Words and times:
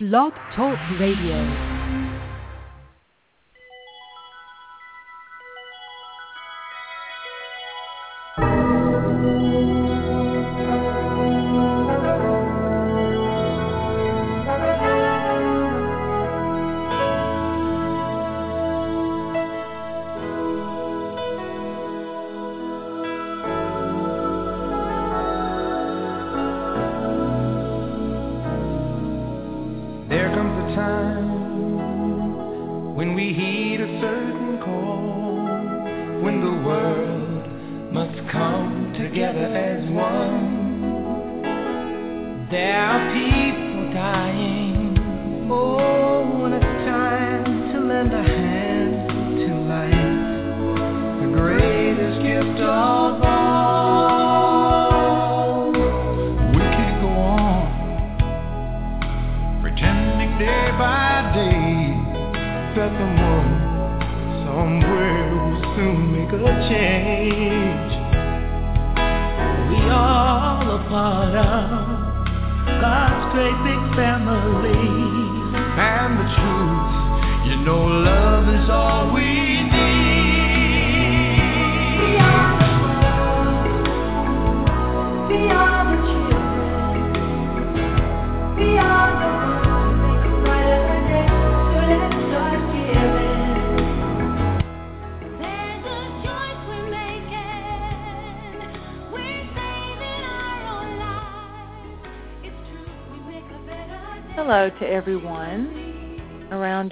Blog 0.00 0.32
Talk 0.54 0.78
Radio. 1.00 1.87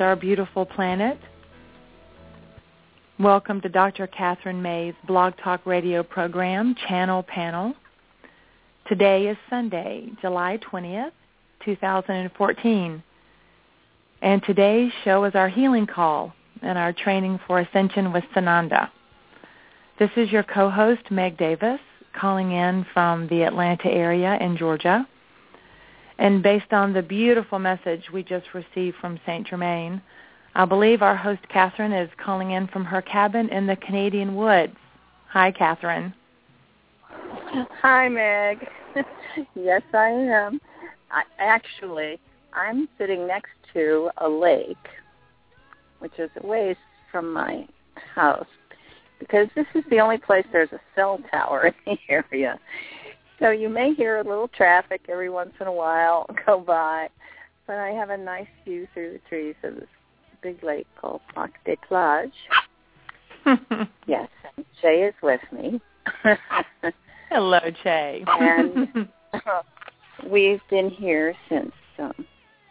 Our 0.06 0.14
beautiful 0.14 0.64
planet. 0.64 1.18
Welcome 3.18 3.60
to 3.62 3.68
Dr. 3.68 4.06
Kathryn 4.06 4.62
May's 4.62 4.94
Blog 5.04 5.32
Talk 5.42 5.66
Radio 5.66 6.04
program, 6.04 6.76
Channel 6.86 7.24
Panel. 7.24 7.74
Today 8.86 9.26
is 9.26 9.36
Sunday, 9.50 10.08
July 10.20 10.60
20th, 10.62 11.10
2014. 11.64 13.02
And 14.22 14.42
today's 14.44 14.92
show 15.02 15.24
is 15.24 15.34
our 15.34 15.48
healing 15.48 15.88
call 15.88 16.32
and 16.62 16.78
our 16.78 16.92
training 16.92 17.40
for 17.44 17.58
Ascension 17.58 18.12
with 18.12 18.22
Sananda. 18.32 18.90
This 19.98 20.10
is 20.16 20.30
your 20.30 20.44
co-host, 20.44 21.10
Meg 21.10 21.36
Davis, 21.36 21.80
calling 22.12 22.52
in 22.52 22.86
from 22.94 23.26
the 23.26 23.42
Atlanta 23.42 23.88
area 23.88 24.38
in 24.40 24.56
Georgia. 24.56 25.04
And 26.18 26.42
based 26.42 26.72
on 26.72 26.92
the 26.92 27.02
beautiful 27.02 27.58
message 27.58 28.10
we 28.12 28.22
just 28.22 28.46
received 28.54 28.96
from 29.00 29.20
St. 29.26 29.46
Germain, 29.46 30.00
I 30.54 30.64
believe 30.64 31.02
our 31.02 31.16
host 31.16 31.42
Kathryn 31.54 31.92
is 31.92 32.10
calling 32.16 32.52
in 32.52 32.66
from 32.68 32.84
her 32.86 33.02
cabin 33.02 33.50
in 33.50 33.66
the 33.66 33.76
Canadian 33.76 34.34
woods. 34.34 34.76
Hi, 35.28 35.52
Kathryn. 35.52 36.14
Hi, 37.82 38.08
Meg. 38.08 38.66
yes, 39.54 39.82
I 39.92 40.08
am. 40.08 40.60
I, 41.10 41.22
actually, 41.38 42.18
I'm 42.54 42.88
sitting 42.98 43.26
next 43.26 43.50
to 43.74 44.10
a 44.18 44.28
lake, 44.28 44.76
which 45.98 46.18
is 46.18 46.30
a 46.42 46.46
ways 46.46 46.76
from 47.12 47.32
my 47.32 47.68
house, 48.14 48.46
because 49.18 49.48
this 49.54 49.66
is 49.74 49.84
the 49.90 50.00
only 50.00 50.18
place 50.18 50.46
there's 50.52 50.72
a 50.72 50.80
cell 50.94 51.18
tower 51.30 51.74
in 51.86 51.98
the 52.08 52.12
area. 52.12 52.58
So 53.38 53.50
you 53.50 53.68
may 53.68 53.92
hear 53.92 54.18
a 54.18 54.24
little 54.24 54.48
traffic 54.48 55.02
every 55.08 55.28
once 55.28 55.52
in 55.60 55.66
a 55.66 55.72
while 55.72 56.26
go 56.46 56.60
by, 56.60 57.08
but 57.66 57.76
I 57.76 57.90
have 57.90 58.10
a 58.10 58.16
nice 58.16 58.46
view 58.64 58.88
through 58.94 59.12
the 59.12 59.20
trees 59.28 59.54
of 59.62 59.74
this 59.74 59.88
big 60.42 60.62
lake 60.62 60.86
called 61.00 61.20
Lac 61.36 61.52
des 61.64 61.76
Plages. 61.88 62.32
Yes, 64.06 64.28
Jay 64.82 65.02
is 65.02 65.14
with 65.22 65.40
me. 65.52 65.80
Hello, 67.30 67.60
Che. 67.82 68.24
And 68.26 69.08
we've 70.28 70.60
been 70.68 70.90
here 70.90 71.32
since 71.48 71.70
um, 71.98 72.26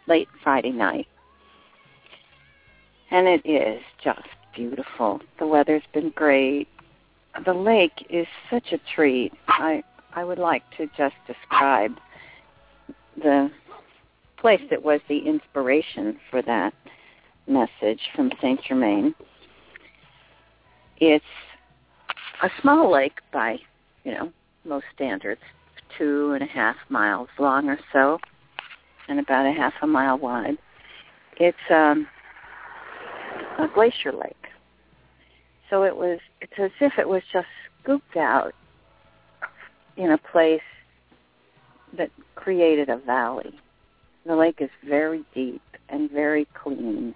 late 0.06 0.28
Friday 0.42 0.72
night. 0.72 1.06
And 3.10 3.26
it 3.26 3.46
is 3.46 3.80
just 4.02 4.28
beautiful. 4.54 5.20
The 5.38 5.46
weather's 5.46 5.82
been 5.94 6.10
great. 6.10 6.68
The 7.44 7.54
lake 7.54 8.06
is 8.10 8.26
such 8.50 8.72
a 8.72 8.78
treat. 8.94 9.32
I 9.48 9.82
I 10.16 10.24
would 10.24 10.38
like 10.38 10.62
to 10.78 10.86
just 10.96 11.14
describe 11.26 11.92
the 13.18 13.50
place 14.38 14.62
that 14.70 14.82
was 14.82 15.00
the 15.10 15.18
inspiration 15.18 16.18
for 16.30 16.40
that 16.40 16.72
message 17.46 18.00
from 18.14 18.32
Saint 18.40 18.60
Germain. 18.66 19.14
It's 20.96 21.24
a 22.42 22.48
small 22.62 22.90
lake 22.90 23.18
by, 23.30 23.58
you 24.04 24.12
know, 24.12 24.32
most 24.64 24.86
standards, 24.94 25.42
two 25.98 26.32
and 26.32 26.42
a 26.42 26.46
half 26.46 26.76
miles 26.88 27.28
long 27.38 27.68
or 27.68 27.78
so, 27.92 28.18
and 29.08 29.20
about 29.20 29.44
a 29.44 29.52
half 29.52 29.74
a 29.82 29.86
mile 29.86 30.16
wide. 30.16 30.56
It's 31.38 31.58
um, 31.68 32.08
a 33.58 33.68
glacier 33.74 34.12
lake. 34.12 34.34
So 35.68 35.82
it 35.82 35.94
was, 35.94 36.20
it's 36.40 36.54
as 36.58 36.70
if 36.80 36.94
it 36.98 37.06
was 37.06 37.22
just 37.34 37.48
scooped 37.82 38.16
out 38.16 38.54
in 39.96 40.10
a 40.10 40.18
place 40.18 40.60
that 41.96 42.10
created 42.34 42.88
a 42.88 42.96
valley. 42.96 43.58
The 44.26 44.36
lake 44.36 44.60
is 44.60 44.70
very 44.86 45.24
deep 45.34 45.62
and 45.88 46.10
very 46.10 46.46
clean. 46.54 47.14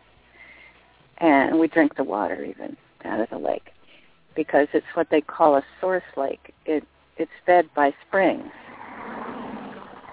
And 1.19 1.59
we 1.59 1.69
drink 1.69 1.97
the 1.97 2.05
water 2.05 2.45
even 2.45 2.77
out 3.05 3.21
of 3.21 3.31
the 3.31 3.39
lake 3.39 3.73
because 4.35 4.69
it's 4.73 4.87
what 4.95 5.09
they 5.11 5.21
call 5.21 5.57
a 5.57 5.65
source 5.81 6.03
lake. 6.17 6.55
It 6.65 6.85
it's 7.17 7.31
fed 7.45 7.69
by 7.75 7.93
springs. 8.07 8.51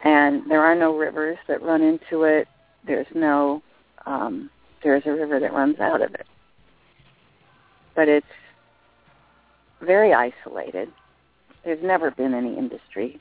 And 0.04 0.50
there 0.50 0.62
are 0.62 0.76
no 0.76 0.98
rivers 0.98 1.38
that 1.48 1.62
run 1.62 1.82
into 1.82 2.24
it. 2.24 2.48
There's 2.86 3.08
no 3.14 3.62
um 4.06 4.50
there's 4.84 5.04
a 5.06 5.12
river 5.12 5.40
that 5.40 5.54
runs 5.54 5.80
out 5.80 6.02
of 6.02 6.14
it. 6.14 6.26
But 7.96 8.10
it's 8.10 8.26
very 9.82 10.14
isolated. 10.14 10.92
There's 11.64 11.84
never 11.84 12.12
been 12.12 12.34
any 12.34 12.58
industry 12.58 13.20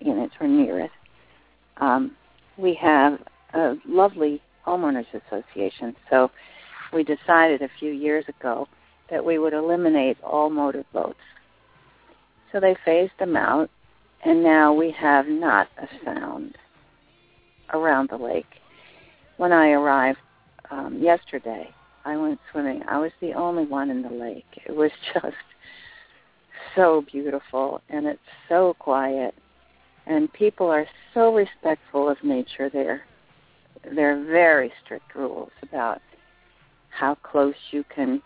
in 0.00 0.18
it 0.18 0.30
or 0.40 0.48
near 0.48 0.80
it. 0.80 0.90
Um, 1.78 2.16
we 2.56 2.74
have 2.74 3.18
a 3.52 3.74
lovely 3.86 4.40
homeowners 4.66 5.06
association, 5.12 5.94
so 6.10 6.30
we 6.92 7.04
decided 7.04 7.62
a 7.62 7.68
few 7.78 7.92
years 7.92 8.24
ago 8.28 8.68
that 9.10 9.24
we 9.24 9.38
would 9.38 9.52
eliminate 9.52 10.16
all 10.22 10.48
motor 10.50 10.84
boats. 10.92 11.18
So 12.52 12.60
they 12.60 12.76
phased 12.84 13.12
them 13.18 13.36
out, 13.36 13.68
and 14.24 14.42
now 14.42 14.72
we 14.72 14.90
have 14.92 15.26
not 15.26 15.68
a 15.78 15.88
sound 16.04 16.56
around 17.72 18.10
the 18.10 18.16
lake. 18.16 18.46
when 19.36 19.52
I 19.52 19.70
arrived 19.70 20.18
um, 20.70 20.98
yesterday, 21.02 21.68
I 22.04 22.16
went 22.16 22.38
swimming. 22.52 22.82
I 22.88 22.98
was 22.98 23.12
the 23.20 23.32
only 23.32 23.64
one 23.64 23.90
in 23.90 24.02
the 24.02 24.10
lake. 24.10 24.46
It 24.66 24.74
was 24.74 24.90
just 25.14 25.34
so 26.74 27.04
beautiful 27.10 27.80
and 27.88 28.06
it's 28.06 28.20
so 28.48 28.74
quiet 28.78 29.34
and 30.06 30.32
people 30.32 30.66
are 30.66 30.86
so 31.12 31.34
respectful 31.34 32.08
of 32.08 32.16
nature 32.22 32.68
there. 32.70 33.02
There 33.94 34.18
are 34.18 34.24
very 34.24 34.72
strict 34.84 35.14
rules 35.14 35.50
about 35.62 36.00
how 36.90 37.16
close 37.16 37.54
you 37.70 37.84
can 37.94 38.22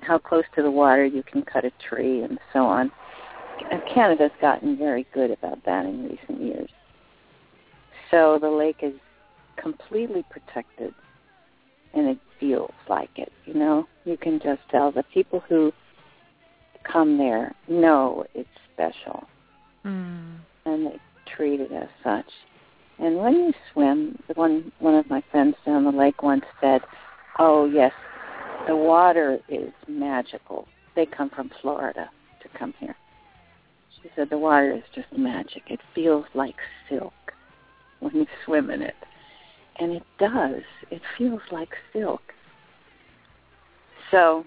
how 0.00 0.18
close 0.18 0.44
to 0.54 0.62
the 0.62 0.70
water 0.70 1.04
you 1.04 1.22
can 1.22 1.42
cut 1.42 1.64
a 1.64 1.72
tree 1.88 2.22
and 2.22 2.38
so 2.52 2.60
on. 2.60 2.92
Canada's 3.92 4.30
gotten 4.40 4.76
very 4.76 5.06
good 5.14 5.30
about 5.30 5.64
that 5.64 5.86
in 5.86 6.08
recent 6.08 6.42
years. 6.42 6.68
So 8.10 8.38
the 8.40 8.50
lake 8.50 8.80
is 8.82 8.92
completely 9.56 10.24
protected 10.30 10.92
and 11.94 12.08
it 12.08 12.18
feels 12.38 12.72
like 12.88 13.10
it, 13.16 13.32
you 13.46 13.54
know. 13.54 13.86
You 14.04 14.16
can 14.16 14.40
just 14.40 14.60
tell 14.70 14.92
the 14.92 15.04
people 15.04 15.42
who 15.48 15.72
come 16.90 17.18
there 17.18 17.54
know 17.68 18.24
it's 18.34 18.48
special. 18.72 19.24
Mm. 19.84 20.38
And 20.64 20.86
they 20.86 21.00
treat 21.36 21.60
it 21.60 21.72
as 21.72 21.88
such. 22.02 22.30
And 22.98 23.16
when 23.16 23.34
you 23.34 23.52
swim, 23.72 24.18
the 24.28 24.34
one 24.34 24.72
one 24.78 24.94
of 24.94 25.08
my 25.10 25.22
friends 25.30 25.56
down 25.66 25.84
the 25.84 25.90
lake 25.90 26.22
once 26.22 26.44
said, 26.60 26.82
"Oh 27.38 27.66
yes, 27.66 27.92
the 28.68 28.76
water 28.76 29.40
is 29.48 29.72
magical. 29.88 30.68
They 30.94 31.06
come 31.06 31.30
from 31.30 31.50
Florida 31.60 32.08
to 32.42 32.58
come 32.58 32.72
here." 32.78 32.96
She 34.00 34.10
said 34.14 34.30
the 34.30 34.38
water 34.38 34.72
is 34.72 34.84
just 34.94 35.08
magic. 35.16 35.62
It 35.68 35.80
feels 35.94 36.26
like 36.34 36.56
silk 36.88 37.12
when 38.00 38.14
you 38.14 38.26
swim 38.44 38.70
in 38.70 38.82
it. 38.82 38.94
And 39.76 39.92
it 39.92 40.04
does. 40.18 40.62
It 40.90 41.02
feels 41.18 41.40
like 41.50 41.70
silk. 41.92 42.22
So 44.10 44.44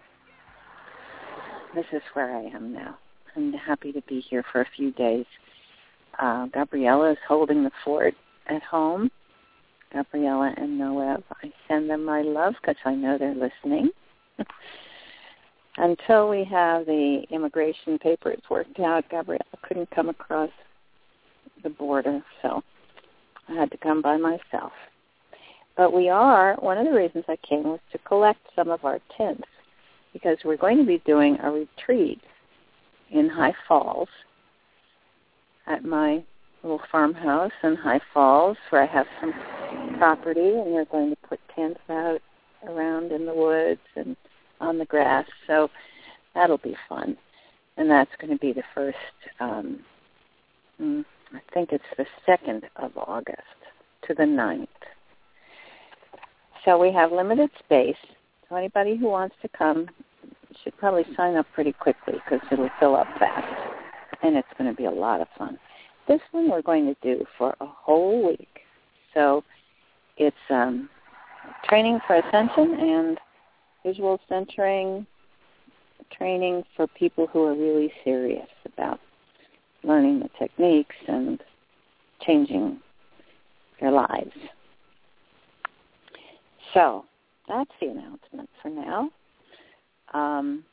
this 1.75 1.85
is 1.91 2.01
where 2.13 2.35
I 2.35 2.43
am 2.43 2.73
now. 2.73 2.97
I'm 3.35 3.53
happy 3.53 3.91
to 3.91 4.01
be 4.07 4.21
here 4.21 4.43
for 4.51 4.61
a 4.61 4.67
few 4.75 4.91
days. 4.91 5.25
Uh, 6.19 6.47
Gabriella 6.47 7.11
is 7.11 7.17
holding 7.27 7.63
the 7.63 7.71
fort 7.83 8.15
at 8.47 8.63
home. 8.63 9.11
Gabriella 9.93 10.53
and 10.57 10.79
Noeb, 10.79 11.23
I 11.43 11.51
send 11.67 11.89
them 11.89 12.03
my 12.03 12.21
love 12.21 12.55
because 12.61 12.75
I 12.83 12.95
know 12.95 13.17
they're 13.17 13.35
listening. 13.35 13.89
Until 15.77 16.29
we 16.29 16.43
have 16.45 16.85
the 16.85 17.23
immigration 17.29 17.99
papers 17.99 18.41
worked 18.49 18.79
out, 18.79 19.09
Gabriella 19.09 19.43
couldn't 19.61 19.91
come 19.91 20.09
across 20.09 20.49
the 21.63 21.69
border, 21.69 22.21
so 22.41 22.63
I 23.47 23.53
had 23.53 23.71
to 23.71 23.77
come 23.77 24.01
by 24.01 24.17
myself. 24.17 24.71
But 25.77 25.93
we 25.93 26.09
are, 26.09 26.55
one 26.55 26.79
of 26.79 26.85
the 26.85 26.93
reasons 26.93 27.25
I 27.27 27.37
came 27.47 27.63
was 27.63 27.79
to 27.91 27.99
collect 27.99 28.39
some 28.55 28.69
of 28.69 28.83
our 28.83 28.99
tents 29.15 29.47
because 30.17 30.37
we're 30.43 30.57
going 30.57 30.77
to 30.77 30.83
be 30.83 30.97
doing 31.05 31.37
a 31.43 31.51
retreat 31.51 32.19
in 33.11 33.29
High 33.29 33.53
Falls 33.67 34.09
at 35.67 35.85
my 35.85 36.23
little 36.63 36.81
farmhouse 36.91 37.51
in 37.61 37.75
High 37.75 38.01
Falls 38.13 38.57
where 38.71 38.81
I 38.81 38.87
have 38.87 39.05
some 39.21 39.31
property 39.99 40.49
and 40.49 40.73
we're 40.73 40.85
going 40.85 41.11
to 41.11 41.27
put 41.27 41.39
tents 41.55 41.79
out 41.89 42.19
around 42.67 43.11
in 43.11 43.27
the 43.27 43.33
woods 43.33 43.81
and 43.95 44.15
on 44.59 44.79
the 44.79 44.85
grass. 44.85 45.25
So 45.45 45.69
that'll 46.33 46.57
be 46.57 46.75
fun. 46.89 47.15
And 47.77 47.91
that's 47.91 48.09
going 48.19 48.33
to 48.33 48.39
be 48.39 48.53
the 48.53 48.63
first, 48.73 48.97
um, 49.39 49.81
mm, 50.81 51.05
I 51.31 51.39
think 51.53 51.71
it's 51.71 51.83
the 51.95 52.07
2nd 52.27 52.63
of 52.77 52.91
August 52.97 53.41
to 54.07 54.15
the 54.15 54.23
9th. 54.23 54.67
So 56.65 56.79
we 56.79 56.91
have 56.91 57.11
limited 57.11 57.51
space. 57.59 57.95
So 58.49 58.55
anybody 58.55 58.97
who 58.97 59.09
wants 59.09 59.35
to 59.43 59.49
come 59.49 59.87
should 60.63 60.77
probably 60.77 61.06
sign 61.15 61.36
up 61.36 61.45
pretty 61.54 61.74
quickly 61.74 62.15
because 62.15 62.45
it'll 62.51 62.69
fill 62.80 62.95
up 62.95 63.07
fast. 63.19 63.48
And 64.24 64.36
it's 64.36 64.48
going 64.57 64.69
to 64.69 64.75
be 64.75 64.86
a 64.86 64.92
lot 64.92 65.21
of 65.21 65.27
fun. 65.38 65.59
This 66.07 66.21
one 66.31 66.50
we're 66.50 66.62
going 66.62 66.86
to 66.86 66.95
do 67.01 67.25
for 67.38 67.56
a 67.59 67.65
whole 67.65 68.27
week. 68.27 68.59
So 69.13 69.44
it's 70.18 70.36
um, 70.50 70.89
training 71.65 72.00
for 72.07 72.15
ascension 72.15 72.77
and 72.80 73.19
visual 73.86 74.19
centering 74.27 75.06
training 76.12 76.63
for 76.75 76.88
people 76.88 77.27
who 77.27 77.44
are 77.44 77.56
really 77.56 77.92
serious 78.04 78.48
about 78.65 79.00
learning 79.83 80.19
the 80.19 80.30
techniques 80.39 80.95
and 81.07 81.42
changing 82.21 82.80
their 83.80 83.92
lives. 83.92 84.31
So 86.74 87.06
that's 87.48 87.71
the 87.80 87.88
announcement 87.88 88.50
for 88.62 88.69
now. 88.69 89.09
Um, 90.13 90.63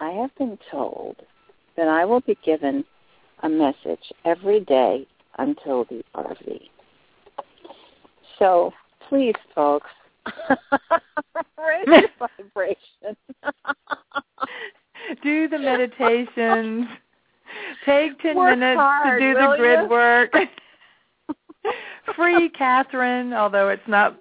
I 0.00 0.10
have 0.10 0.34
been 0.36 0.58
told 0.70 1.16
that 1.76 1.88
I 1.88 2.04
will 2.04 2.20
be 2.20 2.38
given 2.44 2.84
a 3.42 3.48
message 3.48 4.12
every 4.24 4.60
day 4.60 5.06
until 5.38 5.84
the 5.84 6.02
RV. 6.14 6.60
So 8.38 8.72
please, 9.08 9.34
folks, 9.54 9.90
raise 11.58 11.86
your 11.86 12.08
vibration. 12.18 13.16
do 15.22 15.48
the 15.48 15.58
meditations. 15.58 16.86
Take 17.84 18.18
10 18.20 18.36
Work 18.36 18.58
minutes 18.58 18.78
hard, 18.78 19.20
to 19.20 19.34
do 19.34 19.38
the 19.38 19.54
grid 19.56 19.80
you? 19.80 19.88
work. 19.88 20.32
Free 22.16 22.50
Kathryn, 22.50 23.34
although 23.34 23.68
it's 23.68 23.86
not 23.86 24.20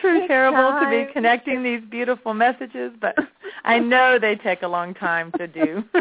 true 0.00 0.26
terrible 0.26 0.80
to 0.80 0.88
be 0.90 1.12
connecting 1.12 1.62
these 1.62 1.80
beautiful 1.90 2.34
messages, 2.34 2.92
but 3.00 3.16
I 3.64 3.78
know 3.78 4.18
they 4.18 4.34
take 4.36 4.62
a 4.62 4.68
long 4.68 4.94
time 4.94 5.32
to 5.38 5.46
do. 5.46 5.84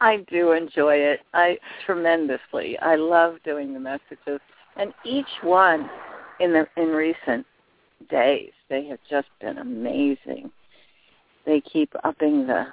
I 0.00 0.18
do 0.30 0.52
enjoy 0.52 0.96
it. 0.96 1.20
I 1.32 1.58
tremendously. 1.86 2.78
I 2.78 2.96
love 2.96 3.36
doing 3.44 3.72
the 3.72 3.80
messages, 3.80 4.40
and 4.76 4.92
each 5.04 5.26
one 5.42 5.88
in 6.40 6.52
the 6.52 6.66
in 6.76 6.88
recent 6.88 7.46
days 8.10 8.50
they 8.68 8.84
have 8.86 8.98
just 9.08 9.28
been 9.40 9.58
amazing. 9.58 10.50
They 11.46 11.60
keep 11.60 11.92
upping 12.04 12.46
the 12.46 12.66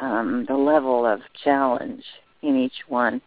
um, 0.00 0.44
the 0.48 0.56
level 0.56 1.04
of 1.06 1.20
challenge 1.42 2.04
in 2.42 2.56
each 2.56 2.84
one. 2.86 3.20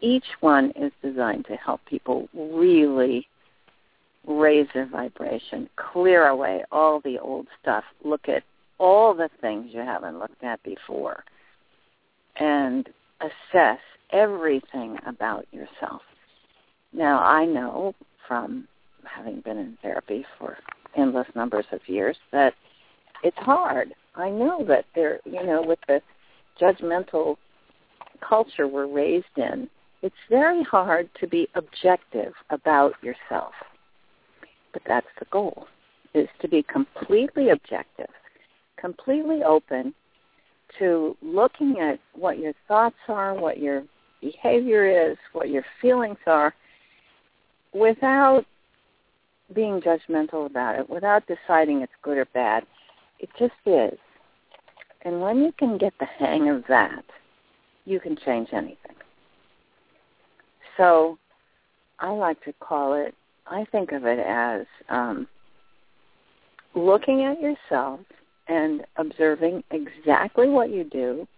Each 0.00 0.24
one 0.40 0.72
is 0.76 0.92
designed 1.02 1.46
to 1.46 1.56
help 1.56 1.80
people 1.86 2.28
really 2.34 3.26
raise 4.26 4.66
their 4.74 4.86
vibration, 4.86 5.68
clear 5.76 6.28
away 6.28 6.64
all 6.70 7.00
the 7.00 7.18
old 7.18 7.46
stuff, 7.60 7.84
look 8.04 8.28
at 8.28 8.42
all 8.78 9.14
the 9.14 9.28
things 9.40 9.70
you 9.72 9.80
haven't 9.80 10.18
looked 10.18 10.42
at 10.42 10.62
before, 10.62 11.22
and 12.36 12.88
assess 13.20 13.78
everything 14.10 14.98
about 15.06 15.46
yourself. 15.52 16.02
Now, 16.92 17.22
I 17.22 17.44
know 17.44 17.94
from 18.26 18.66
having 19.04 19.40
been 19.40 19.58
in 19.58 19.78
therapy 19.82 20.24
for 20.38 20.56
endless 20.96 21.28
numbers 21.34 21.66
of 21.72 21.80
years 21.86 22.16
that 22.32 22.54
it's 23.22 23.36
hard. 23.38 23.92
I 24.14 24.30
know 24.30 24.64
that 24.66 24.86
there, 24.94 25.20
you 25.24 25.44
know, 25.44 25.62
with 25.62 25.78
the 25.86 26.00
judgmental 26.60 27.36
culture 28.26 28.66
we're 28.66 28.86
raised 28.86 29.36
in, 29.36 29.68
it's 30.02 30.14
very 30.28 30.62
hard 30.62 31.08
to 31.20 31.26
be 31.26 31.48
objective 31.54 32.32
about 32.50 32.92
yourself. 33.02 33.52
But 34.72 34.82
that's 34.86 35.06
the 35.18 35.26
goal, 35.30 35.66
is 36.14 36.28
to 36.40 36.48
be 36.48 36.62
completely 36.62 37.50
objective, 37.50 38.10
completely 38.78 39.42
open 39.42 39.94
to 40.78 41.16
looking 41.20 41.80
at 41.80 41.98
what 42.14 42.38
your 42.38 42.52
thoughts 42.68 42.96
are, 43.08 43.34
what 43.34 43.58
your 43.58 43.82
behavior 44.20 45.10
is, 45.10 45.16
what 45.32 45.50
your 45.50 45.64
feelings 45.80 46.18
are, 46.26 46.54
without 47.72 48.44
being 49.54 49.80
judgmental 49.80 50.46
about 50.46 50.78
it, 50.78 50.88
without 50.88 51.24
deciding 51.26 51.82
it's 51.82 51.92
good 52.02 52.18
or 52.18 52.26
bad. 52.26 52.64
It 53.18 53.28
just 53.38 53.52
is. 53.66 53.98
And 55.02 55.20
when 55.20 55.38
you 55.38 55.52
can 55.58 55.78
get 55.78 55.92
the 55.98 56.06
hang 56.06 56.48
of 56.48 56.64
that, 56.68 57.04
you 57.84 58.00
can 58.00 58.16
change 58.24 58.48
anything. 58.52 58.96
So 60.80 61.18
I 61.98 62.08
like 62.10 62.42
to 62.44 62.54
call 62.54 62.94
it, 62.94 63.14
I 63.46 63.66
think 63.70 63.92
of 63.92 64.06
it 64.06 64.18
as 64.18 64.64
um, 64.88 65.28
looking 66.74 67.24
at 67.24 67.38
yourself 67.38 68.00
and 68.48 68.86
observing 68.96 69.62
exactly 69.72 70.48
what 70.48 70.70
you 70.70 70.84
do 70.84 71.28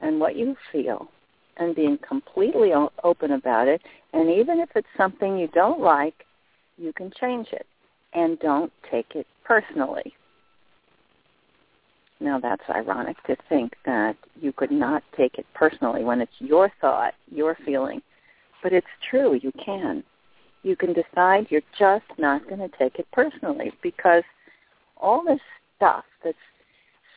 and 0.00 0.20
what 0.20 0.36
you 0.36 0.54
feel 0.70 1.08
and 1.56 1.74
being 1.74 1.98
completely 2.06 2.70
open 3.02 3.32
about 3.32 3.66
it. 3.66 3.82
And 4.12 4.30
even 4.30 4.60
if 4.60 4.68
it's 4.76 4.86
something 4.96 5.36
you 5.36 5.48
don't 5.48 5.80
like, 5.80 6.24
you 6.78 6.92
can 6.92 7.10
change 7.20 7.48
it 7.50 7.66
and 8.12 8.38
don't 8.38 8.72
take 8.88 9.16
it 9.16 9.26
personally. 9.42 10.14
Now 12.20 12.38
that's 12.38 12.62
ironic 12.70 13.16
to 13.24 13.34
think 13.48 13.74
that 13.84 14.16
you 14.40 14.52
could 14.52 14.70
not 14.70 15.02
take 15.16 15.38
it 15.38 15.46
personally 15.54 16.04
when 16.04 16.20
it's 16.20 16.32
your 16.38 16.70
thought, 16.80 17.14
your 17.32 17.56
feeling, 17.66 18.00
but 18.64 18.72
it's 18.72 18.86
true. 19.08 19.38
You 19.40 19.52
can. 19.62 20.02
You 20.62 20.74
can 20.74 20.94
decide 20.94 21.46
you're 21.50 21.60
just 21.78 22.06
not 22.18 22.48
going 22.48 22.60
to 22.60 22.76
take 22.78 22.98
it 22.98 23.06
personally 23.12 23.70
because 23.82 24.24
all 24.96 25.22
this 25.22 25.38
stuff 25.76 26.04
that's 26.24 26.38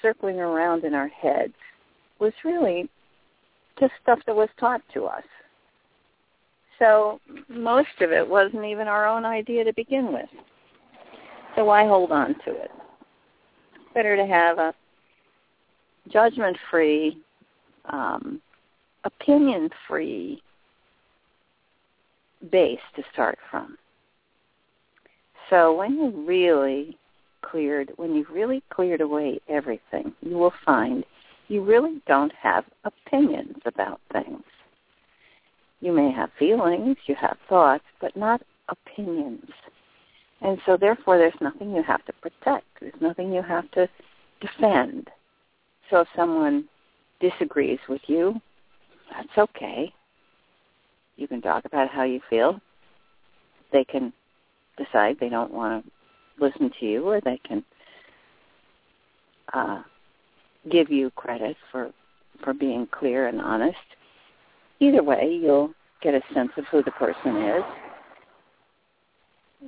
circling 0.02 0.42
around 0.42 0.84
in 0.84 0.94
our 0.94 1.08
heads 1.08 1.54
was 2.20 2.34
really 2.44 2.90
just 3.80 3.94
stuff 4.04 4.20
that 4.28 4.36
was 4.36 4.50
taught 4.60 4.82
to 4.94 5.06
us. 5.06 5.24
So 6.80 7.22
most 7.48 8.02
of 8.02 8.12
it 8.12 8.28
wasn't 8.28 8.66
even 8.66 8.90
our 8.90 9.08
own 9.08 9.24
idea 9.24 9.64
to 9.64 9.74
begin 9.74 10.12
with. 10.12 10.30
So 11.56 11.64
why 11.64 11.88
hold 11.88 12.12
on 12.12 12.36
to 12.44 12.52
it? 12.52 12.72
Better 13.94 14.18
to 14.18 14.26
have 14.26 14.60
a 14.60 14.74
judgment-free, 16.10 17.18
um, 17.86 18.42
opinion-free 19.06 20.42
base 22.52 22.80
to 22.96 23.04
start 23.14 23.38
from. 23.50 23.78
So 25.50 25.74
when 25.76 25.94
you 25.94 26.26
really 26.28 26.98
cleared, 27.42 27.92
when 27.96 28.16
you've 28.16 28.30
really 28.30 28.64
cleared 28.70 29.02
away 29.02 29.40
everything, 29.48 30.14
you 30.22 30.38
will 30.38 30.54
find 30.66 31.06
you 31.48 31.64
really 31.64 32.02
don't 32.08 32.34
have 32.34 32.66
opinions 32.84 33.58
about 33.66 34.02
things. 34.12 34.44
You 35.80 35.94
may 35.94 36.12
have 36.12 36.30
feelings, 36.38 36.98
you 37.06 37.16
have 37.16 37.38
thoughts, 37.48 37.86
but 38.02 38.16
not 38.18 38.42
opinions. 38.68 39.50
And 40.42 40.60
so 40.66 40.76
therefore 40.78 41.18
there's 41.18 41.34
nothing 41.40 41.76
you 41.76 41.84
have 41.84 42.04
to 42.06 42.14
protect. 42.14 42.66
There's 42.82 43.02
nothing 43.02 43.32
you 43.32 43.42
have 43.42 43.70
to 43.72 43.88
defend. 44.42 45.10
So 45.90 46.02
if 46.02 46.08
someone 46.16 46.66
disagrees 47.20 47.80
with 47.88 48.02
you, 48.08 48.40
that's 49.12 49.38
okay. 49.38 49.94
You 51.18 51.28
can 51.28 51.42
talk 51.42 51.66
about 51.66 51.90
how 51.90 52.04
you 52.04 52.22
feel. 52.30 52.62
They 53.74 53.84
can 53.84 54.14
decide 54.78 55.18
they 55.20 55.30
don't 55.30 55.52
want 55.52 55.84
to 55.84 55.92
listen 56.44 56.72
to 56.80 56.86
you 56.86 57.08
or 57.08 57.20
they 57.20 57.40
can 57.46 57.64
uh, 59.54 59.82
give 60.70 60.90
you 60.92 61.10
credit 61.12 61.58
for, 61.72 61.92
for 62.44 62.54
being 62.54 62.88
clear 62.92 63.28
and 63.28 63.42
honest. 63.42 63.78
Either 64.80 65.04
way, 65.04 65.40
you'll 65.42 65.74
get 66.02 66.14
a 66.14 66.22
sense 66.34 66.52
of 66.58 66.66
who 66.66 66.84
the 66.84 66.92
person 66.92 67.36
is. 67.38 67.64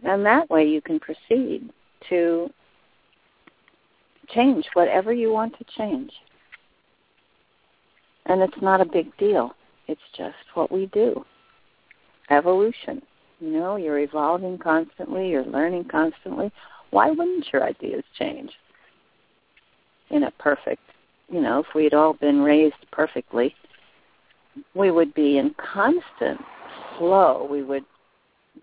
And 0.03 0.23
that 0.25 0.49
way 0.49 0.67
you 0.67 0.81
can 0.81 0.99
proceed 0.99 1.69
to 2.09 2.49
change 4.29 4.65
whatever 4.73 5.11
you 5.11 5.31
want 5.31 5.57
to 5.57 5.65
change. 5.75 6.11
And 8.27 8.41
it's 8.41 8.61
not 8.61 8.81
a 8.81 8.85
big 8.85 9.15
deal. 9.17 9.55
It's 9.87 10.01
just 10.15 10.35
what 10.53 10.71
we 10.71 10.85
do. 10.87 11.25
Evolution. 12.29 13.01
You 13.39 13.51
know, 13.51 13.75
you're 13.77 13.99
evolving 13.99 14.57
constantly, 14.57 15.29
you're 15.29 15.45
learning 15.45 15.85
constantly. 15.85 16.51
Why 16.91 17.09
wouldn't 17.09 17.47
your 17.53 17.63
ideas 17.63 18.03
change? 18.17 18.51
In 20.09 20.23
a 20.23 20.31
perfect, 20.31 20.81
you 21.29 21.39
know, 21.39 21.59
if 21.59 21.67
we'd 21.73 21.93
all 21.93 22.13
been 22.13 22.41
raised 22.41 22.75
perfectly, 22.91 23.55
we 24.73 24.91
would 24.91 25.13
be 25.13 25.37
in 25.37 25.55
constant 25.73 26.41
flow. 26.97 27.47
We 27.49 27.63
would 27.63 27.85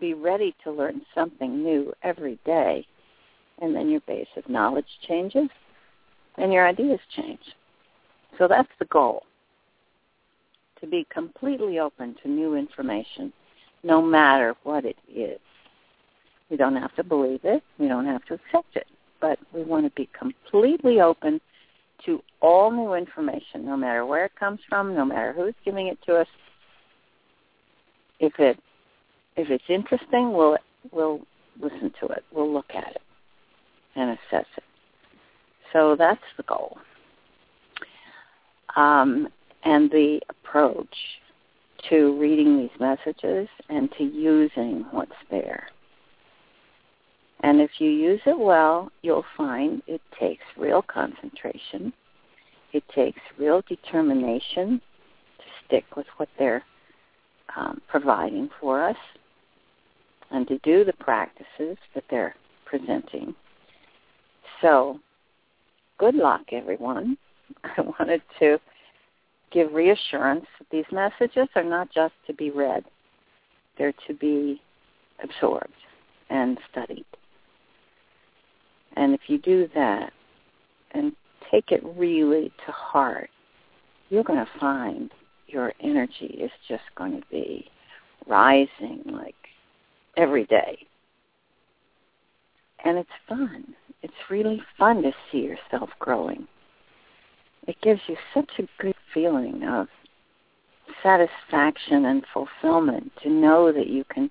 be 0.00 0.14
ready 0.14 0.54
to 0.64 0.72
learn 0.72 1.02
something 1.14 1.62
new 1.62 1.92
every 2.02 2.38
day. 2.44 2.86
And 3.62 3.74
then 3.74 3.88
your 3.88 4.00
base 4.06 4.26
of 4.36 4.48
knowledge 4.48 4.84
changes 5.08 5.48
and 6.36 6.52
your 6.52 6.66
ideas 6.66 7.00
change. 7.14 7.40
So 8.38 8.46
that's 8.46 8.68
the 8.78 8.84
goal. 8.86 9.22
To 10.80 10.86
be 10.86 11.06
completely 11.10 11.78
open 11.78 12.16
to 12.22 12.28
new 12.28 12.54
information, 12.54 13.32
no 13.86 14.02
matter 14.02 14.54
what 14.64 14.84
it 14.84 14.96
is. 15.12 15.38
We 16.50 16.56
don't 16.56 16.76
have 16.76 16.94
to 16.96 17.04
believe 17.04 17.40
it. 17.44 17.62
We 17.78 17.88
don't 17.88 18.06
have 18.06 18.24
to 18.26 18.34
accept 18.34 18.74
it. 18.76 18.86
But 19.20 19.38
we 19.52 19.62
want 19.62 19.86
to 19.86 19.90
be 19.90 20.08
completely 20.18 21.00
open 21.00 21.40
to 22.04 22.22
all 22.40 22.70
new 22.70 22.94
information, 22.94 23.64
no 23.64 23.76
matter 23.76 24.04
where 24.04 24.26
it 24.26 24.32
comes 24.38 24.60
from, 24.68 24.94
no 24.94 25.04
matter 25.04 25.32
who's 25.32 25.54
giving 25.64 25.86
it 25.86 25.98
to 26.06 26.16
us. 26.16 26.26
If 28.18 28.38
it 28.38 28.58
if 29.36 29.50
it's 29.50 29.64
interesting, 29.68 30.32
we'll 30.32 30.58
we'll 30.90 31.20
listen 31.60 31.92
to 32.00 32.06
it. 32.08 32.24
We'll 32.32 32.52
look 32.52 32.70
at 32.74 32.90
it 32.90 33.02
and 33.94 34.10
assess 34.10 34.46
it. 34.56 34.64
So 35.72 35.96
that's 35.96 36.20
the 36.36 36.42
goal. 36.42 36.78
Um, 38.76 39.28
and 39.64 39.90
the 39.90 40.20
approach 40.28 40.94
to 41.88 42.18
reading 42.18 42.58
these 42.58 42.80
messages 42.80 43.48
and 43.68 43.90
to 43.98 44.04
using 44.04 44.84
what's 44.90 45.12
there. 45.30 45.68
And 47.40 47.60
if 47.60 47.70
you 47.78 47.90
use 47.90 48.20
it 48.26 48.38
well, 48.38 48.90
you'll 49.02 49.24
find 49.36 49.82
it 49.86 50.00
takes 50.18 50.44
real 50.56 50.82
concentration. 50.82 51.92
It 52.72 52.82
takes 52.94 53.20
real 53.38 53.62
determination 53.68 54.80
to 55.38 55.44
stick 55.66 55.84
with 55.96 56.06
what 56.16 56.28
they're 56.38 56.64
um, 57.54 57.80
providing 57.88 58.48
for 58.60 58.82
us 58.82 58.96
and 60.30 60.48
to 60.48 60.58
do 60.58 60.84
the 60.84 60.92
practices 60.94 61.76
that 61.94 62.04
they're 62.10 62.34
presenting. 62.64 63.34
So, 64.60 64.98
good 65.98 66.14
luck, 66.14 66.42
everyone. 66.52 67.16
I 67.64 67.80
wanted 67.80 68.22
to 68.40 68.58
give 69.52 69.72
reassurance 69.72 70.46
that 70.58 70.68
these 70.70 70.84
messages 70.92 71.48
are 71.54 71.64
not 71.64 71.90
just 71.92 72.14
to 72.26 72.34
be 72.34 72.50
read. 72.50 72.84
They're 73.78 73.94
to 74.06 74.14
be 74.14 74.60
absorbed 75.22 75.68
and 76.30 76.58
studied. 76.70 77.04
And 78.96 79.14
if 79.14 79.20
you 79.28 79.38
do 79.38 79.68
that 79.74 80.12
and 80.92 81.12
take 81.50 81.70
it 81.70 81.82
really 81.96 82.52
to 82.64 82.72
heart, 82.72 83.30
you're 84.08 84.24
going 84.24 84.44
to 84.44 84.50
find 84.58 85.10
your 85.48 85.72
energy 85.80 86.38
is 86.40 86.50
just 86.68 86.82
going 86.96 87.12
to 87.12 87.26
be 87.30 87.68
rising 88.26 89.02
like 89.06 89.34
every 90.16 90.44
day. 90.46 90.78
And 92.84 92.98
it's 92.98 93.08
fun. 93.28 93.74
It's 94.02 94.14
really 94.30 94.62
fun 94.78 95.02
to 95.02 95.12
see 95.30 95.38
yourself 95.38 95.90
growing. 95.98 96.46
It 97.66 97.76
gives 97.82 98.00
you 98.06 98.16
such 98.32 98.50
a 98.58 98.82
good 98.82 98.94
feeling 99.12 99.64
of 99.64 99.88
satisfaction 101.02 102.06
and 102.06 102.24
fulfillment 102.32 103.12
to 103.22 103.28
know 103.28 103.72
that 103.72 103.88
you 103.88 104.04
can 104.04 104.30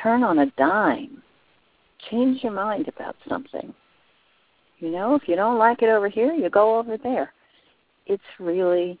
turn 0.00 0.22
on 0.22 0.38
a 0.40 0.46
dime, 0.56 1.22
change 2.10 2.42
your 2.42 2.52
mind 2.52 2.88
about 2.88 3.16
something. 3.28 3.72
You 4.78 4.90
know, 4.90 5.14
if 5.14 5.22
you 5.26 5.36
don't 5.36 5.58
like 5.58 5.82
it 5.82 5.88
over 5.88 6.08
here, 6.08 6.32
you 6.32 6.50
go 6.50 6.78
over 6.78 6.96
there. 6.96 7.32
It's 8.06 8.22
really 8.38 8.98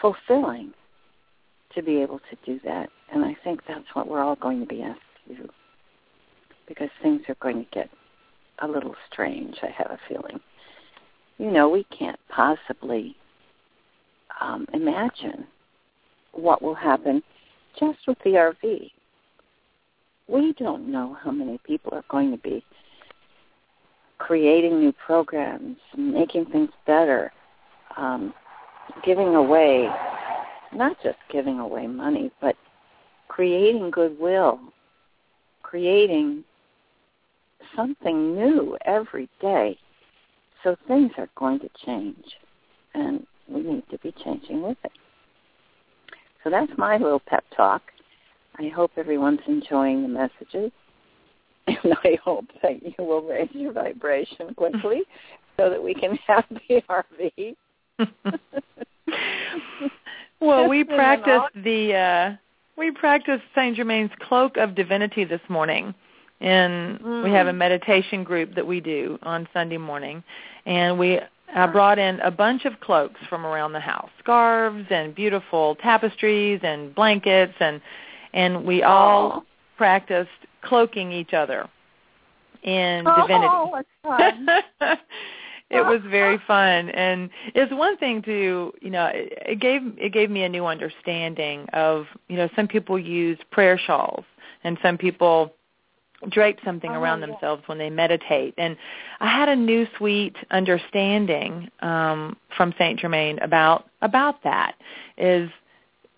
fulfilling 0.00 0.72
to 1.74 1.82
be 1.82 2.00
able 2.00 2.20
to 2.30 2.36
do 2.46 2.60
that. 2.64 2.88
And 3.12 3.24
I 3.24 3.36
think 3.42 3.60
that's 3.66 3.84
what 3.94 4.08
we're 4.08 4.22
all 4.22 4.36
going 4.36 4.60
to 4.60 4.66
be 4.66 4.82
asked 4.82 5.00
to 5.28 5.34
do. 5.34 5.48
Because 6.68 6.90
things 7.02 7.22
are 7.28 7.36
going 7.40 7.64
to 7.64 7.70
get 7.72 7.90
a 8.60 8.68
little 8.68 8.94
strange, 9.10 9.56
I 9.62 9.70
have 9.76 9.90
a 9.90 9.98
feeling. 10.08 10.40
You 11.40 11.50
know, 11.50 11.70
we 11.70 11.84
can't 11.84 12.20
possibly 12.28 13.16
um, 14.42 14.66
imagine 14.74 15.46
what 16.32 16.60
will 16.60 16.74
happen 16.74 17.22
just 17.78 17.98
with 18.06 18.18
the 18.24 18.32
RV. 18.32 18.90
We 20.28 20.52
don't 20.58 20.92
know 20.92 21.16
how 21.24 21.30
many 21.30 21.58
people 21.64 21.94
are 21.94 22.04
going 22.10 22.30
to 22.32 22.36
be 22.36 22.62
creating 24.18 24.80
new 24.80 24.92
programs, 24.92 25.78
making 25.96 26.44
things 26.44 26.68
better, 26.86 27.32
um, 27.96 28.34
giving 29.02 29.34
away, 29.34 29.88
not 30.74 30.98
just 31.02 31.18
giving 31.32 31.58
away 31.58 31.86
money, 31.86 32.30
but 32.42 32.54
creating 33.28 33.90
goodwill, 33.90 34.60
creating 35.62 36.44
something 37.74 38.34
new 38.36 38.76
every 38.84 39.26
day. 39.40 39.78
So 40.62 40.76
things 40.86 41.12
are 41.16 41.28
going 41.36 41.60
to 41.60 41.68
change, 41.84 42.24
and 42.94 43.26
we 43.48 43.62
need 43.62 43.84
to 43.90 43.98
be 43.98 44.12
changing 44.24 44.62
with 44.62 44.78
it. 44.84 44.92
So 46.44 46.50
that's 46.50 46.72
my 46.76 46.96
little 46.96 47.20
pep 47.20 47.44
talk. 47.56 47.82
I 48.58 48.68
hope 48.68 48.92
everyone's 48.96 49.40
enjoying 49.46 50.02
the 50.02 50.08
messages. 50.08 50.72
And 51.66 51.94
I 52.04 52.18
hope 52.24 52.46
that 52.62 52.82
you 52.82 53.04
will 53.04 53.22
raise 53.22 53.50
your 53.52 53.72
vibration 53.72 54.54
quickly 54.56 55.02
so 55.56 55.70
that 55.70 55.80
we 55.80 55.94
can 55.94 56.18
have 56.26 56.44
the 56.50 56.82
RV. 56.88 57.54
well, 60.40 60.68
we 60.68 60.82
Just 60.82 60.88
in 60.90 60.94
an 60.94 60.98
practiced 60.98 61.64
the 61.64 61.94
uh 61.94 62.36
we 62.76 62.90
practiced 62.90 63.44
Saint 63.54 63.76
Germain's 63.76 64.10
cloak 64.20 64.56
of 64.56 64.74
divinity 64.74 65.24
this 65.24 65.42
morning. 65.48 65.94
And 66.40 67.22
we 67.22 67.30
have 67.30 67.46
a 67.48 67.52
Mm. 67.52 67.56
meditation 67.58 68.24
group 68.24 68.54
that 68.54 68.66
we 68.66 68.80
do 68.80 69.18
on 69.22 69.46
Sunday 69.52 69.76
morning. 69.78 70.22
And 70.66 70.98
we 70.98 71.20
I 71.54 71.66
brought 71.66 71.98
in 71.98 72.20
a 72.20 72.30
bunch 72.30 72.64
of 72.64 72.78
cloaks 72.80 73.20
from 73.28 73.44
around 73.44 73.72
the 73.72 73.80
house, 73.80 74.10
scarves 74.20 74.86
and 74.90 75.12
beautiful 75.14 75.74
tapestries 75.76 76.60
and 76.62 76.94
blankets 76.94 77.54
and 77.60 77.80
and 78.32 78.64
we 78.64 78.82
all 78.84 79.32
Oh. 79.32 79.44
practiced 79.76 80.30
cloaking 80.62 81.10
each 81.10 81.34
other 81.34 81.68
in 82.62 83.06
Oh, 83.06 83.20
divinity. 83.22 83.84
that's 84.02 84.68
fun. 84.80 84.98
it 85.70 85.84
was 85.84 86.00
very 86.02 86.38
fun 86.46 86.90
and 86.90 87.30
it's 87.54 87.72
one 87.72 87.96
thing 87.96 88.22
to 88.22 88.72
you 88.80 88.90
know 88.90 89.06
it, 89.06 89.32
it 89.46 89.60
gave 89.60 89.82
it 89.98 90.12
gave 90.12 90.30
me 90.30 90.42
a 90.44 90.48
new 90.48 90.66
understanding 90.66 91.66
of 91.72 92.06
you 92.28 92.36
know 92.36 92.48
some 92.56 92.68
people 92.68 92.98
use 92.98 93.38
prayer 93.50 93.78
shawls 93.78 94.24
and 94.64 94.78
some 94.82 94.96
people 94.98 95.52
drape 96.28 96.58
something 96.64 96.90
Oh, 96.90 97.00
around 97.00 97.20
yeah. 97.20 97.26
themselves 97.28 97.62
when 97.66 97.78
they 97.78 97.90
meditate. 97.90 98.54
And 98.58 98.76
i 99.20 99.26
had 99.28 99.48
a 99.48 99.56
new 99.56 99.86
sweet 99.96 100.36
understanding 100.50 101.70
um 101.80 102.36
from 102.56 102.74
saint 102.78 103.00
germain 103.00 103.38
about 103.40 103.88
about 104.02 104.42
that 104.44 104.74
is 105.16 105.50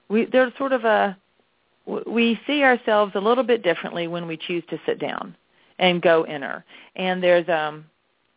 we 0.09 0.25
there's 0.27 0.53
sort 0.59 0.73
of 0.73 0.85
a 0.85 1.17
we 2.07 2.39
see 2.47 2.63
ourselves 2.63 3.13
a 3.15 3.21
little 3.21 3.45
bit 3.45 3.63
differently 3.63 4.07
when 4.07 4.27
we 4.27 4.37
choose 4.37 4.63
to 4.71 4.79
sit 4.87 4.99
down 4.99 5.37
and 5.79 6.01
go 6.03 6.27
inner 6.27 6.65
and 6.97 7.23
there's 7.23 7.49
um 7.49 7.85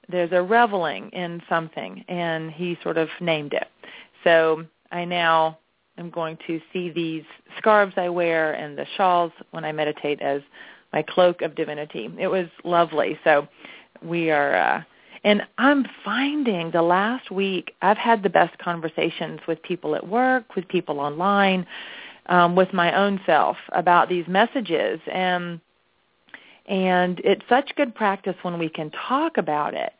there's 0.09 0.31
a 0.31 0.41
reveling 0.41 1.09
in 1.09 1.41
something 1.49 2.03
and 2.07 2.51
he 2.51 2.77
sort 2.83 2.97
of 2.97 3.09
named 3.21 3.53
it. 3.53 3.67
So 4.23 4.63
i 4.91 5.03
now 5.05 5.57
am 5.97 6.09
going 6.09 6.37
to 6.47 6.59
see 6.71 6.89
these 6.91 7.23
scarves 7.57 7.93
i 7.97 8.09
wear 8.09 8.53
and 8.53 8.77
the 8.77 8.85
shawls 8.97 9.31
when 9.51 9.63
i 9.65 9.71
meditate 9.71 10.21
as 10.21 10.41
my 10.95 11.03
cloak 11.03 11.43
of 11.43 11.53
divinity 11.55 12.09
it 12.19 12.27
was 12.27 12.47
lovely 12.63 13.19
so 13.23 13.47
we 14.01 14.31
are 14.31 14.55
uh 14.55 14.81
and 15.23 15.43
i'm 15.59 15.85
finding 16.03 16.71
the 16.71 16.81
last 16.81 17.29
week 17.29 17.75
i've 17.83 17.97
had 17.97 18.23
the 18.23 18.29
best 18.29 18.57
conversations 18.57 19.39
with 19.47 19.61
people 19.61 19.95
at 19.95 20.07
work 20.07 20.55
with 20.55 20.67
people 20.69 20.99
online 20.99 21.67
um 22.27 22.55
with 22.55 22.73
my 22.73 22.95
own 22.95 23.19
self 23.27 23.57
about 23.73 24.09
these 24.09 24.27
messages 24.27 24.99
and 25.13 25.59
and 26.67 27.21
it's 27.23 27.43
such 27.47 27.69
good 27.75 27.93
practice 27.93 28.35
when 28.41 28.57
we 28.57 28.69
can 28.69 28.89
talk 29.07 29.37
about 29.37 29.73
it 29.75 29.93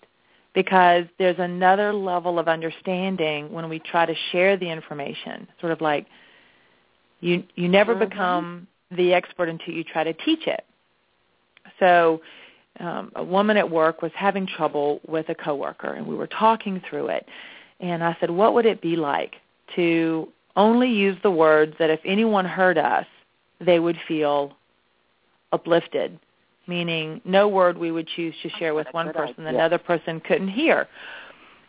because 0.56 1.06
there's 1.20 1.38
another 1.38 1.94
level 1.94 2.40
of 2.40 2.48
understanding 2.48 3.52
when 3.52 3.70
we 3.70 3.78
try 3.80 4.06
to 4.06 4.16
share 4.32 4.58
the 4.58 4.70
information. 4.70 5.48
Sort 5.60 5.72
of 5.74 5.82
like 5.82 6.08
you 7.20 7.44
you 7.56 7.68
never 7.68 7.96
Mhm. 7.96 8.00
become 8.10 8.68
the 8.92 9.14
expert 9.14 9.50
until 9.50 9.74
you 9.74 9.84
try 9.84 10.04
to 10.04 10.14
teach 10.14 10.48
it. 10.48 10.66
So 11.80 12.22
um, 12.80 13.12
a 13.16 13.24
woman 13.24 13.58
at 13.58 13.70
work 13.70 14.02
was 14.02 14.12
having 14.16 14.48
trouble 14.48 15.00
with 15.08 15.30
a 15.30 15.36
coworker, 15.36 15.94
and 15.94 16.06
we 16.06 16.16
were 16.16 16.28
talking 16.28 16.82
through 16.90 17.08
it. 17.08 17.26
And 17.80 18.04
I 18.04 18.16
said, 18.20 18.30
"What 18.30 18.54
would 18.54 18.66
it 18.66 18.82
be 18.82 18.96
like 18.96 19.36
to 19.76 20.28
only 20.56 20.90
use 20.90 21.18
the 21.24 21.32
words 21.32 21.76
that 21.80 21.90
if 21.90 22.00
anyone 22.06 22.46
heard 22.46 22.78
us, 22.78 23.06
they 23.60 23.80
would 23.80 23.98
feel 24.08 24.54
uplifted?" 25.52 26.20
Meaning, 26.68 27.22
no 27.26 27.48
word 27.48 27.78
we 27.78 27.92
would 27.92 28.08
choose 28.08 28.34
to 28.42 28.50
share 28.58 28.74
with 28.74 28.88
one 28.92 29.14
person 29.14 29.44
that 29.44 29.54
another 29.54 29.78
person 29.78 30.20
couldn't 30.20 30.48
hear. 30.48 30.88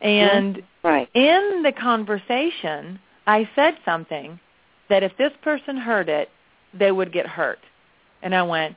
And 0.00 0.62
Right. 0.82 1.08
in 1.14 1.62
the 1.62 1.72
conversation, 1.72 2.98
I 3.26 3.48
said 3.54 3.76
something 3.84 4.38
that 4.88 5.02
if 5.02 5.16
this 5.16 5.32
person 5.42 5.76
heard 5.76 6.08
it, 6.08 6.30
they 6.72 6.92
would 6.92 7.12
get 7.12 7.26
hurt. 7.26 7.58
And 8.22 8.34
I 8.34 8.42
went, 8.42 8.76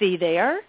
see 0.00 0.16
there? 0.16 0.60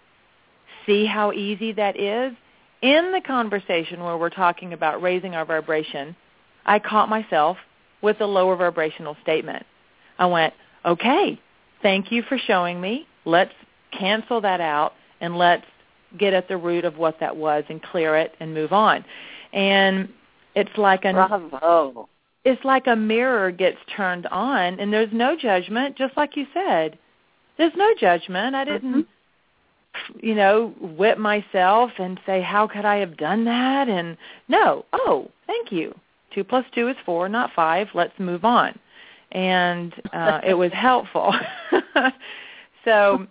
See 0.86 1.06
how 1.06 1.32
easy 1.32 1.72
that 1.72 1.98
is? 1.98 2.34
In 2.82 3.12
the 3.12 3.20
conversation 3.20 4.02
where 4.02 4.16
we're 4.16 4.30
talking 4.30 4.72
about 4.72 5.02
raising 5.02 5.34
our 5.34 5.44
vibration, 5.44 6.14
I 6.64 6.78
caught 6.78 7.08
myself 7.08 7.56
with 8.00 8.20
a 8.20 8.26
lower 8.26 8.54
vibrational 8.56 9.16
statement. 9.22 9.66
I 10.18 10.26
went, 10.26 10.54
okay, 10.84 11.40
thank 11.82 12.12
you 12.12 12.22
for 12.28 12.38
showing 12.38 12.80
me. 12.80 13.06
Let's 13.24 13.52
cancel 13.98 14.40
that 14.42 14.60
out 14.60 14.92
and 15.20 15.36
let's 15.36 15.64
get 16.18 16.34
at 16.34 16.48
the 16.48 16.56
root 16.56 16.84
of 16.84 16.98
what 16.98 17.20
that 17.20 17.36
was 17.36 17.64
and 17.68 17.82
clear 17.82 18.16
it 18.16 18.34
and 18.38 18.52
move 18.52 18.72
on. 18.72 19.04
And 19.52 20.08
it's 20.54 20.76
like 20.76 21.04
an 21.04 21.14
Bravo. 21.14 22.08
it's 22.44 22.64
like 22.64 22.86
a 22.86 22.96
mirror 22.96 23.50
gets 23.50 23.78
turned 23.96 24.26
on 24.26 24.78
and 24.80 24.92
there's 24.92 25.12
no 25.12 25.36
judgment 25.36 25.96
just 25.96 26.16
like 26.16 26.36
you 26.36 26.46
said 26.52 26.98
there's 27.58 27.72
no 27.76 27.94
judgment 27.98 28.54
i 28.54 28.64
didn't 28.64 28.90
mm-hmm. 28.90 29.00
You 30.20 30.34
know 30.34 30.74
whip 30.80 31.18
myself 31.18 31.90
and 31.98 32.18
say 32.26 32.40
how 32.40 32.66
could 32.66 32.84
i 32.84 32.96
have 32.96 33.16
done 33.16 33.44
that 33.44 33.88
and 33.88 34.16
no 34.48 34.84
oh 34.92 35.30
thank 35.46 35.70
you 35.70 35.94
two 36.34 36.42
plus 36.44 36.64
two 36.74 36.88
is 36.88 36.96
four 37.04 37.28
not 37.28 37.50
five 37.54 37.86
let's 37.94 38.18
move 38.18 38.44
on 38.44 38.78
and 39.32 39.94
uh 40.12 40.40
it 40.46 40.54
was 40.54 40.72
helpful 40.72 41.34
so 42.84 43.26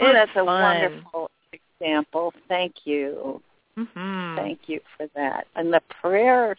Oh, 0.00 0.06
it's 0.06 0.14
that's 0.14 0.30
a 0.32 0.44
fun. 0.44 0.62
wonderful 0.62 1.30
example. 1.52 2.32
Thank 2.48 2.74
you. 2.86 3.42
Mhm. 3.76 4.36
Thank 4.36 4.68
you 4.68 4.80
for 4.96 5.06
that. 5.14 5.46
And 5.56 5.72
the 5.72 5.80
prayer, 6.00 6.56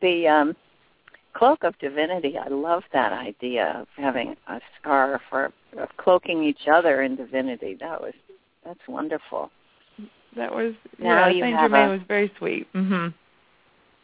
the 0.00 0.26
um, 0.28 0.56
cloak 1.34 1.62
of 1.64 1.78
divinity. 1.78 2.36
I 2.38 2.48
love 2.48 2.82
that 2.92 3.12
idea 3.12 3.80
of 3.80 3.88
having 3.96 4.36
a 4.48 4.60
scarf 4.80 5.22
or 5.30 5.52
of 5.78 5.96
cloaking 5.96 6.42
each 6.42 6.66
other 6.66 7.02
in 7.02 7.16
divinity. 7.16 7.74
That 7.74 8.00
was 8.00 8.14
that's 8.64 8.80
wonderful. 8.88 9.50
that 10.36 10.52
was 10.54 10.74
Now 10.98 11.28
yeah 11.28 11.40
saint 11.40 11.58
germain 11.60 11.88
a- 11.88 11.92
was 11.92 12.00
very 12.08 12.32
sweet 12.38 12.72
mhm 12.72 13.12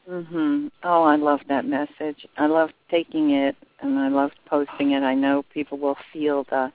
Mhm. 0.09 0.71
Oh, 0.85 1.03
I 1.03 1.17
love 1.17 1.41
that 1.49 1.67
message. 1.67 2.27
I 2.39 2.47
love 2.47 2.71
taking 2.91 3.33
it 3.33 3.55
and 3.81 3.99
I 3.99 4.09
love 4.09 4.31
posting 4.47 4.93
it. 4.93 5.03
I 5.03 5.15
know 5.15 5.45
people 5.53 5.77
will 5.77 5.99
feel 6.13 6.45
the 6.45 6.73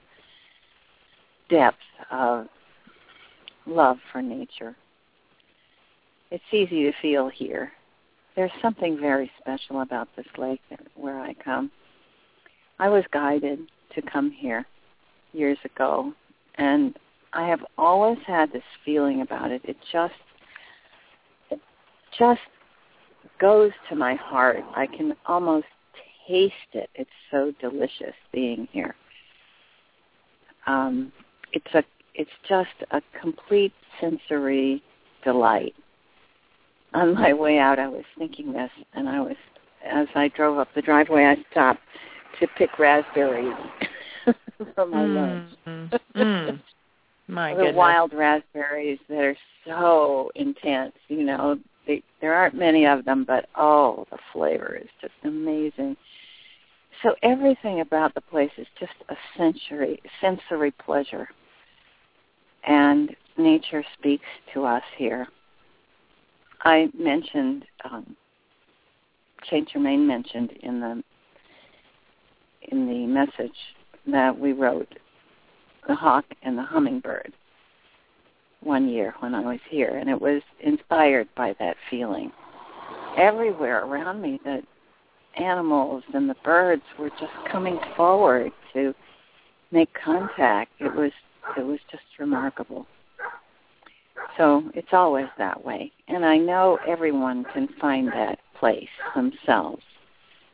depth 1.48 1.76
of 2.12 2.46
love 3.66 3.98
for 4.12 4.22
nature. 4.22 4.76
It's 6.30 6.44
easy 6.52 6.84
to 6.84 6.92
feel 7.02 7.28
here. 7.28 7.72
There's 8.36 8.52
something 8.62 8.98
very 9.00 9.30
special 9.40 9.80
about 9.80 10.08
this 10.16 10.26
lake 10.38 10.60
that, 10.70 10.80
where 10.94 11.20
I 11.20 11.34
come. 11.34 11.72
I 12.78 12.88
was 12.88 13.04
guided 13.12 13.60
to 13.94 14.02
come 14.02 14.30
here 14.30 14.64
years 15.32 15.58
ago, 15.64 16.12
and 16.56 16.96
I 17.34 17.46
have 17.48 17.64
always 17.76 18.18
had 18.26 18.52
this 18.52 18.62
feeling 18.84 19.20
about 19.20 19.50
it. 19.50 19.60
It 19.64 19.76
just, 19.92 20.14
it 21.50 21.60
just 22.16 22.40
goes 23.40 23.72
to 23.88 23.96
my 23.96 24.14
heart. 24.14 24.64
I 24.74 24.86
can 24.86 25.14
almost 25.26 25.66
taste 26.28 26.54
it. 26.72 26.88
It's 26.94 27.10
so 27.30 27.52
delicious 27.60 28.14
being 28.32 28.68
here. 28.70 28.94
Um, 30.66 31.12
it's 31.52 31.74
a, 31.74 31.82
it's 32.14 32.30
just 32.48 32.70
a 32.92 33.02
complete 33.20 33.72
sensory 34.00 34.82
delight. 35.24 35.74
On 36.94 37.14
my 37.14 37.32
way 37.32 37.58
out, 37.58 37.80
I 37.80 37.88
was 37.88 38.04
thinking 38.16 38.52
this, 38.52 38.70
and 38.94 39.08
I 39.08 39.20
was, 39.20 39.36
as 39.84 40.06
I 40.14 40.28
drove 40.28 40.58
up 40.58 40.68
the 40.76 40.82
driveway, 40.82 41.24
I 41.24 41.36
stopped 41.50 41.80
to 42.38 42.46
pick 42.56 42.78
raspberries 42.78 43.52
for 44.74 44.86
my 44.86 45.04
lunch. 45.04 45.50
Mm, 45.66 46.00
mm. 46.14 46.60
My 47.26 47.50
the 47.50 47.56
goodness. 47.56 47.76
wild 47.76 48.12
raspberries 48.12 48.98
that 49.08 49.18
are 49.18 49.36
so 49.66 50.30
intense. 50.34 50.92
You 51.08 51.24
know, 51.24 51.58
they, 51.86 52.02
there 52.20 52.34
aren't 52.34 52.54
many 52.54 52.86
of 52.86 53.04
them, 53.04 53.24
but 53.24 53.46
oh, 53.56 54.06
the 54.10 54.18
flavor 54.32 54.78
is 54.80 54.88
just 55.00 55.14
amazing. 55.24 55.96
So 57.02 57.14
everything 57.22 57.80
about 57.80 58.14
the 58.14 58.20
place 58.20 58.50
is 58.56 58.66
just 58.78 58.92
a 59.08 59.16
sensory 59.36 60.00
sensory 60.20 60.70
pleasure, 60.70 61.28
and 62.66 63.14
nature 63.36 63.84
speaks 63.98 64.26
to 64.52 64.64
us 64.64 64.82
here. 64.96 65.26
I 66.62 66.88
mentioned 66.96 67.64
um, 67.84 68.16
Saint 69.50 69.68
Germain 69.68 70.06
mentioned 70.06 70.52
in 70.62 70.80
the 70.80 71.02
in 72.68 72.86
the 72.86 73.06
message 73.06 73.56
that 74.06 74.38
we 74.38 74.52
wrote 74.52 74.88
the 75.86 75.94
hawk 75.94 76.24
and 76.42 76.56
the 76.56 76.62
hummingbird 76.62 77.32
one 78.60 78.88
year 78.88 79.14
when 79.20 79.34
I 79.34 79.40
was 79.40 79.60
here, 79.68 79.98
and 79.98 80.08
it 80.08 80.20
was 80.20 80.42
inspired 80.60 81.28
by 81.36 81.54
that 81.58 81.76
feeling. 81.90 82.32
Everywhere 83.16 83.84
around 83.84 84.22
me, 84.22 84.40
the 84.44 84.62
animals 85.36 86.02
and 86.14 86.28
the 86.28 86.36
birds 86.44 86.82
were 86.98 87.10
just 87.10 87.32
coming 87.50 87.78
forward 87.96 88.52
to 88.72 88.94
make 89.70 89.90
contact. 89.94 90.72
It 90.80 90.94
was 90.94 91.12
it 91.56 91.62
was 91.62 91.78
just 91.90 92.04
remarkable. 92.18 92.86
So 94.36 94.70
it's 94.74 94.92
always 94.92 95.26
that 95.38 95.64
way, 95.64 95.92
and 96.08 96.24
I 96.24 96.38
know 96.38 96.78
everyone 96.86 97.44
can 97.52 97.68
find 97.80 98.08
that 98.08 98.38
place 98.58 98.88
themselves, 99.14 99.82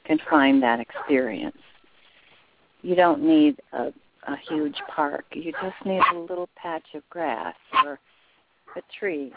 can 0.04 0.18
find 0.28 0.62
that 0.62 0.80
experience. 0.80 1.56
You 2.82 2.94
don't 2.94 3.22
need 3.22 3.60
a 3.72 3.92
a 4.26 4.36
huge 4.48 4.76
park. 4.94 5.24
You 5.32 5.52
just 5.52 5.84
need 5.84 6.02
a 6.14 6.18
little 6.18 6.48
patch 6.56 6.86
of 6.94 7.08
grass 7.10 7.54
or 7.84 7.98
a 8.76 8.82
tree. 8.98 9.32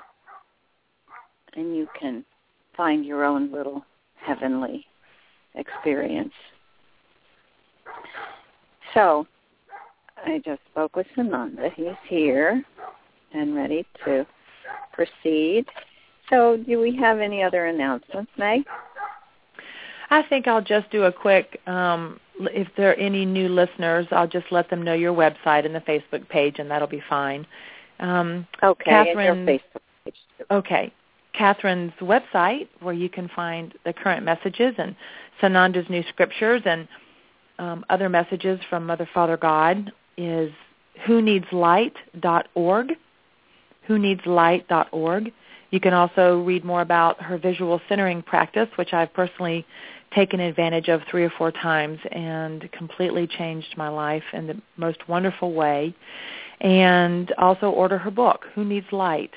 and 1.56 1.76
you 1.76 1.88
can 2.00 2.26
find 2.76 3.06
your 3.06 3.24
own 3.24 3.52
little 3.52 3.86
heavenly 4.15 4.86
experience. 5.56 6.34
So, 8.93 9.28
I 10.26 10.41
just 10.43 10.62
spoke 10.72 10.96
with 10.96 11.08
Sananda. 11.15 11.72
He's 11.74 11.88
here 12.08 12.63
and 13.34 13.56
ready 13.56 13.86
to 14.06 14.26
proceed. 14.93 15.65
So, 16.30 16.58
do 16.58 16.80
we 16.80 16.96
have 16.98 17.19
any 17.19 17.43
other 17.43 17.65
announcements, 17.65 18.32
Meg? 18.38 18.63
I 20.10 20.24
think 20.24 20.48
I'll 20.48 20.62
just 20.62 20.89
do 20.91 21.04
a 21.04 21.12
quick, 21.12 21.60
um, 21.67 22.19
if 22.39 22.67
there 22.76 22.91
are 22.91 22.96
any 22.96 23.26
new 23.26 23.48
listeners, 23.50 24.08
I'll 24.12 24.28
just 24.28 24.48
let 24.52 24.69
them 24.69 24.82
know 24.84 24.93
your 24.93 25.13
website 25.13 25.65
and 25.65 25.74
the 25.76 25.82
Facebook 25.82 26.28
page, 26.30 26.56
and 26.60 26.69
that'll 26.69 26.88
be 26.88 27.04
fine. 27.10 27.46
Um, 28.00 28.48
Okay, 28.62 28.91
Kathryn- 28.91 29.30
and 29.30 29.48
your 29.48 29.58
Facebook 29.60 29.82
page. 30.06 30.15
too. 30.38 30.46
Okay. 30.52 30.93
Kathryn's 31.39 31.93
website, 32.00 32.67
where 32.82 32.93
you 32.93 33.10
can 33.10 33.28
find 33.36 33.74
the 33.86 33.93
current 33.93 34.24
messages 34.24 34.76
and 34.78 34.96
Sananda's 35.41 35.89
new 35.89 36.04
scriptures 36.10 36.62
and 36.65 36.88
um, 37.60 37.86
other 37.89 38.08
messages 38.10 38.60
from 38.69 38.86
Mother, 38.86 39.08
Father, 39.13 39.38
God, 39.38 39.91
is 40.17 40.52
who 41.06 41.22
needs 41.22 41.46
light.org. 41.52 42.93
Who 43.88 44.00
needs 44.00 44.22
light.org. 44.26 45.32
You 45.72 45.80
can 45.80 45.93
also 45.93 46.39
read 46.41 46.63
more 46.63 46.82
about 46.82 47.19
her 47.22 47.38
visual 47.38 47.82
centering 47.89 48.22
practice, 48.22 48.69
which 48.76 48.93
I've 48.93 49.12
personally 49.13 49.65
taken 50.15 50.39
advantage 50.39 50.88
of 50.88 51.02
three 51.10 51.23
or 51.23 51.32
four 51.38 51.52
times 51.52 51.99
and 52.12 52.69
completely 52.71 53.28
changed 53.28 53.76
my 53.78 53.89
life 53.89 54.23
in 54.34 54.47
the 54.47 54.62
most 54.78 55.08
wonderful 55.08 55.54
way. 55.54 55.95
And 56.62 57.32
also 57.38 57.69
order 57.69 57.97
her 57.97 58.12
book, 58.12 58.45
Who 58.56 58.63
Needs 58.63 58.88
Light 58.91 59.32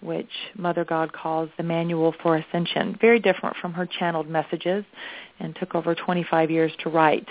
which 0.00 0.30
Mother 0.56 0.84
God 0.84 1.12
calls 1.12 1.48
the 1.56 1.62
Manual 1.62 2.14
for 2.22 2.36
Ascension. 2.36 2.96
Very 3.00 3.18
different 3.18 3.56
from 3.56 3.72
her 3.72 3.86
channeled 3.86 4.28
messages 4.28 4.84
and 5.40 5.54
took 5.56 5.74
over 5.74 5.94
25 5.94 6.50
years 6.50 6.72
to 6.80 6.90
write. 6.90 7.26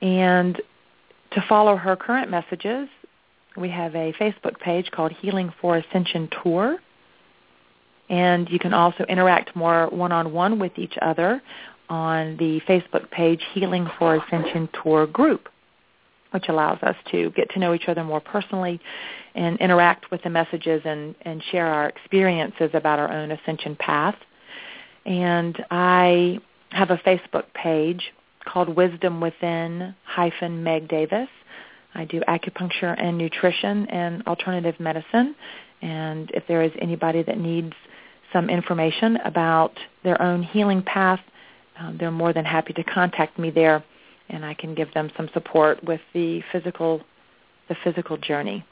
And 0.00 0.60
to 1.32 1.44
follow 1.48 1.76
her 1.76 1.96
current 1.96 2.30
messages, 2.30 2.88
we 3.56 3.68
have 3.70 3.94
a 3.94 4.12
Facebook 4.14 4.58
page 4.60 4.90
called 4.90 5.12
Healing 5.12 5.52
for 5.60 5.76
Ascension 5.76 6.28
Tour. 6.42 6.78
And 8.08 8.48
you 8.50 8.58
can 8.58 8.74
also 8.74 9.04
interact 9.04 9.54
more 9.56 9.88
one-on-one 9.88 10.58
with 10.58 10.72
each 10.76 10.94
other 11.00 11.42
on 11.88 12.36
the 12.38 12.60
Facebook 12.68 13.10
page 13.10 13.40
Healing 13.52 13.88
for 13.98 14.16
Ascension 14.16 14.68
Tour 14.82 15.06
group, 15.06 15.48
which 16.30 16.48
allows 16.48 16.82
us 16.82 16.96
to 17.10 17.30
get 17.30 17.50
to 17.50 17.58
know 17.58 17.74
each 17.74 17.88
other 17.88 18.04
more 18.04 18.20
personally 18.20 18.80
and 19.34 19.58
interact 19.60 20.10
with 20.10 20.22
the 20.22 20.30
messages 20.30 20.82
and, 20.84 21.14
and 21.22 21.42
share 21.50 21.66
our 21.66 21.88
experiences 21.88 22.70
about 22.74 22.98
our 22.98 23.10
own 23.12 23.30
ascension 23.30 23.76
path. 23.76 24.16
And 25.04 25.64
I 25.70 26.38
have 26.70 26.90
a 26.90 26.96
Facebook 26.98 27.44
page 27.54 28.12
called 28.44 28.68
Wisdom 28.68 29.20
Within 29.20 29.94
hyphen 30.04 30.62
Meg 30.62 30.88
Davis. 30.88 31.28
I 31.94 32.04
do 32.04 32.20
acupuncture 32.28 32.94
and 32.98 33.18
nutrition 33.18 33.86
and 33.88 34.26
alternative 34.26 34.78
medicine. 34.80 35.34
And 35.82 36.30
if 36.32 36.46
there 36.46 36.62
is 36.62 36.72
anybody 36.80 37.22
that 37.22 37.38
needs 37.38 37.72
some 38.32 38.48
information 38.48 39.18
about 39.24 39.72
their 40.04 40.20
own 40.22 40.42
healing 40.42 40.82
path, 40.82 41.20
um, 41.78 41.96
they're 41.98 42.10
more 42.10 42.32
than 42.32 42.44
happy 42.44 42.72
to 42.74 42.84
contact 42.84 43.38
me 43.38 43.50
there, 43.50 43.82
and 44.28 44.44
I 44.44 44.54
can 44.54 44.74
give 44.74 44.92
them 44.94 45.10
some 45.16 45.28
support 45.32 45.82
with 45.84 46.00
the 46.14 46.42
physical, 46.52 47.02
the 47.68 47.76
physical 47.82 48.16
journey. 48.16 48.64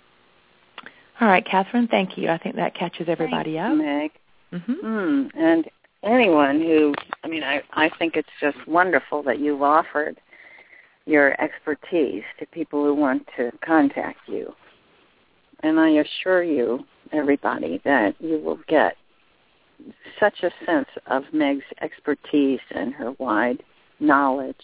All 1.20 1.28
right, 1.28 1.44
Kathryn, 1.44 1.88
thank 1.90 2.16
you. 2.16 2.28
I 2.28 2.38
think 2.38 2.56
that 2.56 2.74
catches 2.74 3.08
everybody 3.08 3.54
Thanks, 3.54 3.70
up. 3.70 3.76
Meg. 3.76 4.10
hmm 4.62 4.86
Mm, 4.86 5.30
and 5.36 5.70
anyone 6.02 6.60
who, 6.60 6.94
I 7.24 7.28
mean, 7.28 7.42
I, 7.42 7.62
I 7.72 7.90
think 7.98 8.16
it's 8.16 8.28
just 8.40 8.56
wonderful 8.66 9.22
that 9.24 9.38
you've 9.38 9.62
offered 9.62 10.18
your 11.06 11.40
expertise 11.40 12.22
to 12.38 12.46
people 12.46 12.84
who 12.84 12.94
want 12.94 13.26
to 13.36 13.50
contact 13.64 14.20
you. 14.26 14.54
And 15.62 15.78
I 15.78 15.90
assure 15.90 16.42
you, 16.42 16.84
everybody, 17.12 17.80
that 17.84 18.14
you 18.18 18.38
will 18.38 18.60
get 18.66 18.96
such 20.18 20.42
a 20.42 20.50
sense 20.66 20.88
of 21.06 21.22
Meg's 21.32 21.64
expertise 21.80 22.60
and 22.74 22.92
her 22.94 23.12
wide 23.18 23.62
knowledge. 23.98 24.56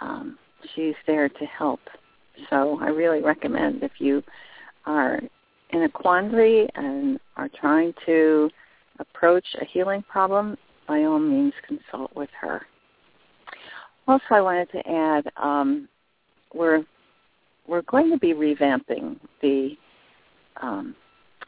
Um, 0.00 0.38
she's 0.74 0.94
there 1.06 1.28
to 1.28 1.44
help. 1.46 1.80
So 2.50 2.78
I 2.80 2.88
really 2.88 3.22
recommend 3.22 3.82
if 3.82 3.92
you 3.98 4.22
are 4.86 5.20
in 5.70 5.82
a 5.82 5.88
quandary 5.88 6.68
and 6.74 7.18
are 7.36 7.50
trying 7.60 7.94
to 8.06 8.50
approach 8.98 9.46
a 9.60 9.64
healing 9.64 10.02
problem, 10.08 10.56
by 10.86 11.04
all 11.04 11.18
means 11.18 11.52
consult 11.66 12.14
with 12.14 12.30
her. 12.40 12.62
Also, 14.08 14.24
I 14.30 14.40
wanted 14.40 14.70
to 14.72 14.88
add 14.88 15.24
um, 15.36 15.88
we're 16.54 16.84
we're 17.68 17.82
going 17.82 18.10
to 18.10 18.18
be 18.18 18.34
revamping 18.34 19.18
the 19.40 19.76
um, 20.60 20.96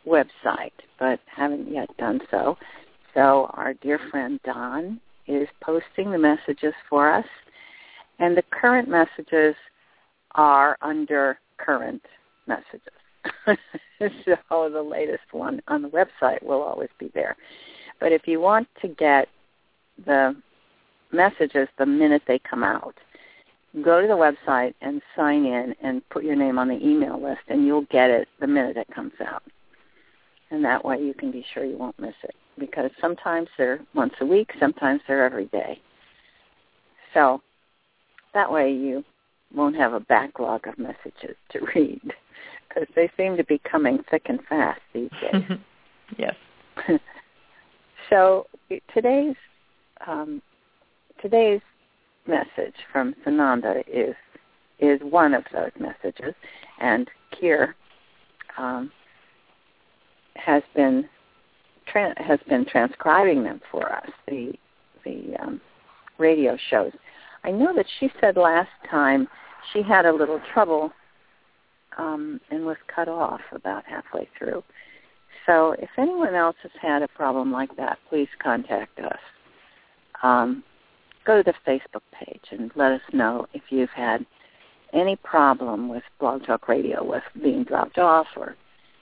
website, 0.07 0.73
but 0.99 1.21
haven't 1.27 1.71
yet 1.71 1.95
done 1.97 2.21
so. 2.31 2.57
So 3.15 3.51
our 3.55 3.75
dear 3.75 4.01
friend 4.11 4.41
Don 4.45 5.01
is 5.27 5.49
posting 5.63 6.11
the 6.11 6.19
messages 6.19 6.75
for 6.89 7.11
us, 7.13 7.27
and 8.19 8.37
the 8.37 8.43
current 8.51 8.89
messages 8.89 9.55
are 10.35 10.77
under 10.83 11.39
current 11.59 12.03
messages. 12.47 12.81
so 13.47 14.71
the 14.71 14.83
latest 14.83 15.33
one 15.33 15.63
on 15.69 15.83
the 15.83 15.89
website 15.89 16.43
will 16.43 16.63
always 16.63 16.91
be 16.99 17.11
there. 17.15 17.37
But 18.01 18.13
if 18.13 18.27
you 18.27 18.41
want 18.41 18.69
to 18.83 18.89
get 18.89 19.29
the 20.05 20.37
messages 21.13 21.69
the 21.79 21.87
minute 21.87 22.23
they 22.27 22.39
come 22.39 22.63
out, 22.63 22.95
go 23.83 24.01
to 24.01 24.07
the 24.07 24.15
website 24.15 24.75
and 24.81 25.01
sign 25.17 25.45
in 25.47 25.75
and 25.83 26.07
put 26.11 26.25
your 26.25 26.37
name 26.37 26.59
on 26.59 26.69
the 26.69 26.87
email 26.87 27.21
list 27.21 27.41
and 27.49 27.65
you'll 27.65 27.87
get 27.91 28.11
it 28.11 28.29
the 28.41 28.47
minute 28.47 28.77
it 28.77 28.89
comes 28.95 29.13
out. 29.27 29.43
And 30.51 30.65
that 30.65 30.85
way 30.85 30.99
you 31.01 31.15
can 31.15 31.31
be 31.31 31.45
sure 31.53 31.65
you 31.65 31.77
won't 31.77 31.99
miss 31.99 32.15
it 32.23 32.35
because 32.59 32.91
sometimes 33.01 33.49
they're 33.59 33.81
once 33.95 34.15
a 34.21 34.27
week, 34.27 34.51
sometimes 34.61 35.01
they're 35.09 35.25
every 35.25 35.47
day. 35.47 35.81
So 37.13 37.41
that 38.35 38.51
way 38.51 38.73
you 38.73 39.05
won't 39.55 39.77
have 39.77 39.93
a 39.93 40.01
backlog 40.01 40.67
of 40.67 40.79
messages 40.79 41.37
to 41.51 41.61
read 41.75 42.13
because 42.69 42.89
they 42.95 43.11
seem 43.17 43.37
to 43.37 43.45
be 43.45 43.61
coming 43.71 43.99
thick 44.11 44.27
and 44.27 44.41
fast 44.49 44.81
these 44.93 45.11
days. 45.33 45.59
yes. 46.19 46.35
so 48.11 48.47
today's 48.93 49.37
um, 50.07 50.43
today's 51.23 51.61
message 52.27 52.75
from 52.93 53.15
Sananda 53.25 53.83
is 53.87 54.15
is 54.81 55.01
one 55.03 55.35
of 55.35 55.45
those 55.53 55.71
messages, 55.79 56.35
and 56.81 57.09
Kier 57.33 57.75
um, 58.59 58.91
has 60.37 60.63
been 60.75 61.09
tra- 61.87 62.21
has 62.23 62.41
been 62.49 62.65
transcribing 62.65 63.45
them 63.45 63.61
for 63.71 63.93
us. 63.93 64.11
The 64.29 64.53
the 65.05 65.37
um, 65.41 65.61
radio 66.19 66.57
shows. 66.71 66.93
I 67.45 67.51
know 67.51 67.75
that 67.75 67.87
she 68.01 68.11
said 68.21 68.37
last 68.37 68.71
time 68.91 69.29
she 69.73 69.83
had 69.83 70.07
a 70.07 70.13
little 70.13 70.41
trouble 70.53 70.93
um, 71.99 72.41
and 72.51 72.65
was 72.65 72.77
cut 72.95 73.09
off 73.09 73.41
about 73.53 73.85
halfway 73.85 74.29
through. 74.39 74.63
So 75.47 75.73
if 75.79 75.91
anyone 75.99 76.35
else 76.35 76.57
has 76.63 76.73
had 76.81 77.03
a 77.03 77.09
problem 77.09 77.53
like 77.53 77.77
that, 77.77 77.99
please 78.09 78.29
contact 78.43 78.99
us. 78.99 79.19
Um, 80.23 80.65
go 81.27 81.43
to 81.43 81.53
the 81.53 81.71
Facebook 81.71 82.03
page 82.13 82.45
and 82.51 82.71
let 82.77 82.93
us 82.93 83.03
know 83.13 83.47
if 83.53 83.63
you've 83.69 83.91
had 83.91 84.25
any 84.95 85.17
problem 85.17 85.89
with 85.89 86.03
Blog 86.19 86.47
Talk 86.47 86.69
Radio, 86.69 87.05
with 87.05 87.25
being 87.43 87.65
dropped 87.65 87.99
off 87.99 88.27
or 88.37 88.57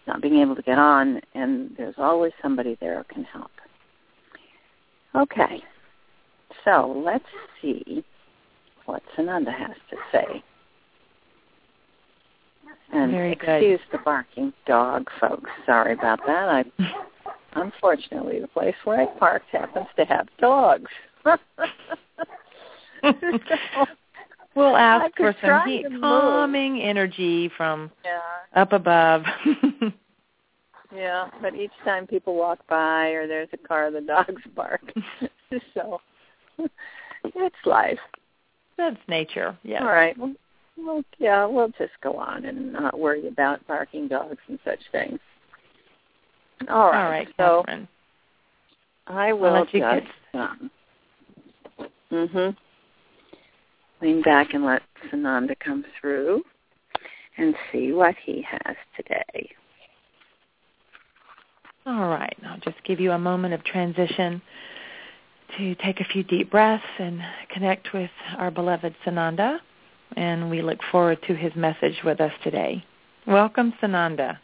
not 0.06 0.20
being 0.20 0.38
able 0.40 0.56
to 0.56 0.62
get 0.62 0.78
on, 0.78 1.20
and 1.34 1.74
there's 1.76 1.94
always 1.98 2.32
somebody 2.40 2.76
there 2.80 2.98
who 2.98 3.14
can 3.14 3.24
help. 3.24 3.50
Okay, 5.14 5.62
so 6.64 7.02
let's 7.04 7.24
see 7.60 8.04
what 8.86 9.02
Sananda 9.16 9.52
has 9.56 9.76
to 9.90 9.96
say. 10.10 10.42
And 12.92 13.10
Very 13.10 13.34
good. 13.34 13.48
excuse 13.48 13.80
the 13.90 13.98
barking 13.98 14.52
dog, 14.66 15.08
folks. 15.20 15.50
Sorry 15.64 15.94
about 15.94 16.20
that. 16.26 16.48
I 16.48 16.64
unfortunately 17.54 18.40
the 18.40 18.48
place 18.48 18.74
where 18.84 19.00
I 19.00 19.06
parked 19.18 19.50
happens 19.50 19.86
to 19.96 20.04
have 20.04 20.28
dogs. 20.38 20.90
We'll 24.54 24.76
ask 24.76 25.16
for 25.16 25.34
some 25.40 25.62
heat, 25.66 25.86
calming 26.00 26.80
energy 26.82 27.50
from 27.56 27.90
yeah, 28.04 28.20
up 28.54 28.72
above. 28.72 29.22
yeah. 30.94 31.30
But 31.40 31.54
each 31.54 31.72
time 31.84 32.06
people 32.06 32.34
walk 32.34 32.58
by 32.68 33.08
or 33.08 33.26
there's 33.26 33.48
a 33.52 33.56
car, 33.56 33.90
the 33.90 34.02
dogs 34.02 34.42
bark. 34.56 34.82
so 35.74 36.00
it's 37.24 37.56
life. 37.64 37.98
That's 38.76 38.98
nature. 39.08 39.56
Yeah. 39.62 39.80
All 39.82 39.92
right. 39.92 40.16
Well, 40.18 40.34
well, 40.76 41.02
yeah, 41.18 41.46
we'll 41.46 41.72
just 41.78 41.92
go 42.02 42.16
on 42.16 42.44
and 42.44 42.72
not 42.72 42.98
worry 42.98 43.28
about 43.28 43.66
barking 43.66 44.08
dogs 44.08 44.38
and 44.48 44.58
such 44.64 44.80
things. 44.90 45.18
All 46.68 46.90
right. 46.90 47.04
All 47.04 47.10
right, 47.10 47.28
so 47.36 47.64
Kathryn. 47.68 47.88
I 49.06 49.32
will 49.32 49.52
let 49.52 49.74
you 49.74 49.80
just 49.80 50.06
um, 50.34 50.70
mhm 52.10 52.56
lean 54.02 54.20
back 54.22 54.52
and 54.52 54.64
let 54.64 54.82
Sananda 55.10 55.54
come 55.64 55.84
through 56.00 56.42
and 57.38 57.54
see 57.70 57.92
what 57.92 58.14
he 58.24 58.44
has 58.48 58.76
today. 58.96 59.50
All 61.86 62.08
right. 62.08 62.36
I'll 62.46 62.60
just 62.60 62.82
give 62.84 63.00
you 63.00 63.12
a 63.12 63.18
moment 63.18 63.54
of 63.54 63.64
transition 63.64 64.42
to 65.56 65.74
take 65.76 66.00
a 66.00 66.04
few 66.04 66.22
deep 66.22 66.50
breaths 66.50 66.84
and 66.98 67.20
connect 67.50 67.92
with 67.92 68.10
our 68.38 68.50
beloved 68.50 68.94
Sananda. 69.06 69.58
And 70.16 70.50
we 70.50 70.62
look 70.62 70.78
forward 70.90 71.18
to 71.26 71.34
his 71.34 71.54
message 71.56 72.00
with 72.04 72.20
us 72.20 72.32
today. 72.44 72.84
Welcome, 73.26 73.72
Sananda. 73.82 74.38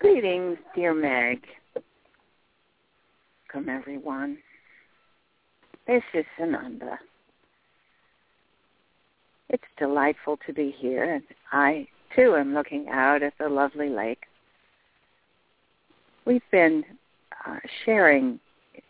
Greetings, 0.00 0.58
dear 0.74 0.94
Meg. 0.94 1.44
Welcome, 3.54 3.68
everyone. 3.68 4.38
This 5.86 6.02
is 6.14 6.24
Sananda. 6.38 6.98
It's 9.52 9.64
delightful 9.78 10.38
to 10.46 10.52
be 10.52 10.74
here, 10.78 11.14
and 11.14 11.24
I, 11.50 11.88
too, 12.14 12.36
am 12.36 12.54
looking 12.54 12.86
out 12.88 13.22
at 13.24 13.34
the 13.38 13.48
lovely 13.48 13.88
lake. 13.88 14.22
We've 16.24 16.40
been 16.52 16.84
uh, 17.44 17.56
sharing 17.84 18.38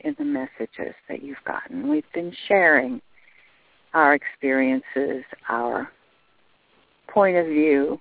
in 0.00 0.14
the 0.18 0.24
messages 0.24 0.94
that 1.08 1.22
you've 1.22 1.42
gotten. 1.46 1.88
We've 1.88 2.12
been 2.12 2.32
sharing 2.46 3.00
our 3.94 4.14
experiences, 4.14 5.24
our 5.48 5.90
point 7.08 7.38
of 7.38 7.46
view, 7.46 7.98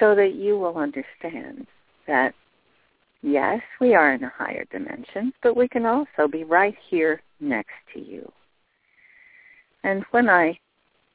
so 0.00 0.16
that 0.16 0.34
you 0.34 0.58
will 0.58 0.76
understand 0.76 1.68
that 2.08 2.34
yes, 3.22 3.60
we 3.80 3.94
are 3.94 4.12
in 4.12 4.24
a 4.24 4.32
higher 4.36 4.64
dimension, 4.72 5.32
but 5.44 5.56
we 5.56 5.68
can 5.68 5.86
also 5.86 6.26
be 6.30 6.42
right 6.42 6.74
here 6.90 7.22
next 7.38 7.74
to 7.94 8.00
you. 8.00 8.28
And 9.84 10.04
when 10.10 10.28
I 10.28 10.58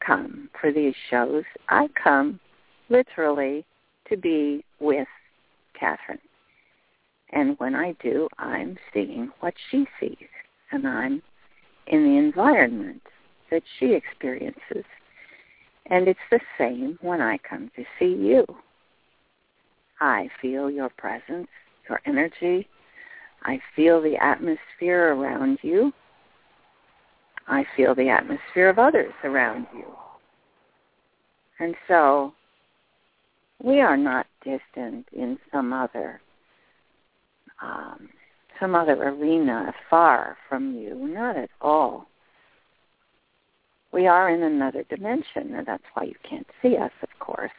come 0.06 0.50
for 0.60 0.72
these 0.72 0.96
shows, 1.10 1.44
I 1.70 1.88
come 2.02 2.40
literally 2.90 3.66
to 4.10 4.18
be 4.18 4.64
with 4.80 5.08
Kathryn. 5.80 6.20
And 7.32 7.58
when 7.60 7.76
I 7.76 7.96
do, 8.02 8.28
I'm 8.38 8.78
seeing 8.94 9.32
what 9.40 9.54
she 9.72 9.86
sees, 10.00 10.28
and 10.72 10.88
I'm 10.88 11.22
in 11.88 12.04
the 12.04 12.18
environment 12.18 13.02
that 13.50 13.64
she 13.80 13.94
experiences. 13.94 14.86
And 15.88 16.08
it's 16.08 16.20
the 16.32 16.40
same 16.58 16.98
when 17.02 17.22
I 17.22 17.38
come 17.38 17.72
to 17.76 17.84
see 18.00 18.14
you. 18.14 18.46
I 20.00 20.30
feel 20.42 20.70
your 20.70 20.90
presence, 20.90 21.48
your 21.90 22.02
energy. 22.06 22.68
I 23.44 23.60
feel 23.76 24.02
the 24.02 24.16
atmosphere 24.18 25.14
around 25.14 25.60
you. 25.62 25.92
I 27.48 27.66
feel 27.76 27.94
the 27.94 28.10
atmosphere 28.10 28.70
of 28.70 28.80
others 28.80 29.14
around 29.24 29.68
you. 29.76 29.86
And 31.60 31.76
so 31.88 32.34
we 33.62 33.80
are 33.82 33.98
not 33.98 34.28
distant 34.44 35.08
in 35.14 35.38
some 35.52 35.74
other 35.74 36.22
um, 37.62 38.10
some 38.60 38.76
other 38.76 38.94
arena 38.94 39.74
far 39.90 40.38
from 40.48 40.76
you. 40.76 40.96
Not 40.96 41.38
at 41.38 41.50
all. 41.62 42.08
We 43.92 44.08
are 44.08 44.30
in 44.30 44.44
another 44.44 44.84
dimension, 44.90 45.56
and 45.56 45.66
that's 45.66 45.84
why 45.94 46.04
you 46.04 46.16
can't 46.28 46.48
see 46.62 46.78
us, 46.78 46.92
of 47.02 47.10
course. 47.20 47.52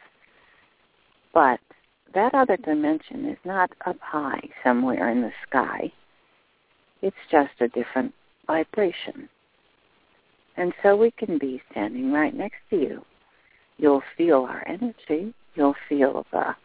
But 1.33 1.59
that 2.13 2.33
other 2.33 2.57
dimension 2.57 3.25
is 3.25 3.37
not 3.45 3.71
up 3.85 3.97
high 4.01 4.41
somewhere 4.63 5.09
in 5.09 5.21
the 5.21 5.31
sky. 5.47 5.91
It's 7.01 7.15
just 7.31 7.53
a 7.61 7.67
different 7.67 8.13
vibration. 8.47 9.29
And 10.57 10.73
so 10.81 10.95
we 10.95 11.11
can 11.11 11.37
be 11.37 11.61
standing 11.71 12.11
right 12.11 12.33
next 12.33 12.57
to 12.69 12.77
you. 12.77 13.05
You'll 13.77 14.03
feel 14.17 14.47
our 14.49 14.63
energy. 14.67 15.33
You'll 15.55 15.75
feel 15.89 16.25
the 16.31 16.55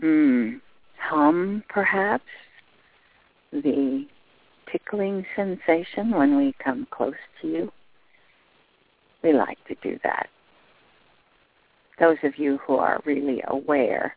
mm, 0.00 0.60
hum, 0.98 1.64
perhaps, 1.68 2.24
the 3.52 4.06
tickling 4.70 5.24
sensation 5.36 6.10
when 6.10 6.36
we 6.36 6.54
come 6.62 6.86
close 6.90 7.14
to 7.40 7.48
you. 7.48 7.72
We 9.22 9.32
like 9.32 9.58
to 9.68 9.74
do 9.82 9.98
that. 10.04 10.28
Those 11.98 12.18
of 12.24 12.38
you 12.38 12.58
who 12.66 12.76
are 12.76 13.00
really 13.04 13.42
aware 13.46 14.16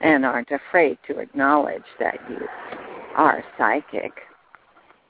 and 0.00 0.24
aren't 0.24 0.50
afraid 0.50 0.98
to 1.06 1.18
acknowledge 1.18 1.82
that 2.00 2.18
you 2.30 2.46
are 3.16 3.44
psychic, 3.56 4.12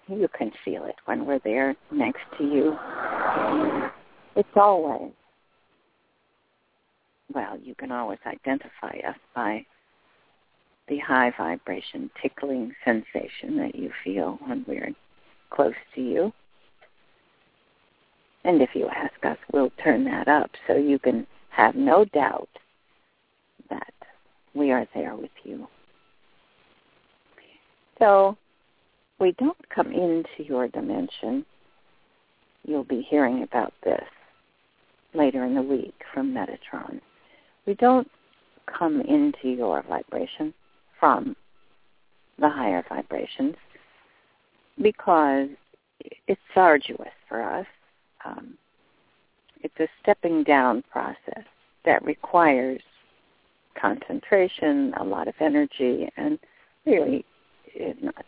you 0.09 0.29
can 0.37 0.51
feel 0.65 0.85
it 0.85 0.97
when 1.05 1.27
we're 1.27 1.41
there 1.41 1.75
next 1.91 2.23
to 2.39 2.45
you. 2.45 2.77
It's 4.37 4.49
always, 4.57 5.13
well, 7.35 7.59
you 7.63 7.75
can 7.75 7.93
always 7.93 8.19
identify 8.27 8.99
us 9.09 9.17
by 9.35 9.65
the 10.89 10.99
high 10.99 11.33
vibration 11.37 12.11
tickling 12.23 12.73
sensation 12.85 13.57
that 13.59 13.75
you 13.75 13.91
feel 14.05 14.39
when 14.47 14.65
we're 14.67 14.93
close 15.51 15.75
to 15.95 16.01
you. 16.01 16.33
And 18.45 18.63
if 18.63 18.71
you 18.75 18.89
ask 18.89 19.25
us, 19.25 19.37
we'll 19.53 19.73
turn 19.83 20.05
that 20.05 20.29
up 20.29 20.51
so 20.67 20.77
you 20.77 20.99
can 20.99 21.27
have 21.51 21.75
no 21.75 22.05
doubt 22.07 22.49
that 23.69 23.93
we 24.55 24.71
are 24.71 24.87
there 24.95 25.17
with 25.17 25.31
you. 25.45 25.67
So 27.99 28.37
we 29.19 29.33
don't 29.33 29.69
come 29.69 29.93
into 29.93 30.45
your 30.45 30.69
dimension. 30.69 31.45
You'll 32.65 32.85
be 32.85 33.07
hearing 33.09 33.43
about 33.43 33.73
this 33.85 34.05
later 35.15 35.45
in 35.45 35.55
the 35.55 35.63
week 35.63 35.95
from 36.13 36.33
Metatron. 36.33 37.01
We 37.67 37.75
don't 37.75 38.11
come 38.67 39.01
into 39.01 39.49
your 39.49 39.83
vibration 39.83 40.55
from 40.99 41.37
the 42.39 42.49
higher 42.49 42.85
vibrations 42.89 43.57
because 44.81 45.49
it's 46.27 46.41
arduous 46.55 47.09
for 47.29 47.43
us. 47.43 47.67
Um, 48.25 48.55
it's 49.63 49.79
a 49.81 49.89
stepping 50.03 50.45
down 50.45 50.85
process 50.93 51.45
that 51.85 52.05
requires 52.05 52.81
concentration, 53.81 54.93
a 54.99 55.05
lot 55.05 55.27
of 55.27 55.35
energy, 55.41 56.09
and 56.17 56.39
really 56.87 57.25
not 58.01 58.25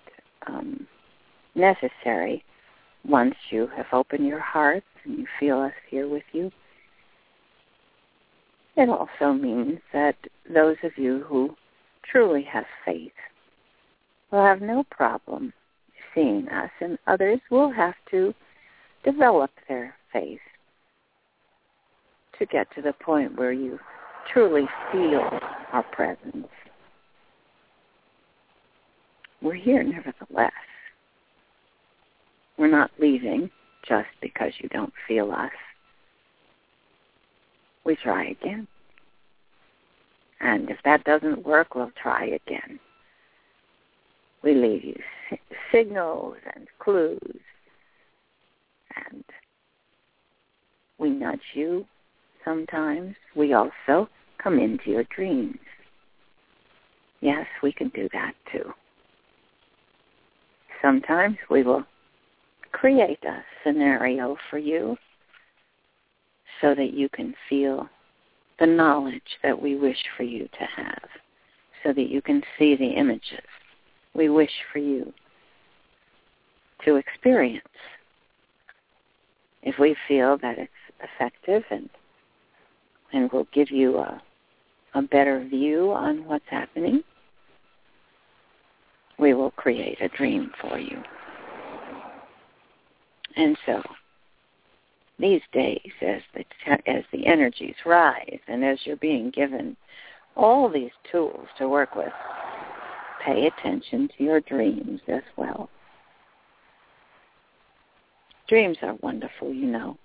um, 0.46 0.86
necessary 1.54 2.44
once 3.06 3.34
you 3.50 3.68
have 3.76 3.86
opened 3.92 4.26
your 4.26 4.40
heart 4.40 4.84
and 5.04 5.18
you 5.18 5.26
feel 5.38 5.58
us 5.60 5.72
here 5.88 6.08
with 6.08 6.22
you. 6.32 6.50
It 8.76 8.88
also 8.88 9.32
means 9.32 9.80
that 9.92 10.16
those 10.52 10.76
of 10.82 10.92
you 10.96 11.24
who 11.26 11.54
truly 12.10 12.42
have 12.44 12.64
faith 12.84 13.12
will 14.30 14.44
have 14.44 14.60
no 14.62 14.84
problem 14.90 15.52
seeing 16.14 16.48
us, 16.48 16.70
and 16.80 16.98
others 17.06 17.40
will 17.50 17.70
have 17.70 17.94
to 18.10 18.34
develop 19.04 19.50
their 19.68 19.94
faith 20.12 20.40
to 22.38 22.46
get 22.46 22.66
to 22.74 22.82
the 22.82 22.92
point 22.94 23.36
where 23.36 23.52
you 23.52 23.78
truly 24.32 24.66
feel 24.90 25.28
our 25.72 25.84
presence. 25.92 26.48
We're 29.42 29.54
here 29.54 29.82
nevertheless. 29.82 30.52
We're 32.58 32.68
not 32.68 32.90
leaving 32.98 33.50
just 33.88 34.08
because 34.20 34.52
you 34.58 34.68
don't 34.68 34.92
feel 35.08 35.32
us. 35.32 35.50
We 37.84 37.96
try 37.96 38.26
again. 38.28 38.68
And 40.40 40.70
if 40.70 40.78
that 40.84 41.04
doesn't 41.04 41.44
work, 41.46 41.74
we'll 41.74 41.92
try 42.00 42.26
again. 42.26 42.78
We 44.42 44.54
leave 44.54 44.84
you 44.84 44.96
signals 45.72 46.36
and 46.54 46.66
clues, 46.78 47.40
and 49.06 49.24
we 50.98 51.10
nudge 51.10 51.40
you 51.54 51.86
sometimes. 52.44 53.14
We 53.36 53.52
also 53.52 54.08
come 54.42 54.58
into 54.58 54.90
your 54.90 55.04
dreams. 55.14 55.58
Yes, 57.20 57.46
we 57.62 57.72
can 57.72 57.88
do 57.90 58.08
that 58.12 58.32
too. 58.50 58.72
Sometimes 60.82 61.36
we 61.50 61.62
will 61.62 61.84
create 62.72 63.22
a 63.24 63.44
scenario 63.62 64.36
for 64.48 64.58
you 64.58 64.96
so 66.60 66.74
that 66.74 66.92
you 66.92 67.08
can 67.08 67.34
feel 67.48 67.88
the 68.58 68.66
knowledge 68.66 69.38
that 69.42 69.60
we 69.60 69.76
wish 69.76 70.02
for 70.16 70.22
you 70.22 70.48
to 70.58 70.64
have, 70.76 71.08
so 71.82 71.92
that 71.92 72.10
you 72.10 72.20
can 72.20 72.42
see 72.58 72.76
the 72.76 72.88
images 72.88 73.44
we 74.14 74.28
wish 74.28 74.50
for 74.72 74.78
you 74.78 75.12
to 76.84 76.96
experience. 76.96 77.64
If 79.62 79.78
we 79.78 79.96
feel 80.08 80.38
that 80.38 80.58
it's 80.58 80.72
effective 81.02 81.62
and 81.70 81.88
and 83.12 83.30
will 83.32 83.46
give 83.52 83.70
you 83.70 83.98
a, 83.98 84.22
a 84.94 85.02
better 85.02 85.44
view 85.44 85.90
on 85.90 86.24
what's 86.26 86.44
happening, 86.48 87.02
we 89.20 89.34
will 89.34 89.50
create 89.52 90.00
a 90.00 90.08
dream 90.08 90.50
for 90.60 90.78
you. 90.78 91.02
And 93.36 93.56
so, 93.66 93.82
these 95.18 95.42
days, 95.52 95.90
as 96.00 96.22
the 96.34 96.44
as 96.90 97.04
the 97.12 97.26
energies 97.26 97.76
rise, 97.84 98.40
and 98.48 98.64
as 98.64 98.78
you're 98.84 98.96
being 98.96 99.30
given 99.30 99.76
all 100.36 100.68
these 100.68 100.90
tools 101.12 101.46
to 101.58 101.68
work 101.68 101.94
with, 101.94 102.12
pay 103.24 103.46
attention 103.46 104.08
to 104.16 104.24
your 104.24 104.40
dreams 104.40 105.00
as 105.08 105.22
well. 105.36 105.68
Dreams 108.48 108.78
are 108.82 108.96
wonderful, 109.02 109.52
you 109.52 109.66
know. 109.66 109.96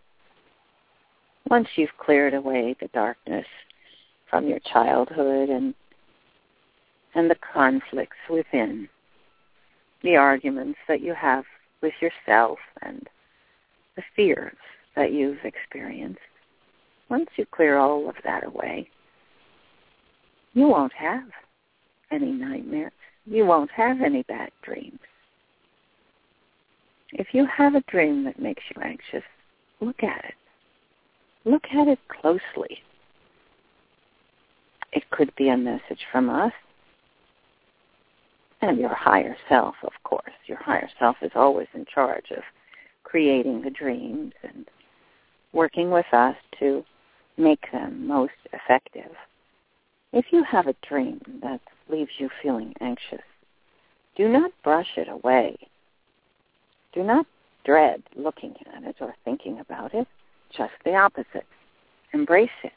Once 1.49 1.67
you've 1.75 1.97
cleared 1.97 2.33
away 2.33 2.75
the 2.79 2.89
darkness 2.89 3.45
from 4.29 4.47
your 4.47 4.59
childhood 4.71 5.49
and 5.49 5.73
and 7.15 7.29
the 7.29 7.37
conflicts 7.53 8.17
within, 8.29 8.89
the 10.05 10.15
arguments 10.15 10.77
that 10.87 11.01
you 11.01 11.13
have 11.13 11.43
with 11.81 11.93
yourself 11.99 12.59
and 12.83 13.07
the 13.95 14.03
fears 14.15 14.55
that 14.95 15.11
you've 15.11 15.43
experienced, 15.43 16.19
once 17.09 17.27
you 17.35 17.45
clear 17.51 17.77
all 17.77 18.07
of 18.07 18.15
that 18.23 18.45
away, 18.45 18.87
you 20.53 20.67
won't 20.67 20.93
have 20.93 21.27
any 22.11 22.31
nightmares. 22.31 22.91
You 23.25 23.45
won't 23.45 23.71
have 23.71 24.01
any 24.01 24.21
bad 24.23 24.51
dreams. 24.61 24.99
If 27.11 27.27
you 27.33 27.47
have 27.47 27.73
a 27.75 27.83
dream 27.89 28.23
that 28.25 28.39
makes 28.39 28.63
you 28.75 28.81
anxious, 28.81 29.23
look 29.81 30.03
at 30.03 30.23
it. 30.25 30.35
Look 31.45 31.63
at 31.73 31.87
it 31.87 31.99
closely. 32.07 32.79
It 34.93 35.09
could 35.09 35.33
be 35.35 35.49
a 35.49 35.57
message 35.57 36.05
from 36.11 36.29
us 36.29 36.53
and 38.69 38.79
your 38.79 38.93
higher 38.93 39.35
self, 39.47 39.75
of 39.83 39.93
course. 40.03 40.33
Your 40.47 40.57
higher 40.57 40.89
self 40.99 41.17
is 41.21 41.31
always 41.35 41.67
in 41.73 41.85
charge 41.85 42.31
of 42.31 42.43
creating 43.03 43.61
the 43.61 43.69
dreams 43.69 44.33
and 44.43 44.65
working 45.53 45.91
with 45.91 46.05
us 46.11 46.35
to 46.59 46.83
make 47.37 47.71
them 47.71 48.07
most 48.07 48.33
effective. 48.53 49.11
If 50.13 50.25
you 50.31 50.43
have 50.43 50.67
a 50.67 50.75
dream 50.87 51.21
that 51.41 51.61
leaves 51.89 52.11
you 52.17 52.29
feeling 52.41 52.73
anxious, 52.81 53.21
do 54.15 54.29
not 54.29 54.51
brush 54.63 54.87
it 54.97 55.07
away. 55.09 55.57
Do 56.93 57.03
not 57.03 57.25
dread 57.65 58.01
looking 58.15 58.55
at 58.73 58.83
it 58.83 58.95
or 59.01 59.13
thinking 59.25 59.59
about 59.59 59.93
it. 59.93 60.07
Just 60.55 60.73
the 60.85 60.95
opposite. 60.95 61.45
Embrace 62.13 62.49
it. 62.63 62.71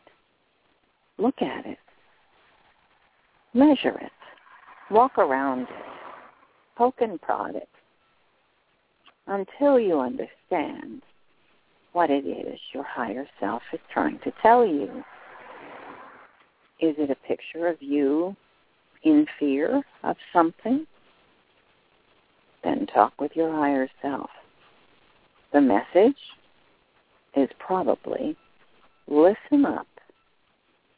Look 1.18 1.40
at 1.40 1.64
it. 1.66 1.78
Measure 3.54 3.98
it. 4.00 4.12
Walk 4.90 5.18
around 5.18 5.62
it. 5.62 5.68
Poke 6.76 7.00
and 7.00 7.20
prod 7.20 7.56
it 7.56 7.68
until 9.26 9.78
you 9.78 10.00
understand 10.00 11.02
what 11.92 12.10
it 12.10 12.26
is 12.26 12.58
your 12.72 12.84
higher 12.84 13.26
self 13.40 13.62
is 13.72 13.80
trying 13.92 14.18
to 14.20 14.32
tell 14.40 14.64
you. 14.66 15.04
Is 16.80 16.94
it 16.96 17.10
a 17.10 17.26
picture 17.26 17.66
of 17.66 17.76
you 17.80 18.36
in 19.02 19.26
fear 19.38 19.82
of 20.04 20.16
something? 20.32 20.86
Then 22.62 22.86
talk 22.86 23.20
with 23.20 23.32
your 23.34 23.52
higher 23.52 23.88
self. 24.00 24.30
The 25.52 25.60
message 25.60 26.18
is 27.36 27.48
probably 27.58 28.36
listen 29.06 29.64
up. 29.66 29.86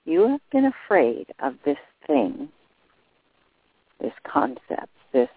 You 0.05 0.29
have 0.29 0.41
been 0.53 0.67
afraid 0.67 1.27
of 1.41 1.55
this 1.65 1.79
thing, 2.07 2.49
this 4.01 4.13
concept, 4.25 4.89
this 5.13 5.29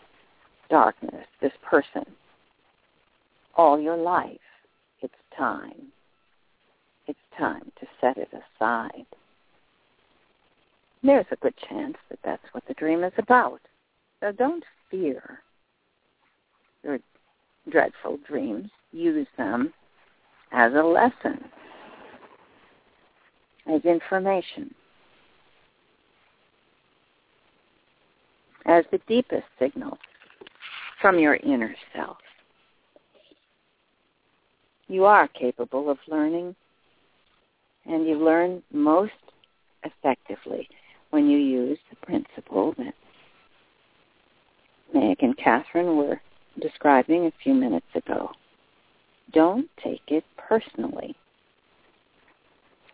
darkness, 0.70 1.26
this 1.42 1.54
person 1.62 2.06
all 3.56 3.80
your 3.80 3.98
life. 3.98 4.40
It's 5.02 5.14
time. 5.38 5.88
It's 7.08 7.20
time 7.38 7.72
to 7.80 7.88
set 8.00 8.18
it 8.18 8.30
aside. 8.32 9.06
There's 11.04 11.26
a 11.32 11.36
good 11.38 11.56
chance 11.70 11.98
that 12.10 12.20
that's 12.24 12.54
what 12.54 12.64
the 12.68 12.74
dream 12.76 13.04
is 13.04 13.14
about. 13.18 13.60
So 14.22 14.32
don't 14.32 14.64
fear 14.90 15.42
your 16.84 17.00
dreadful 17.70 18.20
dreams. 18.26 18.70
Use 18.94 19.28
them 19.38 19.74
as 20.54 20.74
a 20.74 20.84
lesson, 20.84 21.44
as 23.68 23.84
information, 23.84 24.74
as 28.66 28.86
the 28.92 29.00
deepest 29.08 29.46
signal 29.60 29.98
from 31.02 31.20
your 31.20 31.36
inner 31.36 31.76
self. 31.96 32.18
You 34.88 35.06
are 35.06 35.28
capable 35.28 35.90
of 35.90 35.98
learning, 36.08 36.56
and 37.86 38.08
you 38.08 38.16
learn 38.24 38.62
most 38.72 39.12
effectively 39.84 40.68
when 41.10 41.30
you 41.30 41.38
use 41.38 41.78
the 41.90 41.96
principle 42.06 42.74
that 42.78 42.94
Meg 44.94 45.18
and 45.22 45.38
Kathryn 45.38 45.98
were 45.98 46.22
describing 46.62 47.26
a 47.26 47.34
few 47.44 47.54
minutes 47.54 47.88
ago. 47.96 48.30
Don't 49.34 49.70
take 49.84 50.04
it 50.08 50.24
personally. 50.38 51.16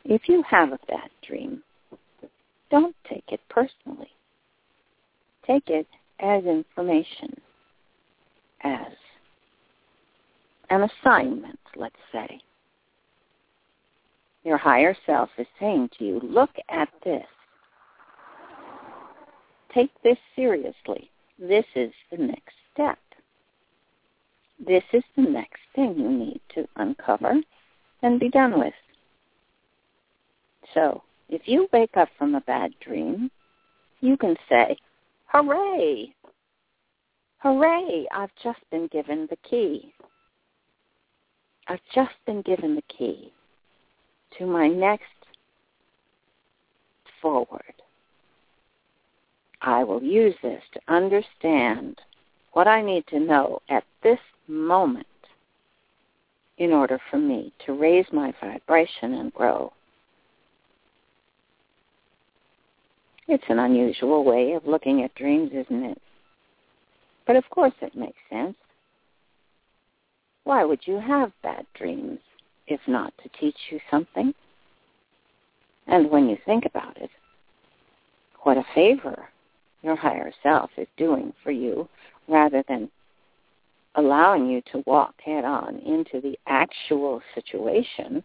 If 0.06 0.24
you 0.28 0.44
have 0.50 0.70
a 0.72 0.80
bad 0.88 1.10
dream, 1.28 1.62
don't 2.72 2.96
take 3.10 3.26
it 3.30 3.42
personally. 3.50 4.10
Take 5.50 5.70
it 5.70 5.88
as 6.20 6.44
information, 6.46 7.34
as 8.62 8.92
an 10.70 10.84
assignment, 10.84 11.60
let's 11.76 11.96
say. 12.12 12.40
Your 14.44 14.58
higher 14.58 14.96
self 15.08 15.30
is 15.40 15.48
saying 15.60 15.90
to 15.98 16.06
you, 16.06 16.20
look 16.24 16.52
at 16.70 16.90
this. 17.04 17.26
Take 19.74 19.90
this 20.04 20.20
seriously. 20.36 21.10
This 21.40 21.66
is 21.74 21.92
the 22.12 22.18
next 22.18 22.54
step. 22.72 23.00
This 24.64 24.84
is 24.94 25.04
the 25.16 25.24
next 25.24 25.62
thing 25.74 25.96
you 25.98 26.10
need 26.12 26.42
to 26.54 26.68
uncover 26.76 27.42
and 28.04 28.20
be 28.20 28.30
done 28.30 28.60
with. 28.60 28.74
So, 30.76 31.02
if 31.28 31.48
you 31.48 31.68
wake 31.74 31.98
up 31.98 32.10
from 32.20 32.36
a 32.36 32.42
bad 32.42 32.72
dream, 32.82 33.32
you 34.02 34.16
can 34.16 34.36
say, 34.48 34.78
hooray! 35.32 36.13
Hooray! 37.38 38.08
I've 38.12 38.32
just 38.44 38.60
been 38.72 38.88
given 38.88 39.28
the 39.30 39.38
key. 39.48 39.94
I've 41.68 41.80
just 41.94 42.15
been 42.26 42.42
given 42.42 42.76
the 42.76 42.84
key 42.98 43.32
to 44.38 44.46
my 44.46 44.68
next 44.68 45.06
forward. 47.22 47.62
I 49.62 49.84
will 49.84 50.02
use 50.02 50.36
this 50.42 50.63
to 50.74 50.80
understand 50.88 52.00
what 52.54 52.68
I 52.68 52.82
need 52.82 53.06
to 53.08 53.20
know 53.20 53.62
at 53.70 53.84
this 54.02 54.20
moment 54.48 55.06
in 56.58 56.74
order 56.74 57.00
for 57.12 57.18
me 57.18 57.54
to 57.65 57.74
raise 57.74 58.08
my 58.12 58.34
vibration 58.42 59.13
and 59.13 59.34
grow. 59.34 59.72
It's 63.32 63.44
an 63.48 63.60
unusual 63.60 64.24
way 64.24 64.54
of 64.54 64.65
looking 64.65 65.04
at 65.04 65.13
dreams, 65.13 65.52
isn't 65.54 65.84
it? 65.84 66.02
But 67.28 67.36
of 67.36 67.48
course 67.52 67.76
it 67.80 67.96
makes 67.96 68.18
sense. 68.28 68.56
Why 70.46 70.63
would 70.63 70.80
you 70.88 71.00
have 71.00 71.32
bad 71.44 71.68
dreams 71.76 72.18
if 72.65 72.80
not 72.88 73.13
to 73.22 73.30
teach 73.39 73.56
you 73.70 73.80
something? 73.92 74.34
And 75.86 76.10
when 76.10 76.28
you 76.28 76.39
think 76.44 76.65
about 76.65 76.98
it, 76.98 77.12
what 78.42 78.58
a 78.58 78.65
favor 78.74 79.30
your 79.84 79.96
higher 79.96 80.32
self 80.42 80.72
is 80.76 80.88
doing 80.98 81.32
for 81.44 81.52
you 81.52 81.88
rather 82.27 82.63
than 82.67 82.90
allowing 83.94 84.48
you 84.48 84.63
to 84.71 84.84
walk 84.88 85.13
head 85.23 85.46
on 85.46 85.77
into 85.86 86.19
the 86.19 86.36
actual 86.48 87.21
situation 87.36 88.23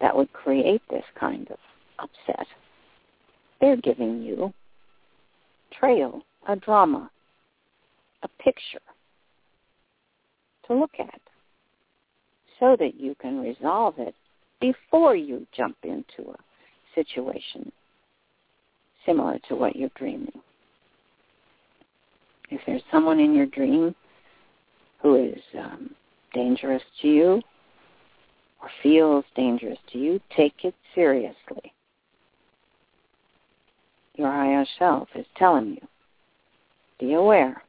that 0.00 0.16
would 0.16 0.32
create 0.32 0.82
this 0.90 1.04
kind 1.14 1.48
of 1.52 1.58
upset. 2.00 2.48
They're 3.60 3.76
giving 3.76 4.22
you 4.22 4.52
trail, 5.78 6.22
a 6.48 6.56
drama, 6.56 7.10
a 8.22 8.28
picture 8.42 8.80
to 10.66 10.74
look 10.74 10.92
at 10.98 11.20
so 12.60 12.76
that 12.78 12.94
you 12.98 13.14
can 13.20 13.40
resolve 13.40 13.94
it 13.98 14.14
before 14.60 15.14
you 15.14 15.46
jump 15.56 15.76
into 15.82 16.30
a 16.30 16.38
situation 16.94 17.70
similar 19.06 19.38
to 19.48 19.54
what 19.54 19.76
you're 19.76 19.90
dreaming. 19.96 20.32
If 22.50 22.60
there's 22.66 22.82
someone 22.90 23.20
in 23.20 23.34
your 23.34 23.46
dream 23.46 23.94
who 25.00 25.14
is 25.14 25.40
um, 25.58 25.90
dangerous 26.34 26.82
to 27.02 27.08
you 27.08 27.42
or 28.60 28.70
feels 28.82 29.24
dangerous 29.36 29.78
to 29.92 29.98
you, 29.98 30.20
take 30.36 30.64
it 30.64 30.74
seriously. 30.94 31.72
Your 34.18 34.32
higher 34.32 34.66
self 34.80 35.08
is 35.14 35.26
telling 35.36 35.68
you, 35.80 35.88
be 36.98 37.14
aware, 37.14 37.62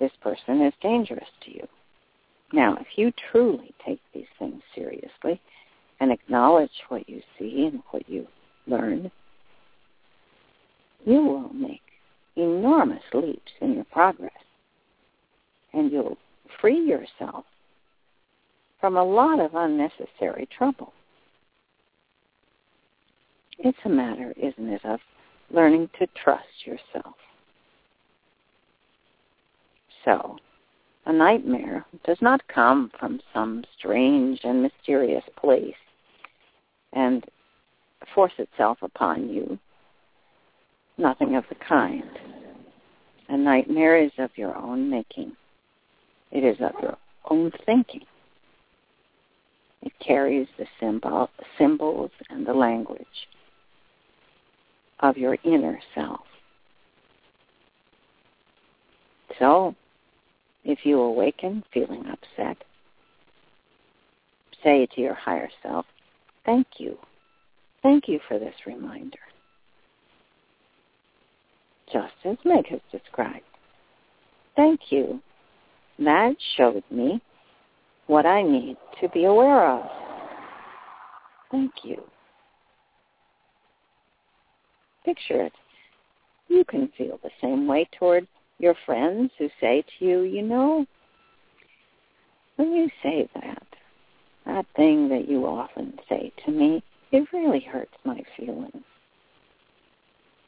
this 0.00 0.12
person 0.22 0.62
is 0.62 0.72
dangerous 0.80 1.28
to 1.44 1.54
you. 1.54 1.68
Now, 2.54 2.78
if 2.80 2.86
you 2.96 3.12
truly 3.30 3.74
take 3.84 4.00
these 4.14 4.26
things 4.38 4.62
seriously 4.74 5.38
and 6.00 6.10
acknowledge 6.10 6.70
what 6.88 7.06
you 7.10 7.20
see 7.38 7.66
and 7.70 7.82
what 7.90 8.08
you 8.08 8.26
learn, 8.66 9.10
you 11.04 11.22
will 11.22 11.52
make 11.52 11.82
enormous 12.36 13.02
leaps 13.12 13.52
in 13.60 13.74
your 13.74 13.84
progress. 13.84 14.32
And 15.74 15.92
you'll 15.92 16.16
free 16.58 16.80
yourself 16.80 17.44
from 18.80 18.96
a 18.96 19.04
lot 19.04 19.40
of 19.40 19.54
unnecessary 19.54 20.48
trouble. 20.56 20.94
It's 23.58 23.78
a 23.84 23.88
matter, 23.88 24.32
isn't 24.36 24.68
it, 24.68 24.84
of 24.84 25.00
learning 25.50 25.90
to 25.98 26.06
trust 26.22 26.64
yourself. 26.64 27.16
So, 30.04 30.36
a 31.06 31.12
nightmare 31.12 31.84
does 32.04 32.18
not 32.20 32.46
come 32.46 32.92
from 32.98 33.20
some 33.34 33.64
strange 33.76 34.40
and 34.44 34.62
mysterious 34.62 35.24
place 35.36 35.74
and 36.92 37.24
force 38.14 38.32
itself 38.38 38.78
upon 38.82 39.28
you. 39.28 39.58
Nothing 40.96 41.34
of 41.34 41.44
the 41.48 41.56
kind. 41.56 42.08
A 43.28 43.36
nightmare 43.36 43.98
is 44.02 44.12
of 44.18 44.30
your 44.36 44.56
own 44.56 44.88
making. 44.88 45.32
It 46.30 46.44
is 46.44 46.56
of 46.60 46.80
your 46.80 46.96
own 47.28 47.50
thinking. 47.66 48.02
It 49.82 49.92
carries 50.00 50.46
the 50.58 50.66
symbol, 50.78 51.28
symbols 51.58 52.10
and 52.30 52.46
the 52.46 52.54
language 52.54 53.06
of 55.00 55.16
your 55.16 55.36
inner 55.44 55.78
self. 55.94 56.20
So, 59.38 59.74
if 60.64 60.84
you 60.84 61.00
awaken 61.00 61.64
feeling 61.72 62.04
upset, 62.06 62.56
say 64.62 64.86
to 64.94 65.00
your 65.00 65.14
higher 65.14 65.48
self, 65.62 65.86
thank 66.44 66.66
you. 66.78 66.98
Thank 67.82 68.08
you 68.08 68.18
for 68.26 68.38
this 68.38 68.54
reminder. 68.66 69.18
Just 71.92 72.12
as 72.24 72.36
Meg 72.44 72.66
has 72.68 72.80
described. 72.90 73.44
Thank 74.56 74.80
you. 74.90 75.20
That 75.98 76.36
showed 76.56 76.84
me 76.90 77.20
what 78.08 78.26
I 78.26 78.42
need 78.42 78.76
to 79.00 79.08
be 79.10 79.24
aware 79.24 79.70
of. 79.70 79.88
Thank 81.50 81.72
you. 81.84 82.02
Picture 85.08 85.40
it. 85.46 85.52
You 86.48 86.66
can 86.66 86.92
feel 86.98 87.18
the 87.22 87.30
same 87.40 87.66
way 87.66 87.88
toward 87.98 88.28
your 88.58 88.74
friends 88.84 89.30
who 89.38 89.48
say 89.58 89.82
to 89.98 90.04
you, 90.04 90.20
you 90.20 90.42
know, 90.42 90.84
when 92.56 92.74
you 92.74 92.90
say 93.02 93.26
that, 93.34 93.66
that 94.44 94.66
thing 94.76 95.08
that 95.08 95.26
you 95.26 95.46
often 95.46 95.98
say 96.10 96.30
to 96.44 96.50
me, 96.50 96.82
it 97.10 97.26
really 97.32 97.60
hurts 97.60 97.94
my 98.04 98.20
feelings. 98.36 98.84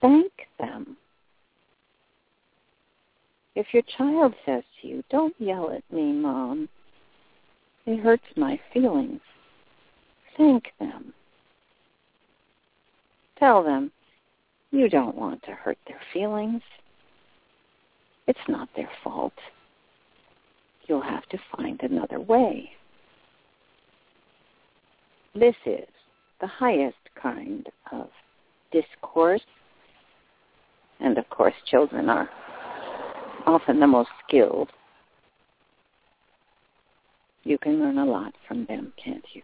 Thank 0.03 0.31
them. 0.59 0.95
If 3.55 3.69
your 3.73 3.85
child 3.97 4.35
says 4.45 4.65
to 4.83 4.89
you, 4.89 5.03
don't 5.09 5.35
yell 5.39 5.71
at 5.71 5.91
me, 5.91 6.13
Mom, 6.13 6.69
it 7.87 7.99
hurts 8.01 8.27
my 8.37 8.61
feelings, 8.75 9.23
thank 10.37 10.65
them. 10.79 11.15
Tell 13.39 13.65
them 13.65 13.91
you 14.71 14.89
don't 14.89 15.17
want 15.17 15.43
to 15.45 15.53
hurt 15.53 15.79
their 15.87 16.01
feelings. 16.13 16.63
It's 18.27 18.39
not 18.49 18.69
their 18.77 18.91
fault. 19.03 19.33
You'll 20.87 21.03
have 21.03 21.27
to 21.31 21.39
find 21.57 21.81
another 21.83 22.21
way. 22.21 22.71
This 25.35 25.55
is 25.67 25.89
the 26.41 26.47
highest 26.47 26.99
kind 27.21 27.69
of 27.93 28.09
discourse. 28.73 29.43
And 31.01 31.19
of 31.19 31.29
course, 31.31 31.55
children 31.67 32.09
are 32.09 32.29
often 33.47 33.81
the 33.81 33.87
most 33.87 34.11
skilled. 34.27 34.71
You 37.43 37.59
can 37.59 37.81
learn 37.81 37.99
a 37.99 38.05
lot 38.05 38.35
from 38.47 38.67
them, 38.67 38.93
can't 39.03 39.25
you? 39.33 39.43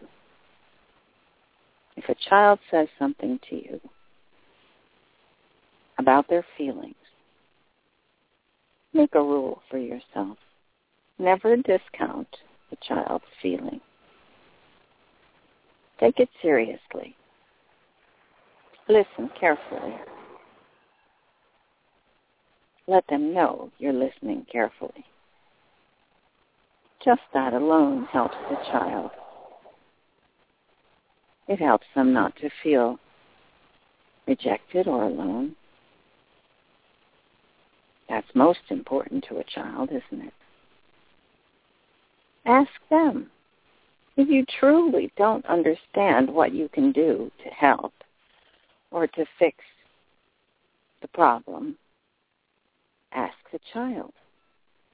If 1.97 2.09
a 2.09 2.29
child 2.29 2.59
says 2.71 2.89
something 2.99 3.41
to 3.49 3.57
you 3.57 3.81
about 5.99 6.29
their 6.29 6.45
feelings, 6.57 6.95
make 8.93 9.15
a 9.15 9.23
rule 9.23 9.63
for 9.71 9.79
yourself. 9.79 10.39
Never 11.19 11.57
discount 11.57 12.29
the 12.71 12.77
child's 12.87 13.25
feeling. 13.41 13.81
Take 15.99 16.21
it 16.21 16.29
seriously. 16.43 17.17
Listen 18.89 19.31
carefully. 19.39 19.95
Let 22.87 23.07
them 23.09 23.33
know 23.35 23.71
you're 23.79 23.93
listening 23.93 24.47
carefully. 24.51 25.05
Just 27.05 27.23
that 27.35 27.53
alone 27.53 28.07
helps 28.13 28.37
the 28.49 28.57
child. 28.71 29.11
It 31.49 31.61
helps 31.61 31.87
them 31.95 32.13
not 32.13 32.37
to 32.37 32.51
feel 32.63 32.99
rejected 34.27 34.89
or 34.89 35.05
alone. 35.05 35.55
That's 38.09 38.27
most 38.35 38.61
important 38.71 39.25
to 39.29 39.39
a 39.39 39.45
child, 39.45 39.91
isn't 39.91 40.27
it? 40.27 40.33
Ask 42.45 42.71
them. 42.89 43.31
If 44.17 44.29
you 44.29 44.45
truly 44.61 45.13
don't 45.17 45.45
understand 45.47 46.31
what 46.33 46.55
you 46.55 46.69
can 46.69 46.93
do 46.93 47.31
to 47.45 47.51
help 47.51 47.93
or 48.91 49.07
to 49.09 49.27
fix 49.39 49.59
the 51.03 51.09
problem, 51.09 51.77
ask 53.13 53.35
the 53.53 53.61
child, 53.73 54.13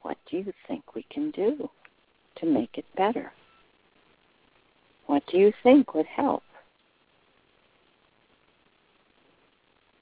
what 0.03 0.17
do 0.29 0.39
you 0.39 0.53
think 0.67 0.95
we 0.95 1.05
can 1.11 1.31
do 1.31 1.69
to 2.37 2.47
make 2.47 2.79
it 2.79 2.87
better? 2.97 3.33
What 5.07 5.23
do 5.31 5.37
you 5.37 5.53
think 5.63 5.95
would 5.95 6.07
help? 6.07 6.43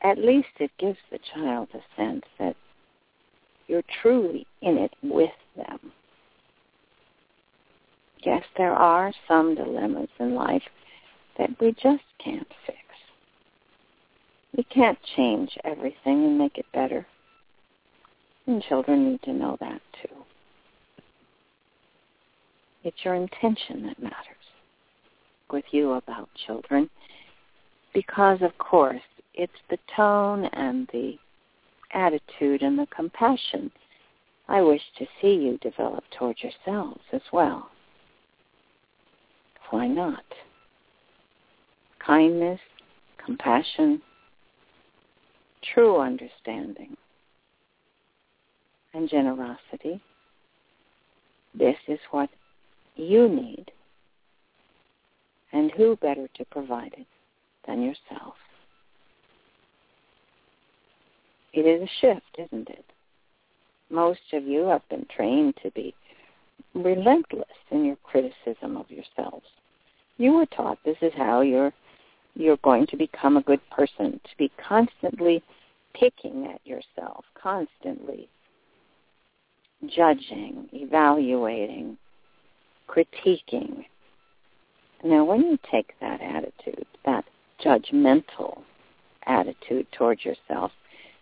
At 0.02 0.18
least 0.18 0.48
it 0.58 0.70
gives 0.78 0.98
the 1.10 1.18
child 1.34 1.68
a 1.74 1.80
sense 1.94 2.24
that 2.38 2.56
you're 3.70 3.82
truly 4.02 4.46
in 4.62 4.76
it 4.76 4.92
with 5.00 5.30
them. 5.56 5.92
Yes, 8.24 8.42
there 8.58 8.74
are 8.74 9.12
some 9.28 9.54
dilemmas 9.54 10.08
in 10.18 10.34
life 10.34 10.62
that 11.38 11.50
we 11.60 11.70
just 11.80 12.02
can't 12.22 12.48
fix. 12.66 12.78
We 14.56 14.64
can't 14.64 14.98
change 15.16 15.56
everything 15.64 16.24
and 16.24 16.36
make 16.36 16.58
it 16.58 16.66
better. 16.74 17.06
And 18.46 18.60
children 18.62 19.12
need 19.12 19.22
to 19.22 19.32
know 19.32 19.56
that 19.60 19.80
too. 20.02 20.16
It's 22.82 23.04
your 23.04 23.14
intention 23.14 23.86
that 23.86 24.02
matters 24.02 24.16
with 25.50 25.64
you 25.70 25.92
about 25.92 26.28
children 26.46 26.90
because, 27.94 28.42
of 28.42 28.56
course, 28.58 29.02
it's 29.34 29.52
the 29.70 29.78
tone 29.96 30.46
and 30.46 30.88
the 30.92 31.16
attitude 31.92 32.62
and 32.62 32.78
the 32.78 32.86
compassion 32.94 33.70
I 34.48 34.62
wish 34.62 34.82
to 34.98 35.06
see 35.20 35.34
you 35.34 35.58
develop 35.58 36.02
toward 36.18 36.36
yourselves 36.42 37.00
as 37.12 37.22
well. 37.32 37.70
Why 39.70 39.86
not? 39.86 40.24
Kindness, 42.04 42.58
compassion, 43.24 44.02
true 45.72 46.00
understanding, 46.00 46.96
and 48.92 49.08
generosity. 49.08 50.02
This 51.54 51.76
is 51.86 52.00
what 52.10 52.30
you 52.96 53.28
need. 53.28 53.70
And 55.52 55.70
who 55.72 55.94
better 55.96 56.28
to 56.34 56.44
provide 56.46 56.94
it 56.96 57.06
than 57.66 57.82
yourself? 57.82 58.34
It 61.52 61.66
is 61.66 61.82
a 61.82 61.90
shift, 62.00 62.38
isn't 62.38 62.68
it? 62.68 62.84
Most 63.90 64.32
of 64.32 64.44
you 64.44 64.66
have 64.66 64.88
been 64.88 65.06
trained 65.14 65.54
to 65.62 65.70
be 65.72 65.94
relentless 66.74 67.44
in 67.70 67.84
your 67.84 67.96
criticism 68.04 68.76
of 68.76 68.90
yourselves. 68.90 69.46
You 70.16 70.34
were 70.34 70.46
taught 70.46 70.78
this 70.84 70.98
is 71.02 71.12
how 71.16 71.40
you're 71.40 71.72
you're 72.34 72.58
going 72.58 72.86
to 72.86 72.96
become 72.96 73.36
a 73.36 73.42
good 73.42 73.60
person, 73.70 74.20
to 74.22 74.36
be 74.38 74.52
constantly 74.56 75.42
picking 75.94 76.46
at 76.46 76.64
yourself, 76.64 77.24
constantly 77.34 78.28
judging, 79.86 80.68
evaluating, 80.72 81.96
critiquing. 82.88 83.84
Now, 85.02 85.24
when 85.24 85.40
you 85.42 85.58
take 85.70 85.94
that 86.00 86.20
attitude, 86.20 86.86
that 87.04 87.24
judgmental 87.64 88.62
attitude 89.26 89.86
towards 89.92 90.24
yourself, 90.24 90.70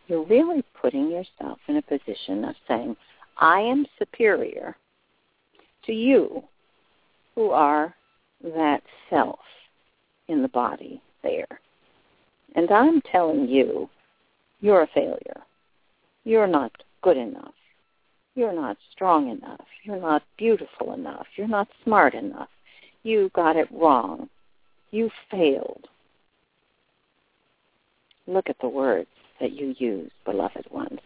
you're 0.09 0.25
really 0.25 0.65
putting 0.81 1.11
yourself 1.11 1.59
in 1.69 1.77
a 1.77 1.83
position 1.83 2.45
of 2.45 2.57
saying, 2.67 2.97
I 3.39 3.61
am 3.61 3.87
superior 3.99 4.75
to 5.85 5.93
you 5.93 6.43
who 7.35 7.51
are 7.51 7.95
that 8.43 8.83
self 9.11 9.39
in 10.29 10.43
the 10.43 10.49
body 10.49 11.01
there. 11.23 11.61
And 12.57 12.71
I'm 12.71 13.03
telling 13.03 13.49
you, 13.49 13.89
you're 14.61 14.83
a 14.83 14.89
failure. 14.89 15.43
You're 16.25 16.47
not 16.47 16.73
good 17.03 17.17
enough. 17.17 17.55
You're 18.35 18.55
not 18.55 18.79
strong 18.93 19.29
enough. 19.31 19.67
You're 19.85 20.01
not 20.01 20.23
beautiful 20.39 20.95
enough. 20.95 21.27
You're 21.37 21.49
not 21.49 21.69
smart 21.85 22.15
enough. 22.15 22.49
You 23.03 23.31
got 23.35 23.57
it 23.57 23.69
wrong. 23.71 24.29
You 24.91 25.11
failed. 25.31 25.87
Look 28.27 28.49
at 28.49 28.57
the 28.61 28.69
words 28.69 29.09
that 29.41 29.53
you 29.53 29.75
use, 29.79 30.11
beloved 30.25 30.67
ones. 30.71 31.01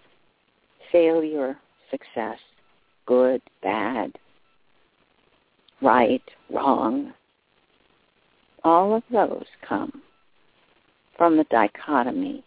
Failure, 0.91 1.59
success, 1.91 2.39
good, 3.07 3.43
bad, 3.63 4.13
right, 5.81 6.23
wrong. 6.51 7.13
All 8.65 8.95
of 8.95 9.03
those 9.11 9.47
come 9.67 10.03
from 11.17 11.37
the 11.37 11.45
dichotomy 11.45 12.45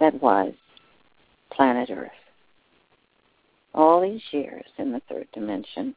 that 0.00 0.20
was 0.20 0.52
planet 1.50 1.90
Earth. 1.90 2.10
All 3.74 4.00
these 4.00 4.22
years 4.32 4.64
in 4.78 4.92
the 4.92 5.00
third 5.08 5.28
dimension, 5.32 5.94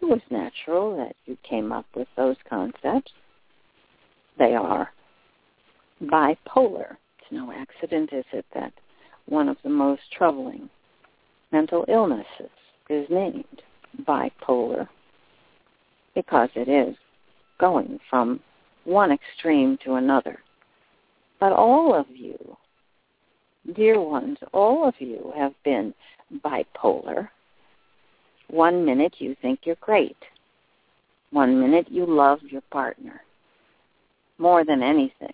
it 0.00 0.06
was 0.06 0.20
natural 0.30 0.96
that 0.96 1.16
you 1.26 1.36
came 1.42 1.72
up 1.72 1.86
with 1.94 2.08
those 2.16 2.36
concepts. 2.48 3.12
They 4.38 4.54
are 4.54 4.90
bipolar. 6.02 6.96
It's 7.18 7.32
no 7.32 7.52
accident, 7.52 8.12
is 8.12 8.24
it, 8.32 8.44
that 8.54 8.72
one 9.26 9.48
of 9.48 9.56
the 9.62 9.70
most 9.70 10.02
troubling 10.12 10.68
mental 11.52 11.84
illnesses 11.88 12.50
is 12.88 13.06
named 13.10 13.62
bipolar 14.06 14.88
because 16.14 16.48
it 16.54 16.68
is 16.68 16.96
going 17.58 17.98
from 18.08 18.40
one 18.84 19.10
extreme 19.10 19.78
to 19.84 19.94
another. 19.94 20.38
But 21.40 21.52
all 21.52 21.94
of 21.94 22.06
you, 22.10 22.56
dear 23.74 24.00
ones, 24.00 24.38
all 24.52 24.88
of 24.88 24.94
you 24.98 25.32
have 25.36 25.52
been 25.64 25.92
bipolar. 26.44 27.28
One 28.48 28.84
minute 28.84 29.14
you 29.18 29.36
think 29.42 29.60
you're 29.64 29.76
great. 29.80 30.16
One 31.30 31.60
minute 31.60 31.90
you 31.90 32.06
love 32.06 32.40
your 32.48 32.62
partner 32.70 33.20
more 34.38 34.64
than 34.64 34.82
anything. 34.82 35.32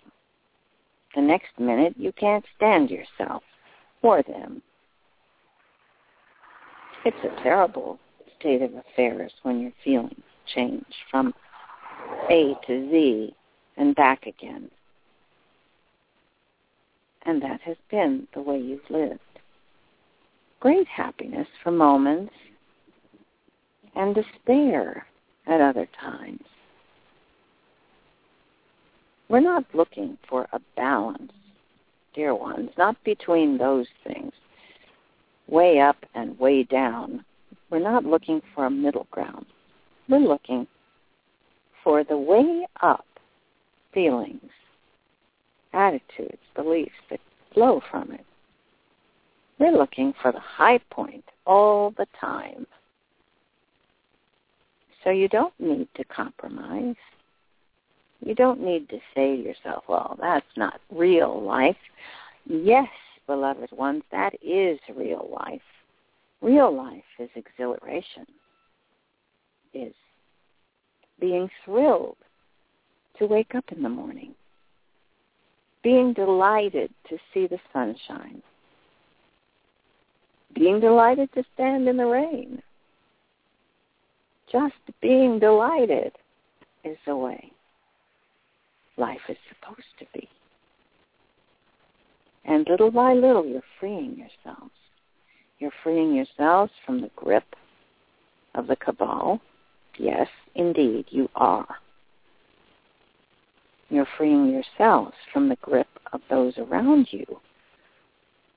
The 1.15 1.23
next 1.23 1.59
minute 1.59 1.95
you 1.97 2.13
can't 2.13 2.45
stand 2.57 2.91
yourself 2.91 3.43
or 4.03 4.23
them. 4.23 4.63
It's 7.05 7.17
a 7.25 7.43
terrible 7.43 7.99
state 8.39 8.63
of 8.63 8.75
affairs 8.75 9.33
when 9.43 9.61
your 9.61 9.73
feelings 9.85 10.23
change 10.55 10.85
from 11.11 11.35
A 12.31 12.55
to 12.67 12.91
Z 12.91 13.35
and 13.77 13.95
back 13.95 14.27
again. 14.27 14.71
And 17.25 17.43
that 17.43 17.61
has 17.63 17.77
been 17.91 18.27
the 18.35 18.41
way 18.41 18.59
you've 18.59 18.91
lived. 18.91 19.21
Great 20.61 20.87
happiness 20.87 21.49
for 21.63 21.71
moments 21.71 22.35
and 23.95 24.15
despair 24.15 25.07
at 25.47 25.61
other 25.61 25.89
times. 26.01 26.45
We're 29.33 29.41
not 29.41 29.65
looking 29.73 30.19
for 30.29 30.47
a 30.53 30.61
balance, 30.77 31.33
dear 32.15 32.35
ones, 32.35 32.69
not 32.77 33.03
between 33.03 33.57
those 33.57 33.87
things, 34.05 34.31
way 35.49 35.81
up 35.81 35.97
and 36.15 36.39
way 36.39 36.65
down. 36.65 37.25
We're 37.71 37.79
not 37.79 38.05
looking 38.05 38.43
for 38.55 38.67
a 38.67 38.71
middle 38.71 39.07
ground. 39.11 39.47
We're 40.07 40.19
looking 40.19 40.67
for 41.83 42.05
the 42.05 42.19
way 42.19 42.67
up 42.83 43.07
feelings, 43.95 44.51
attitudes, 45.73 46.37
beliefs 46.55 46.93
that 47.09 47.21
flow 47.55 47.81
from 47.91 48.13
it. 48.13 48.27
We're 49.59 49.73
looking 49.73 50.13
for 50.21 50.33
the 50.33 50.41
high 50.41 50.81
point 50.91 51.25
all 51.47 51.95
the 51.97 52.07
time. 52.21 52.67
So 55.03 55.09
you 55.09 55.29
don't 55.29 55.59
need 55.59 55.89
to 55.97 56.05
compromise. 56.05 56.97
You 58.25 58.35
don't 58.37 58.61
need 58.61 58.89
to 58.91 58.99
say 59.15 59.37
to 59.37 59.43
yourself, 59.43 59.85
well, 59.89 60.17
that's 60.21 60.47
not 60.57 60.81
real 60.91 61.43
life. 61.43 61.77
Yes, 62.47 62.89
beloved 63.27 63.73
ones, 63.73 64.03
that 64.13 64.33
is 64.43 64.79
real 64.95 65.29
life. 65.33 65.61
Real 66.41 66.75
life 66.75 67.03
is 67.19 67.31
exhilaration, 67.35 68.27
is 69.75 69.95
being 71.21 71.49
thrilled 71.65 72.17
to 73.19 73.27
wake 73.27 73.55
up 73.55 73.65
in 73.73 73.83
the 73.83 73.89
morning, 73.89 74.35
being 75.83 76.13
delighted 76.13 76.91
to 77.09 77.19
see 77.33 77.47
the 77.47 77.59
sunshine, 77.73 78.43
being 80.55 80.81
delighted 80.81 81.33
to 81.35 81.45
stand 81.55 81.89
in 81.89 81.97
the 81.97 82.07
rain. 82.07 82.63
Just 84.51 84.75
being 85.01 85.39
delighted 85.39 86.13
is 86.85 86.99
the 87.07 87.17
way 87.17 87.53
life 88.97 89.21
is 89.29 89.37
supposed 89.49 89.87
to 89.99 90.07
be. 90.13 90.29
And 92.45 92.67
little 92.69 92.91
by 92.91 93.15
little, 93.15 93.47
you're 93.47 93.63
freeing 93.79 94.17
yourselves. 94.17 94.73
You're 95.59 95.73
freeing 95.83 96.15
yourselves 96.15 96.73
from 96.85 97.01
the 97.01 97.11
grip 97.15 97.55
of 98.55 98.67
the 98.67 98.77
cabal. 98.77 99.41
Yes, 99.97 100.29
indeed, 100.55 101.07
you 101.11 101.29
are. 101.35 101.77
You're 103.91 104.09
freeing 104.17 104.49
yourselves 104.49 105.15
from 105.33 105.49
the 105.49 105.59
grip 105.63 105.89
of 106.13 106.21
those 106.31 106.57
around 106.59 107.09
you 107.11 107.27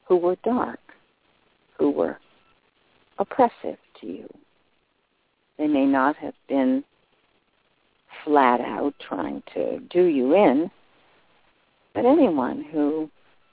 who 0.06 0.18
were 0.18 0.38
dark, 0.44 0.80
who 1.78 1.92
were 1.92 2.18
oppressive 3.20 3.78
to 4.02 4.08
you. 4.08 4.28
They 5.58 5.68
may 5.68 5.86
not 5.86 6.16
have 6.18 6.34
been 6.48 6.84
flat 8.24 8.62
out 8.62 8.94
trying 9.08 9.44
to 9.54 9.80
do 9.90 10.04
you 10.04 10.36
in, 10.36 10.70
but 11.94 12.06
anyone 12.06 12.66
who 12.72 13.10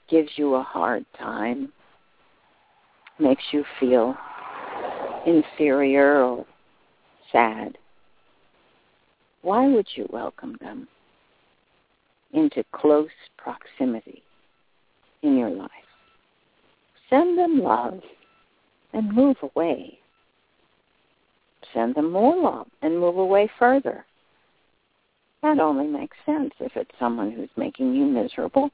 gives 0.09 0.29
you 0.35 0.55
a 0.55 0.63
hard 0.63 1.05
time, 1.17 1.71
makes 3.19 3.43
you 3.51 3.63
feel 3.79 4.15
inferior 5.25 6.23
or 6.23 6.45
sad, 7.31 7.77
why 9.41 9.67
would 9.67 9.87
you 9.95 10.07
welcome 10.11 10.55
them 10.61 10.87
into 12.33 12.63
close 12.71 13.09
proximity 13.37 14.23
in 15.21 15.37
your 15.37 15.49
life? 15.49 15.69
Send 17.09 17.37
them 17.37 17.59
love 17.59 17.99
and 18.93 19.13
move 19.13 19.37
away. 19.41 19.99
Send 21.73 21.95
them 21.95 22.11
more 22.11 22.35
love 22.35 22.67
and 22.81 22.99
move 22.99 23.17
away 23.17 23.49
further. 23.59 24.05
That 25.43 25.59
only 25.59 25.87
makes 25.87 26.15
sense 26.25 26.53
if 26.61 26.71
it's 26.77 26.97
someone 26.97 27.29
who's 27.29 27.49
making 27.57 27.93
you 27.93 28.05
miserable. 28.05 28.71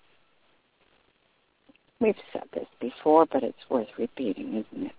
We've 2.00 2.16
said 2.32 2.44
this 2.54 2.68
before, 2.80 3.26
but 3.26 3.44
it's 3.44 3.70
worth 3.70 3.88
repeating, 3.98 4.50
isn't 4.50 4.86
it? 4.86 4.96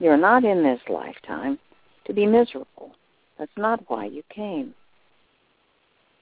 You're 0.00 0.16
not 0.16 0.44
in 0.44 0.64
this 0.64 0.80
lifetime 0.88 1.56
to 2.06 2.12
be 2.12 2.26
miserable. 2.26 2.90
That's 3.38 3.56
not 3.56 3.84
why 3.86 4.06
you 4.06 4.24
came. 4.28 4.74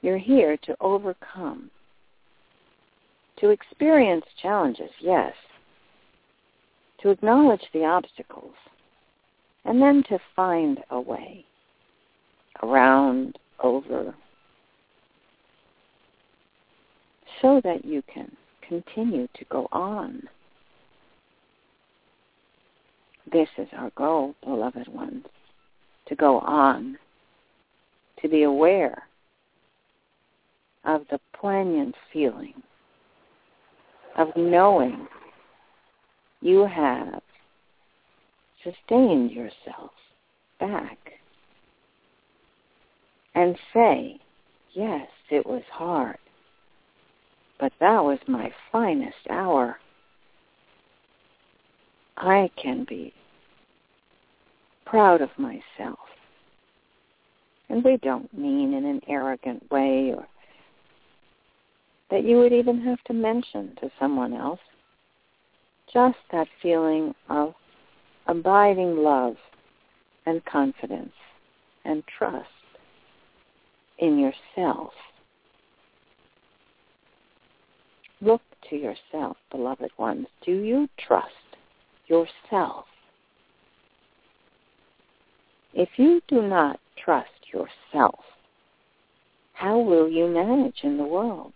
You're 0.03 0.19
here 0.19 0.59
to 0.59 0.77
overcome, 0.81 1.71
to 3.39 3.49
experience 3.49 4.27
challenges, 4.43 4.91
yes, 5.01 5.33
to 7.01 7.09
acknowledge 7.09 7.65
the 7.73 7.87
obstacles, 7.87 8.55
and 9.65 9.81
then 9.81 10.03
to 10.11 10.19
find 10.37 10.81
a 10.91 11.01
way 11.01 11.47
around, 12.63 13.39
over, 13.63 14.15
so 17.43 17.61
that 17.65 17.85
you 17.85 18.03
can 18.13 18.31
continue 18.67 19.29
to 19.35 19.45
go 19.51 19.69
on. 19.73 20.23
This 23.31 23.49
is 23.59 23.69
our 23.77 23.91
goal, 23.97 24.35
beloved 24.43 24.89
ones, 24.89 25.27
to 26.07 26.15
go 26.15 26.39
on, 26.41 26.97
to 28.23 28.29
be 28.29 28.45
aware 28.45 29.03
of 30.85 31.03
the 31.11 31.19
poignant 31.33 31.95
feeling 32.13 32.55
of 34.17 34.29
knowing 34.37 35.07
you 36.41 36.67
have 36.67 37.21
sustained 38.63 39.31
yourself 39.31 39.91
back 40.59 40.99
and 43.37 43.55
say, 43.75 44.19
yes, 44.73 45.07
it 45.31 45.47
was 45.47 45.63
hard, 45.71 46.17
but 47.61 47.71
that 47.81 48.03
was 48.03 48.19
my 48.27 48.51
finest 48.73 49.29
hour. 49.29 49.77
I 52.17 52.51
can 52.61 52.87
be 52.89 53.13
proud 54.87 55.21
of 55.21 55.29
myself. 55.37 55.99
And 57.69 57.85
we 57.85 57.99
don't 57.99 58.33
mean 58.37 58.73
in 58.73 58.87
an 58.87 59.03
arrogant 59.07 59.71
way 59.71 60.15
or 60.17 60.27
that 62.11 62.25
you 62.25 62.39
would 62.39 62.53
even 62.53 62.81
have 62.83 63.03
to 63.05 63.13
mention 63.13 63.77
to 63.81 63.91
someone 64.01 64.33
else. 64.33 64.61
Just 65.93 66.17
that 66.33 66.47
feeling 66.63 67.15
of 67.29 67.53
abiding 68.29 68.97
love 68.97 69.35
and 70.25 70.43
confidence 70.47 71.13
and 71.85 72.03
trust 72.19 72.49
in 73.99 74.19
yourself. 74.19 74.93
Look 78.21 78.43
to 78.71 78.77
yourself, 78.77 79.37
beloved 79.51 79.91
ones. 79.99 80.27
Do 80.45 80.53
you 80.53 80.89
trust 80.99 81.27
yourself? 82.07 82.87
If 85.75 85.91
you 85.97 86.23
do 86.29 86.41
not 86.43 86.81
trust 87.03 87.29
yourself, 87.53 88.21
how 89.53 89.79
will 89.79 90.09
you 90.09 90.27
manage 90.29 90.81
in 90.83 90.97
the 90.97 91.05
world? 91.05 91.53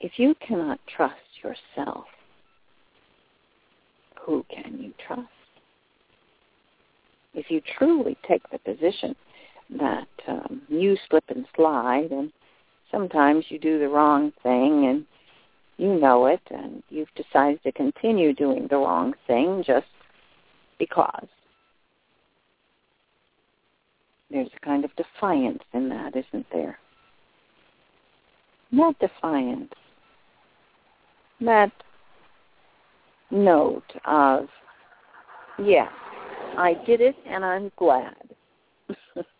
If 0.00 0.12
you 0.18 0.34
cannot 0.46 0.78
trust 0.86 1.42
yourself, 1.42 2.04
who 4.20 4.44
can 4.54 4.78
you 4.80 4.92
trust? 5.06 5.28
If 7.34 7.50
you 7.50 7.60
truly 7.78 8.16
take 8.26 8.42
the 8.50 8.58
position 8.58 9.16
that 9.70 10.08
um, 10.26 10.62
you 10.68 10.96
slip 11.08 11.24
and 11.28 11.46
slide 11.54 12.10
and 12.10 12.32
sometimes 12.90 13.44
you 13.48 13.58
do 13.58 13.78
the 13.78 13.88
wrong 13.88 14.32
thing 14.42 14.86
and 14.86 15.04
you 15.76 15.98
know 15.98 16.26
it 16.26 16.40
and 16.50 16.82
you've 16.88 17.08
decided 17.14 17.62
to 17.62 17.72
continue 17.72 18.34
doing 18.34 18.66
the 18.68 18.76
wrong 18.76 19.14
thing 19.26 19.62
just 19.66 19.86
because. 20.78 21.26
There's 24.30 24.50
a 24.54 24.64
kind 24.64 24.84
of 24.84 24.90
defiance 24.96 25.62
in 25.72 25.88
that, 25.88 26.14
isn't 26.16 26.46
there? 26.52 26.78
Not 28.70 28.98
defiance. 28.98 29.72
That 31.40 31.72
note 33.30 33.90
of, 34.04 34.48
yes, 35.58 35.90
I 36.58 36.74
did 36.84 37.00
it 37.00 37.16
and 37.26 37.44
I'm 37.44 37.70
glad. 37.76 38.14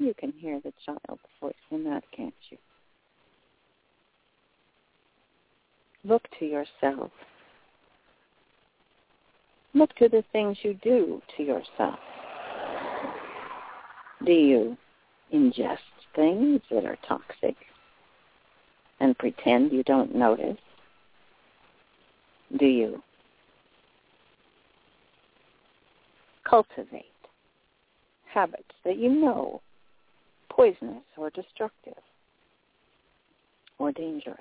you 0.00 0.14
can 0.14 0.32
hear 0.32 0.60
the 0.60 0.72
child's 0.84 1.22
voice 1.40 1.54
in 1.70 1.84
that, 1.84 2.02
can't 2.16 2.34
you? 2.50 2.56
Look 6.04 6.22
to 6.38 6.46
yourself. 6.46 7.10
Look 9.74 9.94
to 9.96 10.08
the 10.08 10.24
things 10.32 10.56
you 10.62 10.74
do 10.82 11.20
to 11.36 11.42
yourself. 11.42 11.98
Do 14.24 14.32
you 14.32 14.76
ingest 15.32 15.78
things 16.16 16.60
that 16.70 16.84
are 16.84 16.98
toxic 17.06 17.56
and 18.98 19.16
pretend 19.18 19.72
you 19.72 19.82
don't 19.84 20.14
notice? 20.14 20.58
Do 22.58 22.66
you 22.66 23.02
cultivate 26.48 27.04
habits 28.26 28.64
that 28.84 28.96
you 28.96 29.08
know 29.08 29.60
poisonous 30.50 31.04
or 31.16 31.30
destructive 31.30 31.94
or 33.78 33.92
dangerous? 33.92 34.38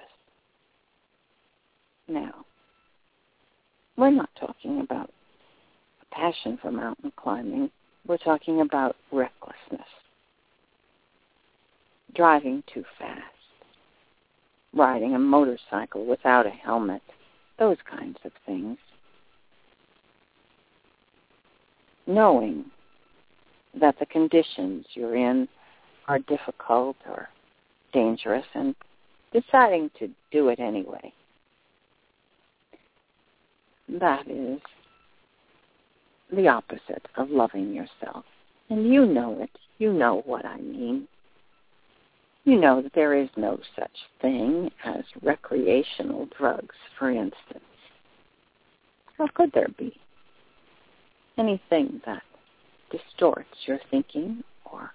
Now, 2.08 2.46
we're 3.98 4.10
not 4.12 4.30
talking 4.40 4.82
about 4.82 5.12
a 6.02 6.16
passion 6.16 6.58
for 6.62 6.72
mountain 6.72 7.12
climbing. 7.16 7.70
We're 8.08 8.18
talking 8.18 8.62
about 8.62 8.96
recklessness, 9.12 9.88
driving 12.16 12.64
too 12.74 12.84
fast, 12.98 13.22
riding 14.74 15.16
a 15.16 15.20
motorcycle 15.20 16.06
without 16.06 16.48
a 16.48 16.50
helmet, 16.50 17.02
those 17.60 17.78
kinds 17.90 18.18
of 18.26 18.32
things. 18.46 18.78
Knowing 22.08 22.66
that 23.80 24.00
the 24.00 24.06
conditions 24.08 24.86
you're 24.94 25.16
in 25.16 25.48
are 26.10 26.20
difficult 26.20 26.98
or 27.08 27.30
dangerous 27.94 28.46
and 28.56 28.76
deciding 29.32 29.92
to 30.00 30.10
do 30.32 30.50
it 30.50 30.60
anyway. 30.60 31.14
That 33.88 34.28
is 34.28 34.60
the 36.36 36.48
opposite 36.48 37.08
of 37.16 37.30
loving 37.30 37.74
yourself. 37.74 38.26
And 38.70 38.92
you 38.92 39.06
know 39.06 39.42
it. 39.42 39.52
You 39.78 39.94
know 39.94 40.24
what 40.26 40.46
I 40.46 40.58
mean. 40.58 41.08
You 42.44 42.60
know 42.60 42.82
that 42.82 42.94
there 42.96 43.16
is 43.16 43.30
no 43.38 43.60
such 43.76 43.92
thing 44.22 44.72
as 44.84 45.04
recreational 45.22 46.28
drugs, 46.38 46.76
for 46.98 47.12
instance. 47.12 47.64
How 49.18 49.28
could 49.28 49.52
there 49.54 49.70
be? 49.78 49.94
Anything 51.38 52.02
that 52.06 52.24
distorts 52.92 53.50
your 53.68 53.80
thinking 53.92 54.44
or 54.72 54.92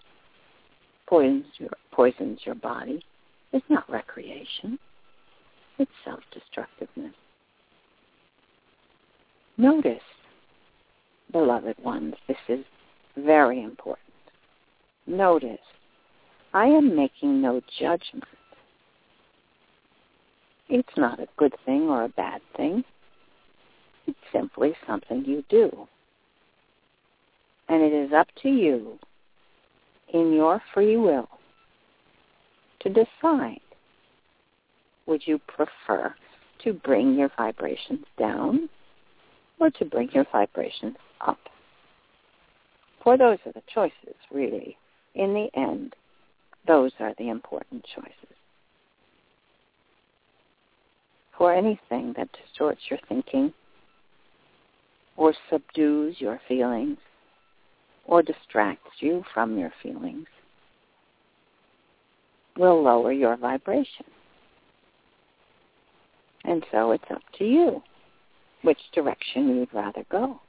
poisons 1.06 1.44
your, 1.58 1.70
poisons 1.92 2.40
your 2.44 2.54
body 2.54 3.04
is 3.52 3.62
not 3.68 3.88
recreation. 3.90 4.78
It's 5.78 5.90
self-destructiveness. 6.04 7.14
Notice, 9.56 10.02
beloved 11.32 11.76
ones, 11.82 12.14
this 12.26 12.36
is 12.48 12.64
very 13.16 13.62
important. 13.62 14.00
Notice, 15.06 15.58
I 16.52 16.66
am 16.66 16.96
making 16.96 17.40
no 17.40 17.60
judgment. 17.78 18.24
It's 20.68 20.96
not 20.96 21.20
a 21.20 21.28
good 21.36 21.54
thing 21.66 21.82
or 21.82 22.04
a 22.04 22.08
bad 22.08 22.40
thing. 22.56 22.84
It's 24.06 24.18
simply 24.32 24.74
something 24.86 25.24
you 25.24 25.44
do. 25.48 25.86
And 27.68 27.82
it 27.82 27.92
is 27.92 28.12
up 28.12 28.28
to 28.42 28.48
you, 28.48 28.98
in 30.12 30.32
your 30.32 30.62
free 30.72 30.96
will, 30.96 31.28
to 32.80 32.88
decide 32.88 33.60
would 35.06 35.26
you 35.26 35.38
prefer 35.46 36.14
to 36.62 36.72
bring 36.72 37.14
your 37.14 37.30
vibrations 37.36 38.04
down 38.18 38.68
or 39.60 39.70
to 39.70 39.84
bring 39.84 40.10
your 40.12 40.26
vibrations 40.32 40.96
up. 41.20 41.38
For 43.02 43.18
those 43.18 43.38
are 43.44 43.52
the 43.52 43.62
choices, 43.72 44.16
really. 44.30 44.76
In 45.14 45.34
the 45.34 45.48
end, 45.58 45.94
those 46.66 46.92
are 47.00 47.14
the 47.18 47.28
important 47.28 47.84
choices. 47.94 48.36
For 51.36 51.52
anything 51.52 52.14
that 52.16 52.28
distorts 52.32 52.80
your 52.88 52.98
thinking 53.08 53.52
or 55.16 55.34
subdues 55.50 56.16
your 56.18 56.40
feelings 56.48 56.98
or 58.06 58.22
distracts 58.22 58.90
you 59.00 59.24
from 59.32 59.58
your 59.58 59.72
feelings 59.82 60.26
will 62.56 62.82
lower 62.82 63.12
your 63.12 63.36
vibration. 63.36 64.06
And 66.44 66.64
so 66.70 66.92
it's 66.92 67.10
up 67.10 67.22
to 67.38 67.44
you 67.44 67.82
which 68.62 68.78
direction 68.94 69.56
you'd 69.56 69.74
rather 69.74 70.04
go. 70.10 70.40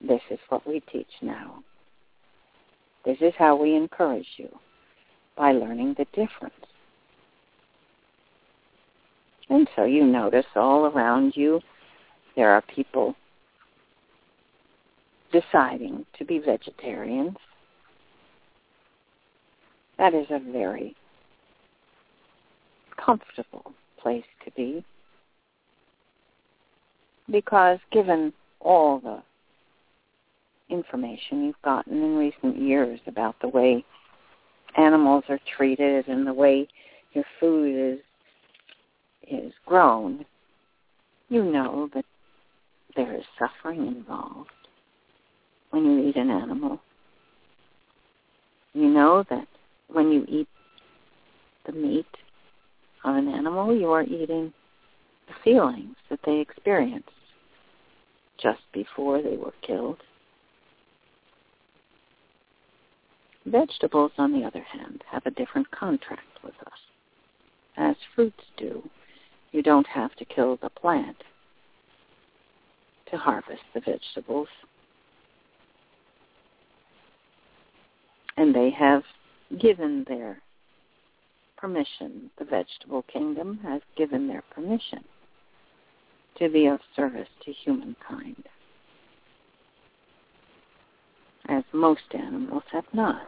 This 0.00 0.20
is 0.30 0.38
what 0.48 0.66
we 0.66 0.80
teach 0.92 1.10
now. 1.22 1.62
This 3.04 3.18
is 3.20 3.32
how 3.38 3.56
we 3.56 3.74
encourage 3.74 4.26
you 4.36 4.48
by 5.36 5.52
learning 5.52 5.94
the 5.96 6.06
difference. 6.06 6.54
And 9.48 9.68
so 9.74 9.84
you 9.84 10.04
notice 10.04 10.46
all 10.54 10.86
around 10.86 11.32
you 11.36 11.60
there 12.36 12.50
are 12.50 12.62
people 12.62 13.16
deciding 15.32 16.06
to 16.18 16.24
be 16.24 16.38
vegetarians. 16.38 17.36
That 19.98 20.14
is 20.14 20.26
a 20.30 20.38
very 20.52 20.94
comfortable 23.04 23.72
place 24.00 24.24
to 24.44 24.50
be 24.52 24.84
because 27.30 27.78
given 27.92 28.32
all 28.60 29.00
the 29.00 29.22
information 30.70 31.44
you've 31.44 31.62
gotten 31.62 32.02
in 32.02 32.16
recent 32.16 32.56
years 32.58 33.00
about 33.06 33.36
the 33.40 33.48
way 33.48 33.84
animals 34.76 35.24
are 35.28 35.40
treated 35.56 36.08
and 36.08 36.26
the 36.26 36.32
way 36.32 36.68
your 37.12 37.24
food 37.40 37.94
is 37.94 37.98
is 39.30 39.52
grown, 39.66 40.24
you 41.28 41.44
know 41.44 41.90
that 41.92 42.04
there 42.96 43.14
is 43.14 43.24
suffering 43.38 43.86
involved 43.86 44.48
when 45.70 45.84
you 45.84 46.08
eat 46.08 46.16
an 46.16 46.30
animal. 46.30 46.80
You 48.72 48.88
know 48.88 49.24
that 49.30 49.46
when 49.88 50.12
you 50.12 50.24
eat 50.28 50.48
the 51.66 51.72
meat 51.72 52.06
of 53.04 53.16
an 53.16 53.28
animal, 53.28 53.74
you 53.76 53.90
are 53.90 54.02
eating 54.02 54.52
the 55.26 55.34
feelings 55.44 55.96
that 56.10 56.20
they 56.24 56.38
experienced 56.38 57.10
just 58.40 58.60
before 58.72 59.22
they 59.22 59.36
were 59.36 59.54
killed. 59.66 59.98
Vegetables, 63.46 64.12
on 64.18 64.32
the 64.32 64.46
other 64.46 64.62
hand, 64.62 65.02
have 65.10 65.24
a 65.26 65.30
different 65.30 65.70
contract 65.70 66.22
with 66.44 66.54
us. 66.66 66.78
As 67.76 67.96
fruits 68.14 68.44
do, 68.56 68.88
you 69.52 69.62
don't 69.62 69.86
have 69.86 70.14
to 70.16 70.24
kill 70.24 70.58
the 70.60 70.68
plant 70.68 71.16
to 73.10 73.16
harvest 73.16 73.62
the 73.74 73.80
vegetables. 73.80 74.48
And 78.38 78.54
they 78.54 78.70
have 78.70 79.02
given 79.58 80.04
their 80.06 80.40
permission, 81.56 82.30
the 82.38 82.44
vegetable 82.44 83.02
kingdom 83.12 83.58
has 83.64 83.82
given 83.96 84.28
their 84.28 84.44
permission 84.54 85.02
to 86.38 86.48
be 86.48 86.66
of 86.66 86.78
service 86.94 87.26
to 87.44 87.52
humankind, 87.52 88.44
as 91.48 91.64
most 91.72 92.14
animals 92.14 92.62
have 92.70 92.84
not. 92.92 93.22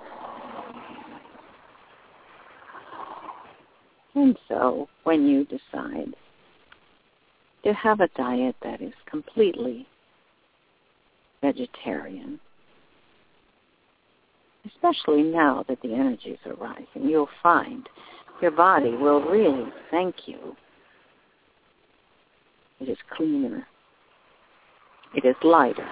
And 4.14 4.38
so, 4.46 4.88
when 5.02 5.26
you 5.26 5.44
decide 5.44 6.14
to 7.64 7.74
have 7.74 7.98
a 7.98 8.08
diet 8.16 8.54
that 8.62 8.80
is 8.80 8.94
completely 9.06 9.88
vegetarian, 11.40 12.38
especially 14.66 15.22
now 15.22 15.64
that 15.68 15.80
the 15.82 15.94
energies 15.94 16.38
are 16.46 16.54
rising, 16.54 17.08
you'll 17.08 17.28
find 17.42 17.88
your 18.40 18.50
body 18.50 18.96
will 18.96 19.20
really 19.20 19.70
thank 19.90 20.14
you. 20.26 20.56
It 22.80 22.88
is 22.88 22.98
cleaner. 23.14 23.66
It 25.14 25.26
is 25.26 25.36
lighter. 25.42 25.86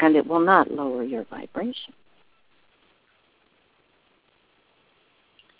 And 0.00 0.16
it 0.16 0.26
will 0.26 0.40
not 0.40 0.70
lower 0.70 1.02
your 1.02 1.24
vibration. 1.24 1.92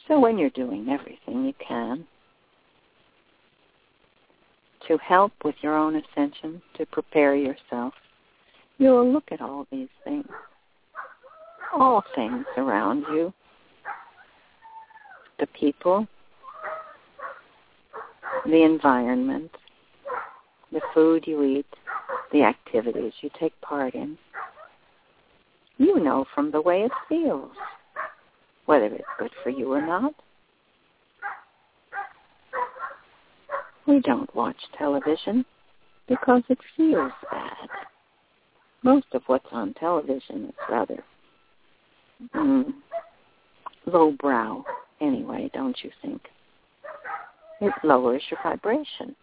So 0.07 0.19
when 0.19 0.39
you're 0.39 0.49
doing 0.51 0.89
everything 0.89 1.45
you 1.45 1.53
can 1.67 2.07
to 4.87 4.97
help 4.99 5.33
with 5.45 5.57
your 5.61 5.77
own 5.77 5.97
ascension, 5.97 6.63
to 6.79 6.87
prepare 6.87 7.37
yourself, 7.37 7.93
you'll 8.79 9.13
look 9.13 9.25
at 9.31 9.43
all 9.43 9.67
these 9.71 9.89
things, 10.05 10.27
all 11.77 12.03
things 12.15 12.45
around 12.57 13.05
you, 13.13 13.33
the 15.39 15.47
people, 15.49 16.07
the 18.47 18.63
environment, 18.63 19.51
the 20.73 20.81
food 20.95 21.25
you 21.27 21.43
eat, 21.45 21.67
the 22.33 22.43
activities 22.43 23.13
you 23.21 23.31
take 23.39 23.59
part 23.61 23.95
in. 23.95 24.19
You 25.79 26.01
know 26.01 26.25
from 26.35 26.51
the 26.51 26.61
way 26.61 26.83
it 26.83 26.93
feels 27.09 27.53
whether 28.67 28.87
it's 28.87 29.05
good 29.19 29.31
for 29.43 29.49
you 29.49 29.73
or 29.73 29.81
not. 29.81 30.13
We 33.87 34.01
don't 34.01 34.33
watch 34.35 34.57
television 34.77 35.47
because 36.07 36.43
it 36.51 36.59
feels 36.77 37.13
bad. 37.31 37.69
Most 38.83 39.07
of 39.15 39.23
what's 39.27 39.49
on 39.53 39.73
television 39.75 40.47
is 40.47 40.55
rather 40.69 41.03
mm, 42.35 42.73
lowbrow 43.87 44.65
anyway, 45.01 45.51
don't 45.55 45.77
you 45.83 45.91
think? 46.03 46.23
It 47.61 47.73
lowers 47.83 48.23
your 48.31 48.41
vibration. 48.43 49.17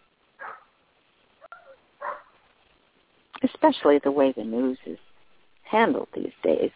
Especially 3.44 4.00
the 4.04 4.12
way 4.12 4.34
the 4.36 4.44
news 4.44 4.78
is 4.86 4.98
handled 5.64 6.08
these 6.14 6.34
days. 6.44 6.72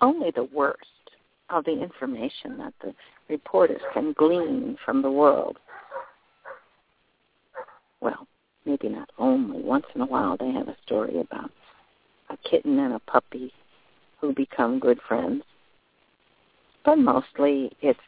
Only 0.00 0.30
the 0.30 0.48
worst 0.52 0.78
of 1.50 1.64
the 1.64 1.82
information 1.82 2.56
that 2.58 2.72
the 2.82 2.94
reporters 3.28 3.80
can 3.92 4.14
glean 4.16 4.76
from 4.84 5.02
the 5.02 5.10
world. 5.10 5.58
Well, 8.00 8.26
maybe 8.64 8.88
not 8.88 9.10
only. 9.18 9.60
Once 9.62 9.86
in 9.94 10.00
a 10.00 10.06
while 10.06 10.36
they 10.38 10.50
have 10.50 10.68
a 10.68 10.76
story 10.84 11.20
about 11.20 11.50
a 12.30 12.36
kitten 12.48 12.78
and 12.78 12.94
a 12.94 12.98
puppy 13.00 13.52
who 14.20 14.32
become 14.32 14.78
good 14.78 15.00
friends. 15.06 15.42
But 16.84 16.96
mostly 16.96 17.72
it's 17.80 17.98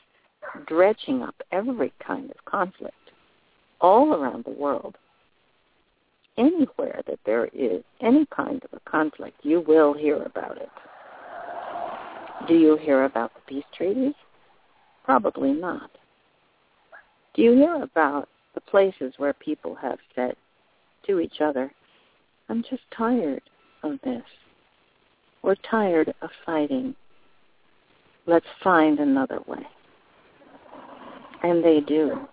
dredging 0.67 1.23
up 1.23 1.35
every 1.51 1.93
kind 2.05 2.31
of 2.31 2.45
conflict 2.45 2.95
all 3.81 4.15
around 4.15 4.45
the 4.45 4.51
world. 4.51 4.97
Anywhere 6.39 7.03
that 7.07 7.19
there 7.27 7.47
is 7.53 7.83
any 8.01 8.27
kind 8.35 8.63
of 8.65 8.71
a 8.73 8.91
conflict, 8.91 9.37
you 9.43 9.61
will 9.61 9.93
hear 9.93 10.23
about 10.23 10.57
it. 10.57 10.71
Do 12.49 12.55
you 12.55 12.77
hear 12.77 13.05
about 13.05 13.33
the 13.35 13.41
peace 13.47 13.65
treaties? 13.77 14.15
Probably 15.05 15.53
not. 15.53 15.91
Do 17.35 17.43
you 17.43 17.53
hear 17.53 17.83
about 17.83 18.29
the 18.55 18.61
places 18.61 19.15
where 19.19 19.33
people 19.35 19.75
have 19.75 19.99
said 20.15 20.37
to 21.07 21.21
each 21.21 21.41
other, 21.41 21.73
I'm 22.49 22.63
just 22.63 22.83
tired 22.97 23.43
of 23.83 23.99
this. 24.03 24.23
We're 25.43 25.57
tired 25.71 26.15
of 26.23 26.31
fighting. 26.47 26.95
Let's 28.27 28.47
find 28.63 28.99
another 29.01 29.41
way. 29.47 29.67
And 31.43 31.65
they 31.65 31.81
do. 31.81 32.29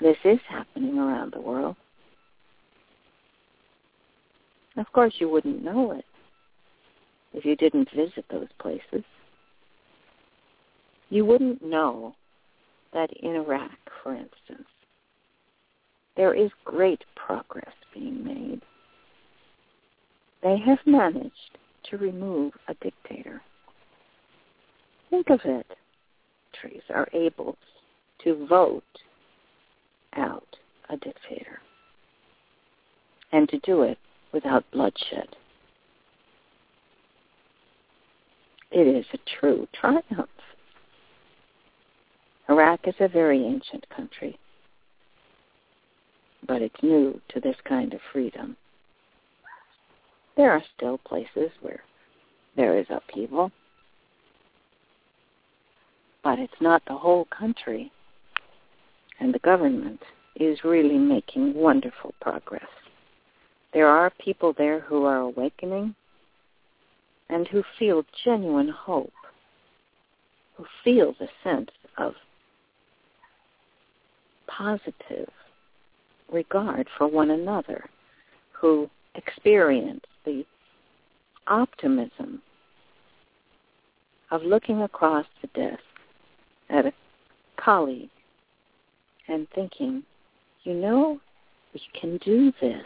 This 0.00 0.16
is 0.24 0.38
happening 0.48 0.98
around 0.98 1.32
the 1.32 1.40
world. 1.40 1.76
Of 4.76 4.90
course, 4.92 5.14
you 5.18 5.28
wouldn't 5.28 5.64
know 5.64 5.92
it 5.92 6.04
if 7.32 7.44
you 7.44 7.56
didn't 7.56 7.88
visit 7.94 8.24
those 8.30 8.48
places. 8.58 9.04
You 11.08 11.24
wouldn't 11.24 11.64
know 11.64 12.14
that 12.92 13.10
in 13.22 13.36
Iraq, 13.36 13.70
for 14.02 14.12
instance, 14.12 14.68
there 16.16 16.34
is 16.34 16.50
great 16.64 17.04
progress 17.14 17.72
being 17.92 18.24
made. 18.24 18.62
They 20.42 20.58
have 20.58 20.78
managed 20.86 21.58
to 21.90 21.96
remove 21.96 22.52
a 22.68 22.74
dictator. 22.74 23.42
Think 25.10 25.30
of 25.30 25.40
it. 25.44 25.66
Countries 26.52 26.82
are 26.90 27.08
able 27.12 27.56
to 28.24 28.46
vote 28.46 28.82
out 30.16 30.56
a 30.88 30.96
dictator 30.96 31.60
and 33.32 33.48
to 33.48 33.58
do 33.60 33.82
it 33.82 33.98
without 34.32 34.64
bloodshed. 34.72 35.36
It 38.70 38.86
is 38.86 39.06
a 39.12 39.18
true 39.38 39.68
triumph. 39.78 40.28
Iraq 42.48 42.80
is 42.86 42.94
a 43.00 43.08
very 43.08 43.44
ancient 43.44 43.88
country, 43.94 44.38
but 46.46 46.62
it's 46.62 46.82
new 46.82 47.20
to 47.28 47.40
this 47.40 47.56
kind 47.64 47.92
of 47.92 48.00
freedom. 48.12 48.56
There 50.36 50.52
are 50.52 50.62
still 50.76 50.98
places 50.98 51.50
where 51.62 51.80
there 52.56 52.78
is 52.78 52.86
upheaval, 52.90 53.50
but 56.22 56.38
it's 56.38 56.60
not 56.60 56.82
the 56.86 56.96
whole 56.96 57.26
country, 57.26 57.90
and 59.18 59.32
the 59.32 59.38
government 59.38 60.00
is 60.34 60.64
really 60.64 60.98
making 60.98 61.54
wonderful 61.54 62.12
progress. 62.20 62.66
There 63.72 63.88
are 63.88 64.10
people 64.22 64.52
there 64.56 64.80
who 64.80 65.04
are 65.04 65.18
awakening 65.18 65.94
and 67.28 67.48
who 67.48 67.62
feel 67.78 68.04
genuine 68.24 68.68
hope, 68.68 69.12
who 70.56 70.66
feel 70.84 71.14
the 71.18 71.28
sense 71.42 71.70
of 71.96 72.14
positive 74.46 75.30
regard 76.30 76.88
for 76.96 77.06
one 77.06 77.30
another, 77.30 77.88
who 78.52 78.88
experience 79.14 80.04
the 80.26 80.44
optimism 81.46 82.42
of 84.30 84.42
looking 84.42 84.82
across 84.82 85.24
the 85.40 85.48
desk 85.58 85.80
at 86.68 86.84
a 86.84 86.92
colleague 87.56 88.10
and 89.28 89.46
thinking, 89.54 90.02
you 90.64 90.74
know, 90.74 91.20
we 91.72 91.80
can 91.98 92.18
do 92.18 92.52
this. 92.60 92.84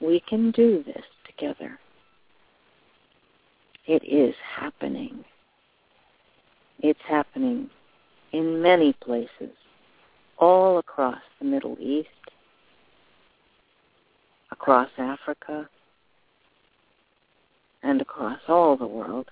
We 0.00 0.22
can 0.28 0.50
do 0.50 0.82
this 0.84 1.04
together. 1.26 1.78
It 3.86 4.04
is 4.04 4.34
happening. 4.56 5.24
It's 6.80 7.00
happening 7.06 7.70
in 8.32 8.60
many 8.62 8.92
places, 9.04 9.54
all 10.38 10.78
across 10.78 11.20
the 11.38 11.44
Middle 11.44 11.76
East, 11.80 12.08
across 14.50 14.88
Africa, 14.98 15.68
and 17.82 18.00
across 18.00 18.40
all 18.48 18.76
the 18.76 18.86
world. 18.86 19.30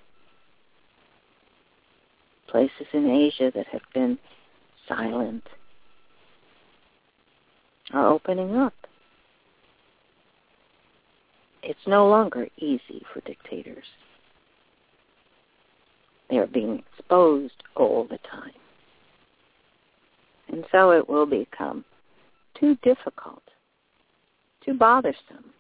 places 2.48 2.86
in 2.92 3.09
Asia 3.09 3.53
that 3.55 3.68
have 3.68 3.84
been 3.94 4.18
silent 4.88 5.44
are 7.92 8.09
opening 8.09 8.57
up. 8.57 8.74
It's 11.62 11.86
no 11.86 12.09
longer 12.09 12.48
easy 12.59 13.05
for 13.12 13.20
dictators. 13.20 13.84
They 16.28 16.38
are 16.38 16.48
being 16.48 16.82
exposed 16.98 17.62
all 17.76 18.05
the 18.05 18.18
time. 18.18 18.51
And 20.48 20.64
so 20.72 20.90
it 20.90 21.09
will 21.09 21.26
become 21.26 21.84
too 22.59 22.76
difficult, 22.82 23.42
too 24.64 24.74
bothersome, 24.74 25.53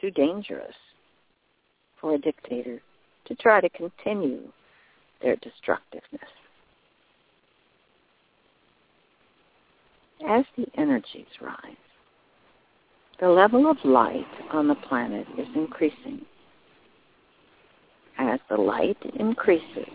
too 0.00 0.10
dangerous 0.10 0.74
for 2.00 2.14
a 2.14 2.18
dictator 2.18 2.80
to 3.26 3.34
try 3.36 3.60
to 3.60 3.68
continue 3.70 4.42
their 5.22 5.36
destructiveness. 5.36 6.30
As 10.26 10.44
the 10.56 10.66
energies 10.76 11.26
rise, 11.40 11.76
the 13.20 13.28
level 13.28 13.70
of 13.70 13.76
light 13.84 14.26
on 14.52 14.68
the 14.68 14.74
planet 14.74 15.26
is 15.38 15.46
increasing. 15.54 16.24
As 18.18 18.40
the 18.48 18.56
light 18.56 18.98
increases, 19.18 19.88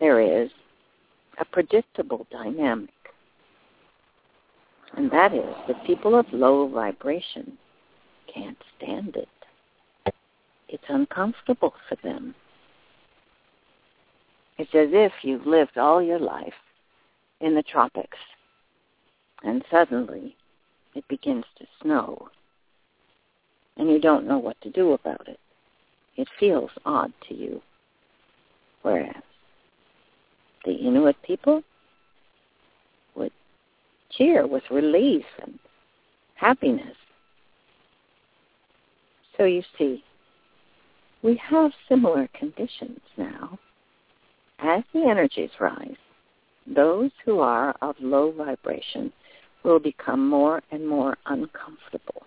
there 0.00 0.20
is 0.20 0.50
a 1.40 1.44
predictable 1.44 2.26
dynamic. 2.30 2.90
And 4.96 5.10
that 5.10 5.34
is 5.34 5.54
that 5.68 5.84
people 5.84 6.18
of 6.18 6.26
low 6.32 6.68
vibration 6.68 7.56
can't 8.32 8.58
stand 8.76 9.16
it. 9.16 9.28
It's 10.68 10.84
uncomfortable 10.88 11.74
for 11.88 11.96
them. 12.02 12.34
It's 14.58 14.74
as 14.74 14.88
if 14.92 15.12
you've 15.22 15.46
lived 15.46 15.78
all 15.78 16.02
your 16.02 16.18
life 16.18 16.54
in 17.40 17.54
the 17.54 17.62
tropics 17.62 18.18
and 19.44 19.64
suddenly 19.70 20.36
it 20.94 21.06
begins 21.08 21.44
to 21.58 21.66
snow 21.80 22.28
and 23.76 23.88
you 23.88 24.00
don't 24.00 24.26
know 24.26 24.38
what 24.38 24.60
to 24.62 24.70
do 24.70 24.92
about 24.92 25.28
it. 25.28 25.38
It 26.16 26.28
feels 26.38 26.70
odd 26.84 27.12
to 27.28 27.34
you. 27.34 27.62
Whereas 28.82 29.22
the 30.64 30.72
Inuit 30.72 31.16
people 31.22 31.62
would 33.14 33.32
cheer 34.10 34.46
with 34.46 34.64
relief 34.70 35.24
and 35.40 35.58
happiness. 36.34 36.96
So 39.36 39.44
you 39.44 39.62
see, 39.78 40.02
we 41.22 41.36
have 41.36 41.72
similar 41.88 42.28
conditions 42.38 43.00
now. 43.16 43.58
As 44.60 44.82
the 44.92 45.06
energies 45.08 45.50
rise, 45.60 45.96
those 46.66 47.10
who 47.24 47.40
are 47.40 47.74
of 47.80 47.96
low 48.00 48.32
vibration 48.32 49.12
will 49.64 49.78
become 49.78 50.28
more 50.28 50.62
and 50.70 50.86
more 50.86 51.16
uncomfortable. 51.26 52.22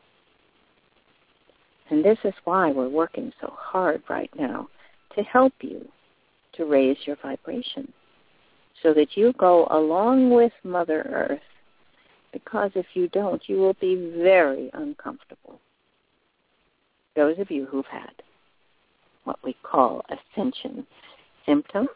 And 1.89 2.03
this 2.03 2.17
is 2.23 2.33
why 2.45 2.71
we're 2.71 2.89
working 2.89 3.33
so 3.41 3.53
hard 3.57 4.01
right 4.09 4.31
now 4.37 4.69
to 5.15 5.23
help 5.23 5.53
you 5.61 5.87
to 6.53 6.65
raise 6.65 6.97
your 7.05 7.17
vibration 7.21 7.91
so 8.81 8.93
that 8.93 9.15
you 9.15 9.33
go 9.37 9.67
along 9.71 10.31
with 10.31 10.53
Mother 10.63 11.01
Earth 11.01 11.41
because 12.31 12.71
if 12.75 12.85
you 12.93 13.09
don't, 13.09 13.41
you 13.47 13.57
will 13.57 13.75
be 13.81 14.13
very 14.17 14.69
uncomfortable. 14.73 15.59
Those 17.15 17.37
of 17.39 17.51
you 17.51 17.65
who've 17.65 17.85
had 17.85 18.11
what 19.23 19.37
we 19.43 19.55
call 19.63 20.03
ascension 20.09 20.85
symptoms, 21.45 21.89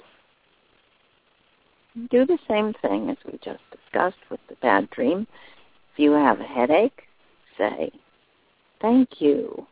do 2.12 2.26
the 2.26 2.38
same 2.48 2.74
thing 2.82 3.10
as 3.10 3.18
we 3.26 3.40
just 3.44 3.62
discussed 3.72 4.18
with 4.30 4.40
the 4.50 4.56
bad 4.62 4.90
dream. 4.90 5.28
If 5.94 6.00
you 6.00 6.12
have 6.12 6.40
a 6.40 6.44
headache, 6.44 7.04
say, 7.58 7.92
thank 8.82 9.22
you. 9.22 9.66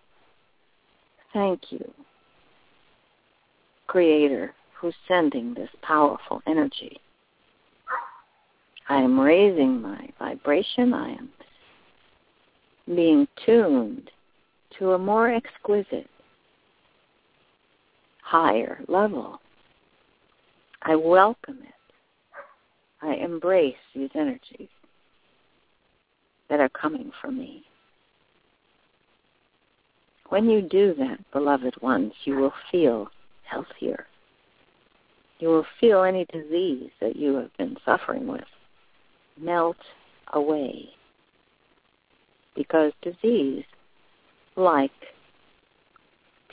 Thank 1.34 1.72
you, 1.72 1.92
Creator, 3.88 4.54
who's 4.80 4.94
sending 5.08 5.54
this 5.54 5.70
powerful 5.82 6.42
energy. 6.46 7.00
I 8.88 8.98
am 8.98 9.20
raising 9.20 9.82
my 9.82 10.10
vibration. 10.20 10.94
I 10.94 11.14
am 11.14 11.30
being 12.86 13.28
tuned 13.46 14.12
to 14.78 14.92
a 14.92 14.98
more 14.98 15.34
exquisite, 15.34 16.10
higher 18.24 18.80
level. 18.88 19.40
I 20.82 20.96
welcome 20.96 21.60
it. 21.64 21.74
I 23.02 23.16
embrace 23.16 23.76
these 23.94 24.10
energies 24.16 24.70
that 26.50 26.60
are 26.60 26.70
coming 26.70 27.12
from 27.22 27.38
me. 27.38 27.64
When 30.30 30.50
you 30.50 30.62
do 30.62 30.96
that, 30.98 31.20
beloved 31.32 31.76
ones, 31.82 32.14
you 32.26 32.36
will 32.36 32.54
feel 32.72 33.08
healthier. 33.44 34.08
You 35.40 35.50
will 35.50 35.66
feel 35.80 36.04
any 36.04 36.26
disease 36.26 36.90
that 37.02 37.16
you 37.16 37.36
have 37.36 37.56
been 37.58 37.78
suffering 37.86 38.28
with 38.28 38.42
melt 39.40 39.78
away. 40.34 40.90
Because 42.56 42.94
disease, 43.02 43.66
like 44.56 44.92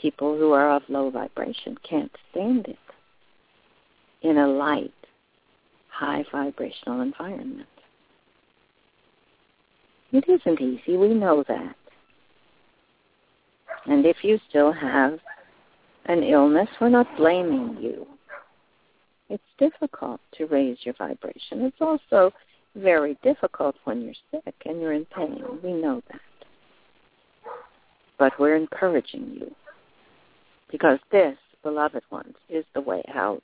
people 0.01 0.37
who 0.37 0.53
are 0.53 0.71
of 0.71 0.83
low 0.89 1.11
vibration, 1.11 1.77
can't 1.89 2.11
stand 2.31 2.67
it 2.67 2.79
in 4.23 4.39
a 4.39 4.47
light, 4.47 4.93
high 5.89 6.25
vibrational 6.31 7.01
environment. 7.01 7.69
It 10.13 10.25
isn't 10.29 10.61
easy, 10.61 10.97
we 10.97 11.15
know 11.15 11.45
that. 11.49 11.77
And 13.87 14.05
if 14.05 14.19
you 14.23 14.39
still 14.49 14.73
have 14.73 15.19
an 16.07 16.23
illness, 16.23 16.69
we're 16.81 16.89
not 16.89 17.07
blaming 17.17 17.77
you. 17.81 18.07
It's 19.29 19.43
difficult 19.59 20.21
to 20.37 20.47
raise 20.47 20.79
your 20.83 20.95
vibration. 20.95 21.63
It's 21.63 21.81
also 21.81 22.33
very 22.75 23.17
difficult 23.23 23.77
when 23.85 24.03
you're 24.03 24.15
sick 24.31 24.55
and 24.67 24.81
you're 24.81 24.93
in 24.93 25.05
pain. 25.07 25.45
We 25.63 25.73
know 25.73 26.03
that. 26.11 26.21
But 28.19 28.33
we're 28.39 28.57
encouraging 28.57 29.37
you 29.39 29.55
because 30.71 30.99
this, 31.11 31.37
beloved 31.63 32.03
ones, 32.11 32.35
is 32.49 32.65
the 32.75 32.81
way 32.81 33.03
out. 33.15 33.43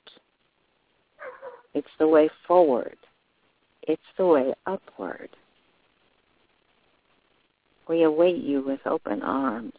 It's 1.73 1.87
the 1.99 2.07
way 2.07 2.29
forward. 2.47 2.97
It's 3.83 4.01
the 4.17 4.25
way 4.25 4.53
upward. 4.65 5.29
We 7.87 8.03
await 8.03 8.37
you 8.37 8.61
with 8.65 8.79
open 8.85 9.21
arms. 9.21 9.73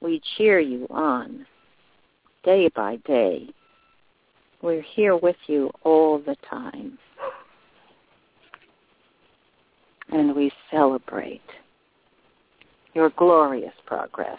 We 0.00 0.20
cheer 0.36 0.60
you 0.60 0.86
on 0.90 1.46
day 2.44 2.68
by 2.74 2.96
day. 3.06 3.48
We're 4.60 4.82
here 4.94 5.16
with 5.16 5.36
you 5.46 5.70
all 5.82 6.18
the 6.18 6.36
time. 6.48 6.98
And 10.10 10.34
we 10.34 10.52
celebrate 10.70 11.40
your 12.94 13.10
glorious 13.10 13.72
progress. 13.86 14.38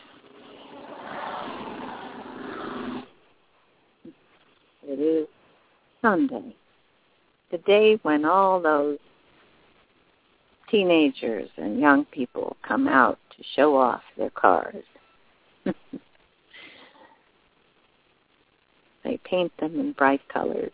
It 4.88 5.00
is 5.00 5.28
Sunday, 6.02 6.56
the 7.52 7.58
day 7.60 7.98
when 8.04 8.26
all 8.26 8.62
those 8.62 9.00
teenagers 10.70 11.50
and 11.58 11.80
young 11.80 12.06
people 12.06 12.56
come 12.68 12.88
out 12.88 13.18
to 13.36 13.44
show 13.56 13.76
off 13.76 14.02
their 14.18 14.30
cars. 14.30 14.84
they 19.04 19.18
paint 19.24 19.52
them 19.60 19.80
in 19.80 19.94
bright 19.94 20.22
colors 20.30 20.72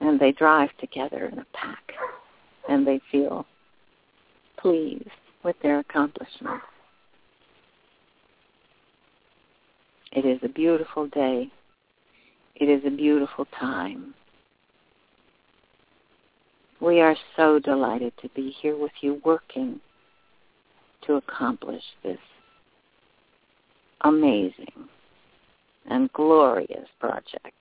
and 0.00 0.20
they 0.20 0.32
drive 0.32 0.70
together 0.78 1.26
in 1.26 1.38
a 1.38 1.46
pack 1.52 1.92
and 2.68 2.86
they 2.86 3.00
feel 3.10 3.46
pleased 4.58 5.08
with 5.42 5.56
their 5.62 5.78
accomplishments. 5.80 6.64
It 10.12 10.24
is 10.24 10.38
a 10.42 10.48
beautiful 10.48 11.08
day. 11.08 11.50
It 12.58 12.70
is 12.70 12.82
a 12.86 12.90
beautiful 12.90 13.46
time. 13.58 14.14
We 16.80 17.00
are 17.00 17.16
so 17.36 17.58
delighted 17.58 18.14
to 18.22 18.30
be 18.30 18.50
here 18.62 18.76
with 18.76 18.92
you 19.02 19.20
working 19.24 19.80
to 21.06 21.14
accomplish 21.14 21.82
this 22.02 22.18
amazing 24.02 24.88
and 25.90 26.10
glorious 26.14 26.88
project 26.98 27.54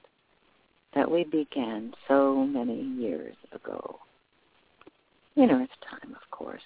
that 0.93 1.11
we 1.11 1.25
began 1.25 1.93
so 2.07 2.45
many 2.45 2.81
years 2.81 3.35
ago. 3.51 3.99
In 5.35 5.51
Earth 5.51 5.69
time, 5.89 6.15
of 6.15 6.31
course. 6.31 6.61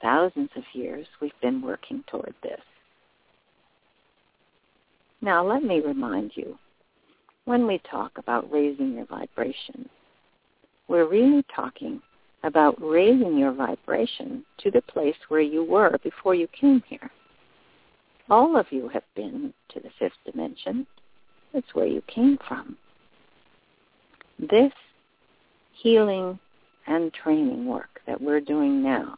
Thousands 0.00 0.50
of 0.54 0.62
years 0.72 1.06
we've 1.20 1.40
been 1.42 1.60
working 1.60 2.04
toward 2.08 2.34
this. 2.42 2.60
Now 5.20 5.46
let 5.46 5.62
me 5.62 5.80
remind 5.80 6.32
you 6.34 6.58
when 7.46 7.66
we 7.66 7.80
talk 7.90 8.12
about 8.18 8.50
raising 8.50 8.94
your 8.94 9.06
vibration, 9.06 9.88
we're 10.88 11.08
really 11.08 11.44
talking 11.54 12.00
about 12.42 12.76
raising 12.80 13.36
your 13.38 13.52
vibration 13.52 14.44
to 14.58 14.70
the 14.70 14.82
place 14.82 15.16
where 15.28 15.40
you 15.40 15.64
were 15.64 15.96
before 16.02 16.34
you 16.34 16.46
came 16.48 16.82
here. 16.86 17.10
All 18.28 18.56
of 18.56 18.66
you 18.70 18.88
have 18.88 19.04
been 19.14 19.52
to 19.70 19.80
the 19.80 19.90
fifth 19.98 20.18
dimension. 20.24 20.86
It's 21.54 21.74
where 21.74 21.86
you 21.86 22.02
came 22.02 22.38
from. 22.46 22.76
This 24.38 24.72
healing 25.72 26.38
and 26.86 27.12
training 27.12 27.66
work 27.66 28.00
that 28.06 28.20
we're 28.20 28.40
doing 28.40 28.82
now 28.82 29.16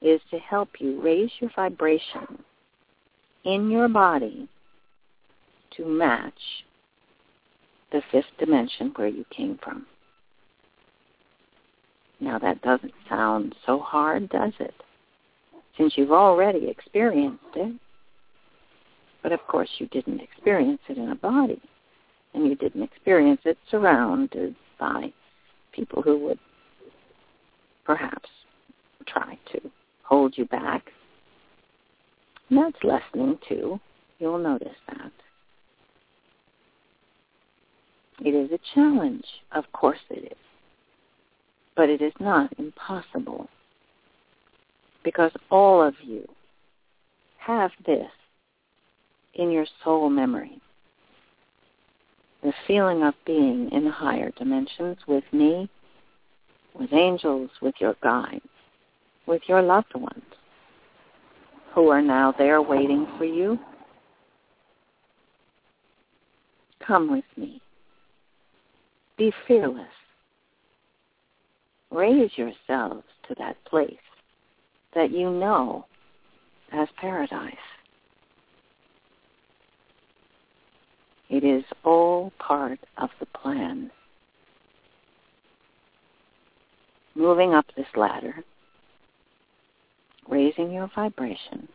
is 0.00 0.20
to 0.30 0.38
help 0.38 0.68
you 0.78 1.00
raise 1.00 1.30
your 1.40 1.50
vibration 1.54 2.42
in 3.44 3.70
your 3.70 3.88
body 3.88 4.48
to 5.76 5.84
match 5.84 6.64
the 7.92 8.02
fifth 8.12 8.36
dimension 8.38 8.92
where 8.96 9.08
you 9.08 9.24
came 9.34 9.58
from. 9.62 9.86
Now 12.20 12.38
that 12.38 12.62
doesn't 12.62 12.92
sound 13.08 13.54
so 13.64 13.78
hard, 13.80 14.28
does 14.28 14.52
it? 14.60 14.74
Since 15.76 15.94
you've 15.96 16.12
already 16.12 16.68
experienced 16.68 17.44
it. 17.56 17.74
But 19.22 19.32
of 19.32 19.40
course 19.48 19.70
you 19.78 19.86
didn't 19.88 20.20
experience 20.20 20.80
it 20.88 20.98
in 20.98 21.10
a 21.10 21.14
body. 21.14 21.60
And 22.34 22.46
you 22.46 22.54
didn't 22.54 22.82
experience 22.82 23.40
it 23.44 23.58
surrounded 23.70 24.54
by 24.78 25.12
people 25.72 26.02
who 26.02 26.18
would 26.18 26.38
perhaps 27.84 28.28
try 29.06 29.38
to 29.52 29.60
hold 30.04 30.36
you 30.36 30.44
back. 30.44 30.90
And 32.48 32.58
that's 32.58 32.84
lessening 32.84 33.38
too. 33.48 33.80
You'll 34.18 34.38
notice 34.38 34.76
that. 34.88 35.12
It 38.24 38.34
is 38.34 38.50
a 38.52 38.58
challenge. 38.74 39.24
Of 39.52 39.64
course 39.72 39.98
it 40.10 40.32
is. 40.32 40.38
But 41.76 41.88
it 41.88 42.02
is 42.02 42.12
not 42.20 42.52
impossible. 42.58 43.48
Because 45.02 45.32
all 45.50 45.82
of 45.82 45.94
you 46.02 46.28
have 47.38 47.70
this 47.86 48.10
in 49.34 49.50
your 49.50 49.66
soul 49.82 50.10
memory. 50.10 50.60
The 52.42 52.52
feeling 52.66 53.02
of 53.02 53.14
being 53.24 53.70
in 53.70 53.86
higher 53.86 54.30
dimensions 54.36 54.98
with 55.06 55.24
me, 55.32 55.68
with 56.78 56.92
angels, 56.92 57.50
with 57.60 57.74
your 57.80 57.96
guides, 58.02 58.44
with 59.26 59.42
your 59.46 59.62
loved 59.62 59.94
ones 59.94 60.22
who 61.74 61.88
are 61.88 62.02
now 62.02 62.34
there 62.36 62.60
waiting 62.60 63.06
for 63.16 63.24
you. 63.24 63.58
Come 66.84 67.10
with 67.10 67.24
me. 67.36 67.60
Be 69.20 69.34
fearless. 69.46 69.84
Raise 71.90 72.30
yourselves 72.36 73.04
to 73.28 73.34
that 73.36 73.62
place 73.66 73.92
that 74.94 75.10
you 75.10 75.28
know 75.28 75.84
as 76.72 76.88
paradise. 76.96 77.52
It 81.28 81.44
is 81.44 81.64
all 81.84 82.32
part 82.38 82.78
of 82.96 83.10
the 83.20 83.26
plan. 83.26 83.90
Moving 87.14 87.52
up 87.52 87.66
this 87.76 87.88
ladder, 87.94 88.36
raising 90.30 90.72
your 90.72 90.90
vibration 90.94 91.68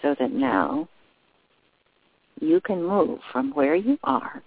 so 0.00 0.16
that 0.18 0.32
now 0.32 0.88
you 2.40 2.62
can 2.62 2.82
move 2.82 3.18
from 3.30 3.52
where 3.52 3.74
you 3.74 3.98
are 4.02 4.42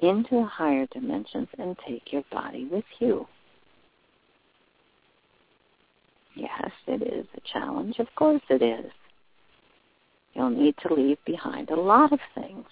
into 0.00 0.44
higher 0.44 0.86
dimensions 0.92 1.48
and 1.58 1.76
take 1.86 2.12
your 2.12 2.24
body 2.30 2.68
with 2.70 2.84
you. 2.98 3.26
Yes, 6.34 6.70
it 6.86 7.02
is 7.02 7.26
a 7.34 7.40
challenge. 7.52 7.98
Of 7.98 8.08
course 8.14 8.42
it 8.50 8.62
is. 8.62 8.92
You'll 10.34 10.50
need 10.50 10.74
to 10.86 10.92
leave 10.92 11.18
behind 11.24 11.70
a 11.70 11.80
lot 11.80 12.12
of 12.12 12.20
things. 12.34 12.66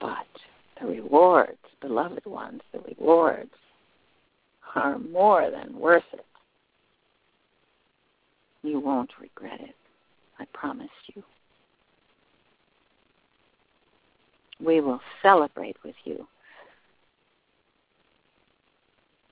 But 0.00 0.26
the 0.80 0.86
rewards, 0.86 1.58
beloved 1.80 2.24
ones, 2.24 2.60
the 2.72 2.80
rewards 2.80 3.50
are 4.76 4.98
more 4.98 5.50
than 5.50 5.78
worth 5.78 6.04
it. 6.12 6.24
You 8.62 8.78
won't 8.78 9.10
regret 9.20 9.60
it. 9.60 9.74
I 10.38 10.44
promise 10.52 10.88
you. 11.14 11.22
We 14.64 14.80
will 14.80 15.00
celebrate 15.22 15.76
with 15.84 15.94
you. 16.04 16.26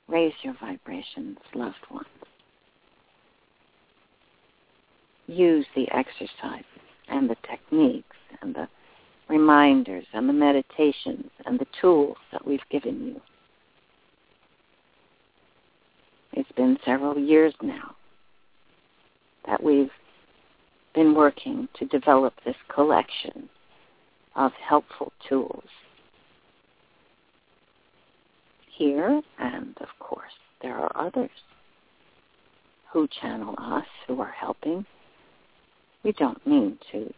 Raise 0.08 0.32
your 0.42 0.54
vibrations, 0.60 1.38
loved 1.54 1.76
ones. 1.90 2.06
Use 5.28 5.66
the 5.76 5.88
exercises 5.92 6.64
and 7.08 7.30
the 7.30 7.36
techniques 7.48 8.16
and 8.42 8.54
the 8.54 8.68
reminders 9.28 10.04
and 10.12 10.28
the 10.28 10.32
meditations 10.32 11.30
and 11.46 11.58
the 11.58 11.66
tools 11.80 12.16
that 12.32 12.44
we've 12.44 12.68
given 12.70 13.06
you. 13.06 13.20
It's 16.32 16.50
been 16.52 16.76
several 16.84 17.16
years 17.16 17.54
now 17.62 17.94
that 19.46 19.62
we've 19.62 19.90
been 20.94 21.14
working 21.14 21.68
to 21.78 21.86
develop 21.86 22.34
this 22.44 22.56
collection 22.68 23.48
of 24.40 24.52
helpful 24.54 25.12
tools. 25.28 25.68
Here, 28.74 29.20
and 29.38 29.76
of 29.82 29.88
course, 29.98 30.32
there 30.62 30.76
are 30.76 30.90
others 30.94 31.30
who 32.90 33.06
channel 33.20 33.54
us, 33.58 33.84
who 34.06 34.18
are 34.22 34.30
helping. 34.30 34.86
We 36.02 36.12
don't 36.12 36.44
mean 36.46 36.78
to 36.90 37.12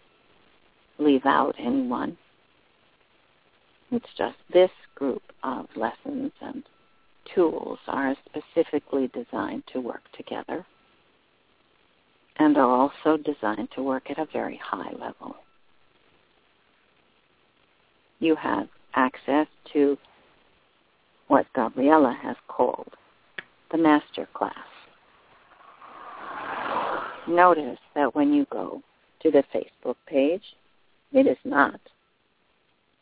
leave 0.98 1.24
out 1.24 1.54
anyone. 1.60 2.18
It's 3.92 4.12
just 4.18 4.38
this 4.52 4.72
group 4.96 5.22
of 5.44 5.68
lessons 5.76 6.32
and 6.40 6.64
tools 7.32 7.78
are 7.86 8.16
specifically 8.24 9.08
designed 9.14 9.62
to 9.72 9.80
work 9.80 10.02
together 10.12 10.66
and 12.38 12.56
are 12.56 12.68
also 12.68 13.16
designed 13.16 13.68
to 13.76 13.82
work 13.82 14.10
at 14.10 14.18
a 14.18 14.26
very 14.32 14.56
high 14.56 14.90
level. 14.98 15.36
You 18.22 18.36
have 18.36 18.68
access 18.94 19.46
to 19.72 19.98
what 21.28 21.46
Gabriella 21.54 22.16
has 22.22 22.36
called 22.48 22.94
the 23.70 23.78
master 23.78 24.28
class. 24.32 24.54
Notice 27.28 27.78
that 27.94 28.14
when 28.14 28.32
you 28.32 28.46
go 28.50 28.82
to 29.22 29.30
the 29.30 29.44
Facebook 29.54 29.96
page, 30.06 30.42
it 31.12 31.26
is 31.26 31.38
not 31.44 31.80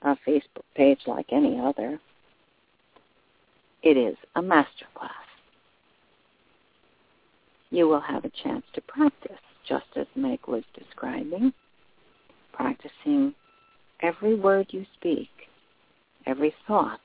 a 0.02 0.16
Facebook 0.26 0.64
page 0.74 1.00
like 1.06 1.26
any 1.32 1.58
other. 1.60 1.98
It 3.82 3.96
is 3.96 4.16
a 4.36 4.42
master 4.42 4.86
class 4.94 5.12
you 7.70 7.88
will 7.88 8.00
have 8.00 8.24
a 8.24 8.32
chance 8.42 8.64
to 8.74 8.80
practice, 8.82 9.38
just 9.66 9.86
as 9.96 10.06
Meg 10.16 10.40
was 10.46 10.64
describing, 10.74 11.52
practicing 12.52 13.34
every 14.02 14.34
word 14.34 14.66
you 14.70 14.84
speak, 14.98 15.28
every 16.26 16.54
thought, 16.66 17.00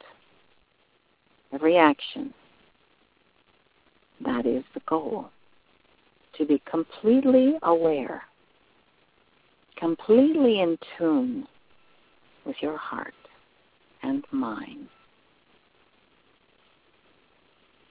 every 1.54 1.78
action. 1.78 2.34
That 4.24 4.46
is 4.46 4.64
the 4.74 4.82
goal, 4.88 5.30
to 6.38 6.46
be 6.46 6.62
completely 6.70 7.56
aware, 7.64 8.24
completely 9.78 10.62
in 10.62 10.78
tune 10.98 11.48
with 12.46 12.56
your 12.62 12.78
heart 12.78 13.14
and 14.04 14.24
mind. 14.32 14.88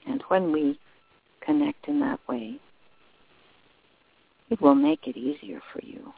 And 0.07 0.23
when 0.29 0.53
we 0.53 0.79
connect 1.41 1.89
in 1.89 2.01
that 2.01 2.21
way, 2.29 2.59
it 4.51 4.61
will 4.61 4.75
make 4.75 5.07
it 5.07 5.17
easier 5.17 5.61
for 5.73 5.83
you. 5.83 6.13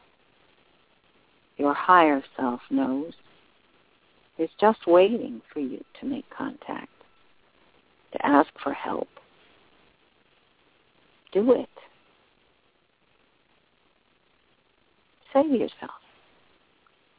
Your 1.56 1.74
higher 1.74 2.22
self 2.36 2.60
knows. 2.70 3.14
is 4.38 4.50
just 4.60 4.86
waiting 4.86 5.40
for 5.52 5.60
you 5.60 5.82
to 6.00 6.06
make 6.06 6.28
contact, 6.30 6.90
to 8.12 8.26
ask 8.26 8.50
for 8.62 8.72
help. 8.72 9.08
Do 11.32 11.52
it. 11.52 11.68
Say 15.32 15.42
to 15.42 15.48
yourself, 15.48 16.00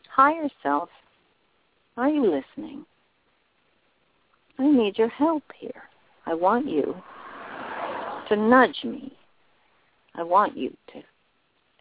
higher 0.09 0.49
self, 0.61 0.89
are 1.97 2.09
you 2.09 2.23
listening? 2.23 2.85
I 4.59 4.69
need 4.69 4.97
your 4.97 5.09
help 5.09 5.43
here. 5.59 5.83
I 6.25 6.33
want 6.33 6.67
you 6.67 6.95
to 8.29 8.35
nudge 8.35 8.83
me. 8.83 9.13
I 10.15 10.23
want 10.23 10.57
you 10.57 10.69
to 10.93 11.01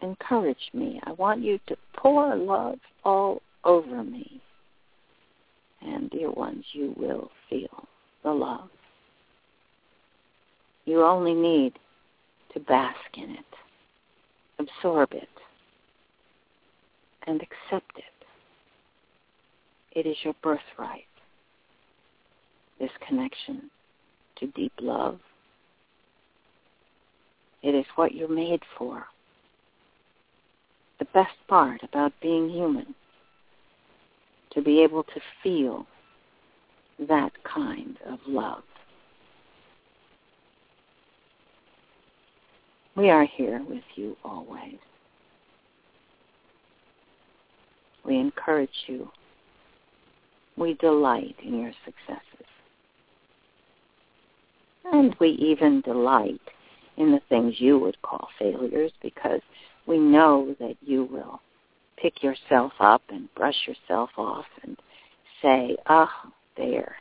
encourage 0.02 0.70
me. 0.72 1.00
I 1.04 1.12
want 1.12 1.42
you 1.42 1.58
to 1.66 1.76
pour 1.96 2.34
love 2.36 2.78
all 3.04 3.42
over 3.64 4.02
me. 4.04 4.40
And, 5.82 6.10
dear 6.10 6.30
ones, 6.30 6.64
you 6.72 6.94
will 6.96 7.30
feel 7.48 7.86
the 8.22 8.32
love. 8.32 8.68
You 10.84 11.02
only 11.04 11.34
need 11.34 11.74
to 12.54 12.60
bask 12.60 12.96
in 13.16 13.30
it, 13.30 13.44
absorb 14.58 15.12
it, 15.12 15.28
and 17.26 17.42
accept 17.42 17.98
it. 17.98 18.04
It 19.98 20.06
is 20.06 20.16
your 20.22 20.34
birthright, 20.42 21.04
this 22.78 22.90
connection 23.06 23.70
to 24.38 24.46
deep 24.48 24.72
love. 24.80 25.18
It 27.62 27.74
is 27.74 27.86
what 27.96 28.14
you're 28.14 28.28
made 28.28 28.62
for. 28.78 29.06
The 30.98 31.06
best 31.12 31.36
part 31.48 31.82
about 31.82 32.12
being 32.22 32.48
human, 32.48 32.94
to 34.52 34.62
be 34.62 34.82
able 34.82 35.02
to 35.02 35.20
feel 35.42 35.86
that 36.98 37.32
kind 37.44 37.98
of 38.06 38.18
love. 38.26 38.62
We 42.96 43.10
are 43.10 43.26
here 43.26 43.62
with 43.68 43.84
you 43.94 44.16
always. 44.24 44.78
We 48.04 48.18
encourage 48.18 48.70
you. 48.86 49.10
We 50.56 50.74
delight 50.74 51.36
in 51.42 51.60
your 51.60 51.72
successes. 51.84 52.46
And 54.90 55.14
we 55.20 55.30
even 55.30 55.82
delight 55.82 56.40
in 56.96 57.12
the 57.12 57.20
things 57.28 57.56
you 57.58 57.78
would 57.78 58.00
call 58.00 58.28
failures 58.38 58.92
because 59.02 59.42
we 59.86 59.98
know 59.98 60.54
that 60.58 60.76
you 60.80 61.04
will 61.04 61.40
pick 61.96 62.22
yourself 62.22 62.72
up 62.80 63.02
and 63.08 63.32
brush 63.34 63.66
yourself 63.66 64.10
off 64.16 64.46
and 64.62 64.76
say, 65.42 65.76
oh, 65.88 66.08
there. 66.56 66.96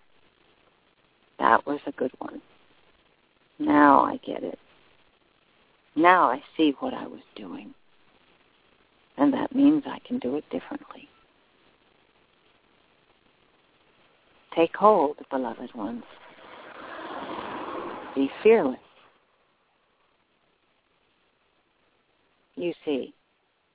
That 1.40 1.66
was 1.66 1.80
a 1.86 1.92
good 1.92 2.12
one. 2.20 2.42
Now 3.60 4.02
I 4.02 4.18
get 4.18 4.44
it. 4.44 4.60
Now 5.96 6.30
I 6.30 6.42
see 6.56 6.76
what 6.80 6.94
I 6.94 7.08
was 7.08 7.22
doing. 7.36 7.74
And 9.18 9.34
that 9.34 9.56
means 9.56 9.84
I 9.86 10.00
can 10.06 10.20
do 10.20 10.36
it 10.36 10.44
differently. 10.50 11.08
Take 14.56 14.76
hold, 14.76 15.18
beloved 15.30 15.74
ones. 15.74 16.04
Be 18.14 18.30
fearless. 18.44 18.80
You 22.58 22.74
see, 22.86 23.14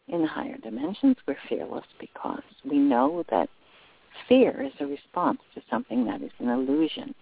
in 0.09 0.25
higher 0.25 0.57
dimensions, 0.59 1.17
we're 1.27 1.37
fearless 1.49 1.85
because 1.99 2.43
we 2.65 2.79
know 2.79 3.25
that 3.31 3.49
fear 4.29 4.63
is 4.63 4.73
a 4.81 4.87
response 4.87 5.41
to 5.55 5.63
something 5.71 6.05
that 6.07 6.23
is 6.23 6.33
an 6.39 6.49
illusion. 6.49 7.15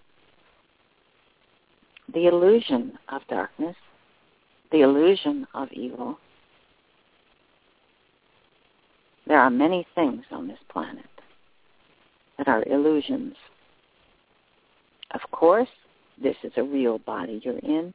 The 2.14 2.26
illusion 2.26 2.98
of 3.08 3.22
darkness, 3.28 3.76
the 4.72 4.80
illusion 4.82 5.46
of 5.54 5.70
evil. 5.72 6.18
There 9.26 9.38
are 9.38 9.50
many 9.50 9.86
things 9.94 10.24
on 10.30 10.48
this 10.48 10.58
planet 10.70 11.04
that 12.38 12.48
are 12.48 12.64
illusions. 12.64 13.34
Of 15.10 15.20
course, 15.32 15.68
this 16.22 16.36
is 16.42 16.52
a 16.56 16.62
real 16.62 16.98
body 16.98 17.40
you're 17.44 17.58
in. 17.58 17.92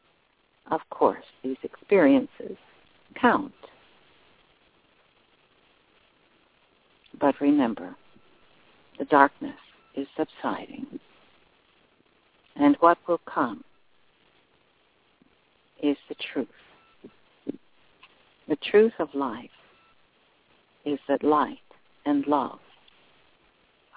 Of 0.69 0.81
course, 0.91 1.25
these 1.43 1.57
experiences 1.63 2.57
count. 3.13 3.53
But 7.19 7.39
remember, 7.39 7.95
the 8.99 9.05
darkness 9.05 9.55
is 9.95 10.07
subsiding. 10.17 10.99
And 12.55 12.75
what 12.79 12.97
will 13.07 13.21
come 13.25 13.63
is 15.81 15.97
the 16.09 16.15
truth. 16.33 16.47
The 18.47 18.57
truth 18.71 18.93
of 18.99 19.09
life 19.13 19.49
is 20.85 20.99
that 21.07 21.23
light 21.23 21.57
and 22.05 22.25
love 22.27 22.59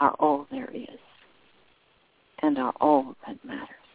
are 0.01 0.15
all 0.19 0.47
there 0.51 0.71
is 0.73 0.99
and 2.43 2.59
are 2.59 2.75
all 2.81 3.15
that 3.27 3.45
matters. 3.45 3.86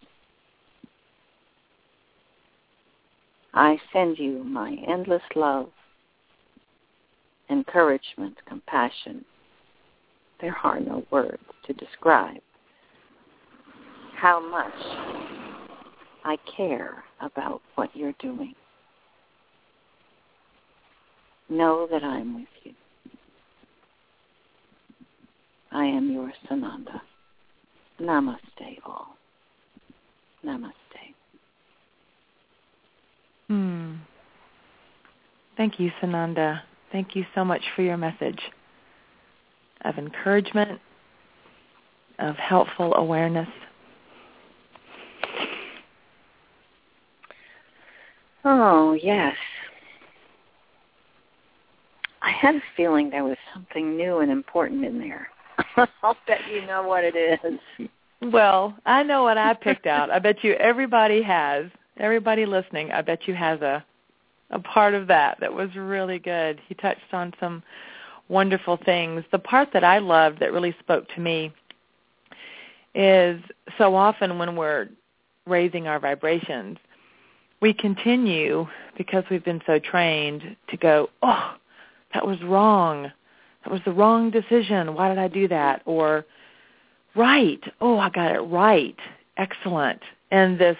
I 3.54 3.80
send 3.92 4.18
you 4.18 4.44
my 4.44 4.78
endless 4.88 5.22
love, 5.36 5.70
encouragement, 7.50 8.38
compassion. 8.48 9.26
There 10.40 10.56
are 10.64 10.80
no 10.80 11.04
words 11.12 11.44
to 11.66 11.74
describe 11.74 12.42
how 14.16 14.40
much 14.40 14.74
I 16.24 16.38
care 16.56 17.04
about 17.20 17.62
what 17.76 17.90
you're 17.96 18.14
doing. 18.20 18.54
Know 21.50 21.88
that 21.92 22.04
I'm 22.04 22.36
with 22.36 22.48
you. 22.64 22.74
I 25.72 25.86
am 25.86 26.12
your 26.12 26.32
Sananda. 26.50 27.02
Namaste 28.00 28.78
all. 28.86 29.16
Namaste. 30.46 30.72
Hmm. 33.52 33.96
Thank 35.58 35.78
you, 35.78 35.92
Sananda. 36.02 36.62
Thank 36.94 37.18
you 37.18 37.26
so 37.36 37.44
much 37.44 37.62
for 37.76 37.82
your 37.82 37.98
message 37.98 38.40
of 39.84 39.98
encouragement, 39.98 40.80
of 42.18 42.38
helpful 42.38 42.94
awareness. 42.96 43.50
Oh, 48.46 48.94
yes. 48.94 49.36
I 52.22 52.32
had 52.32 52.56
a 52.56 52.62
feeling 52.78 53.10
there 53.10 53.26
was 53.26 53.36
something 53.54 53.98
new 53.98 54.20
and 54.20 54.32
important 54.32 54.86
in 54.86 54.98
there. 54.98 55.28
I'll 56.04 56.16
bet 56.26 56.40
you 56.50 56.66
know 56.66 56.84
what 56.84 57.04
it 57.04 57.18
is. 57.18 57.90
Well, 58.32 58.78
I 58.86 59.04
know 59.04 59.24
what 59.24 59.38
I 59.38 59.54
picked 59.56 59.88
out. 59.88 60.10
I 60.10 60.20
bet 60.20 60.42
you 60.42 60.54
everybody 60.54 61.22
has. 61.22 61.66
Everybody 61.98 62.46
listening, 62.46 62.92
I 62.92 63.02
bet 63.02 63.28
you 63.28 63.36
has 63.36 63.62
a 63.62 63.84
a 64.52 64.60
part 64.60 64.94
of 64.94 65.08
that 65.08 65.40
that 65.40 65.54
was 65.54 65.74
really 65.76 66.20
good. 66.20 66.62
He 66.68 66.76
touched 66.76 67.14
on 67.14 67.34
some 67.40 67.64
wonderful 68.30 68.78
things. 68.86 69.24
The 69.32 69.40
part 69.40 69.70
that 69.74 69.84
I 69.84 70.00
loved 70.00 70.40
that 70.40 70.54
really 70.54 70.76
spoke 70.80 71.08
to 71.16 71.22
me 71.22 71.54
is 72.94 73.42
so 73.78 73.96
often 73.96 74.38
when 74.38 74.56
we're 74.56 74.90
raising 75.48 75.88
our 75.88 76.00
vibrations, 76.00 76.78
we 77.62 77.74
continue 77.74 78.68
because 78.98 79.24
we've 79.30 79.46
been 79.46 79.62
so 79.66 79.80
trained 79.80 80.56
to 80.70 80.78
go, 80.78 81.10
oh, 81.24 81.56
that 82.14 82.26
was 82.26 82.42
wrong. 82.44 83.12
That 83.64 83.72
was 83.72 83.82
the 83.86 83.94
wrong 83.94 84.32
decision. 84.32 84.96
Why 84.96 85.10
did 85.10 85.18
I 85.18 85.28
do 85.28 85.48
that? 85.48 85.82
Or 85.86 86.26
right. 87.16 87.62
Oh, 87.80 88.00
I 88.00 88.10
got 88.10 88.36
it 88.36 88.40
right. 88.40 88.98
Excellent. 89.38 90.02
And 90.32 90.58
this 90.60 90.78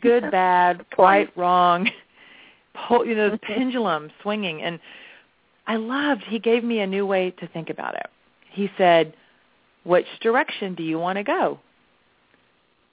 good, 0.00 0.22
bad, 0.30 0.84
right, 0.98 1.30
wrong, 1.36 1.86
you 2.90 3.14
know, 3.14 3.30
the 3.30 3.38
pendulum 3.42 4.10
swinging. 4.22 4.62
And 4.62 4.78
I 5.66 5.76
loved, 5.76 6.22
he 6.28 6.38
gave 6.38 6.64
me 6.64 6.80
a 6.80 6.86
new 6.86 7.06
way 7.06 7.30
to 7.32 7.48
think 7.48 7.70
about 7.70 7.94
it. 7.94 8.06
He 8.50 8.70
said, 8.78 9.14
which 9.84 10.06
direction 10.22 10.74
do 10.74 10.82
you 10.82 10.98
want 10.98 11.18
to 11.18 11.24
go? 11.24 11.58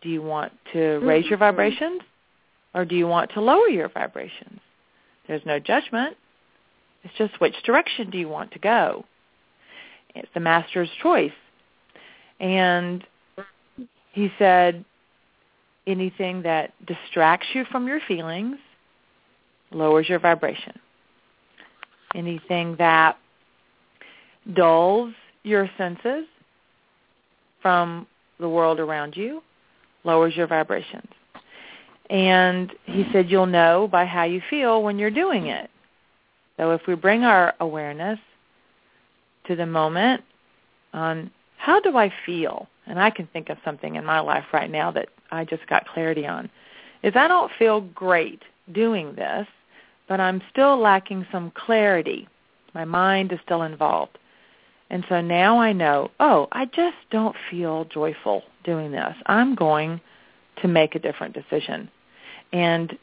Do 0.01 0.09
you 0.09 0.21
want 0.21 0.51
to 0.73 0.99
raise 0.99 1.25
your 1.25 1.37
mm-hmm. 1.37 1.45
vibrations 1.45 2.01
or 2.73 2.85
do 2.85 2.95
you 2.95 3.07
want 3.07 3.31
to 3.33 3.41
lower 3.41 3.67
your 3.69 3.89
vibrations? 3.89 4.59
There's 5.27 5.45
no 5.45 5.59
judgment. 5.59 6.17
It's 7.03 7.13
just 7.17 7.39
which 7.39 7.55
direction 7.63 8.09
do 8.09 8.17
you 8.17 8.27
want 8.27 8.51
to 8.51 8.59
go? 8.59 9.05
It's 10.15 10.29
the 10.33 10.39
master's 10.39 10.89
choice. 11.01 11.31
And 12.39 13.03
he 14.11 14.31
said, 14.37 14.83
anything 15.87 16.43
that 16.43 16.73
distracts 16.85 17.47
you 17.53 17.65
from 17.71 17.87
your 17.87 17.99
feelings 18.07 18.57
lowers 19.71 20.07
your 20.09 20.19
vibration. 20.19 20.73
Anything 22.13 22.75
that 22.77 23.17
dulls 24.53 25.13
your 25.43 25.69
senses 25.77 26.25
from 27.61 28.07
the 28.39 28.49
world 28.49 28.79
around 28.79 29.15
you 29.15 29.41
lowers 30.03 30.35
your 30.35 30.47
vibrations. 30.47 31.07
And 32.09 32.71
he 32.85 33.05
said 33.13 33.29
you'll 33.29 33.45
know 33.45 33.87
by 33.89 34.05
how 34.05 34.23
you 34.23 34.41
feel 34.49 34.83
when 34.83 34.99
you're 34.99 35.09
doing 35.09 35.47
it. 35.47 35.69
So 36.57 36.71
if 36.71 36.81
we 36.87 36.95
bring 36.95 37.23
our 37.23 37.53
awareness 37.59 38.19
to 39.47 39.55
the 39.55 39.65
moment 39.65 40.23
on 40.93 41.31
how 41.57 41.79
do 41.79 41.95
I 41.95 42.11
feel? 42.25 42.67
And 42.87 42.99
I 42.99 43.11
can 43.11 43.27
think 43.27 43.49
of 43.49 43.57
something 43.63 43.95
in 43.95 44.03
my 44.03 44.19
life 44.19 44.45
right 44.51 44.69
now 44.69 44.91
that 44.91 45.07
I 45.31 45.45
just 45.45 45.65
got 45.67 45.87
clarity 45.87 46.25
on. 46.25 46.49
Is 47.03 47.13
I 47.15 47.27
don't 47.27 47.51
feel 47.57 47.81
great 47.81 48.41
doing 48.71 49.15
this, 49.15 49.47
but 50.07 50.19
I'm 50.19 50.41
still 50.51 50.77
lacking 50.77 51.25
some 51.31 51.51
clarity. 51.51 52.27
My 52.73 52.85
mind 52.85 53.31
is 53.31 53.39
still 53.43 53.63
involved. 53.63 54.17
And 54.89 55.05
so 55.07 55.21
now 55.21 55.57
I 55.57 55.71
know, 55.71 56.11
oh, 56.19 56.47
I 56.51 56.65
just 56.65 56.97
don't 57.11 57.35
feel 57.49 57.85
joyful 57.85 58.43
doing 58.65 58.91
this. 58.91 59.15
I'm 59.25 59.55
going 59.55 60.01
to 60.61 60.67
make 60.67 60.95
a 60.95 60.99
different 60.99 61.33
decision. 61.33 61.89
And 62.51 62.97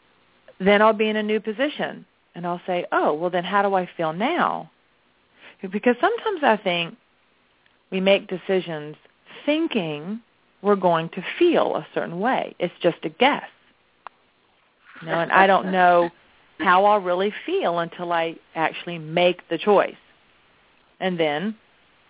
then 0.60 0.82
I'll 0.82 0.92
be 0.92 1.09
in 1.09 1.16
a 1.16 1.22
new 1.22 1.40
position 1.40 2.05
and 2.34 2.46
I'll 2.46 2.60
say, 2.66 2.84
oh, 2.92 3.14
well 3.14 3.30
then 3.30 3.44
how 3.44 3.62
do 3.62 3.74
I 3.74 3.88
feel 3.96 4.12
now? 4.12 4.70
Because 5.62 5.96
sometimes 6.00 6.40
I 6.42 6.56
think 6.62 6.96
we 7.90 8.00
make 8.00 8.28
decisions 8.28 8.96
thinking 9.46 10.20
we're 10.62 10.76
going 10.76 11.09
to 11.10 11.24
feel 11.39 11.76
a 11.76 11.86
certain 11.94 12.20
way. 12.20 12.55
It's 12.59 12.74
just 12.82 12.98
a 13.05 13.09
guess. 13.09 13.44
You 15.02 15.09
know, 15.09 15.20
and 15.20 15.32
I 15.32 15.47
don't 15.47 15.70
know 15.72 16.10
how 16.59 16.85
I'll 16.85 17.01
really 17.01 17.32
feel 17.47 17.78
until 17.78 18.12
I 18.12 18.36
actually 18.55 18.98
make 18.98 19.48
the 19.48 19.59
choice. 19.59 19.94
And 21.01 21.18
then 21.18 21.55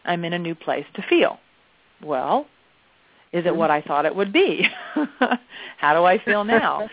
I'm 0.05 0.25
in 0.25 0.33
a 0.33 0.39
new 0.39 0.55
place 0.55 0.87
to 0.95 1.03
feel. 1.03 1.39
Well, 2.03 2.47
is 3.33 3.45
it 3.45 3.55
what 3.55 3.71
I 3.71 3.83
thought 3.83 4.07
it 4.07 4.15
would 4.15 4.33
be? 4.33 4.67
how 5.77 5.95
do 5.95 6.05
I 6.05 6.19
feel 6.25 6.45
now? 6.45 6.89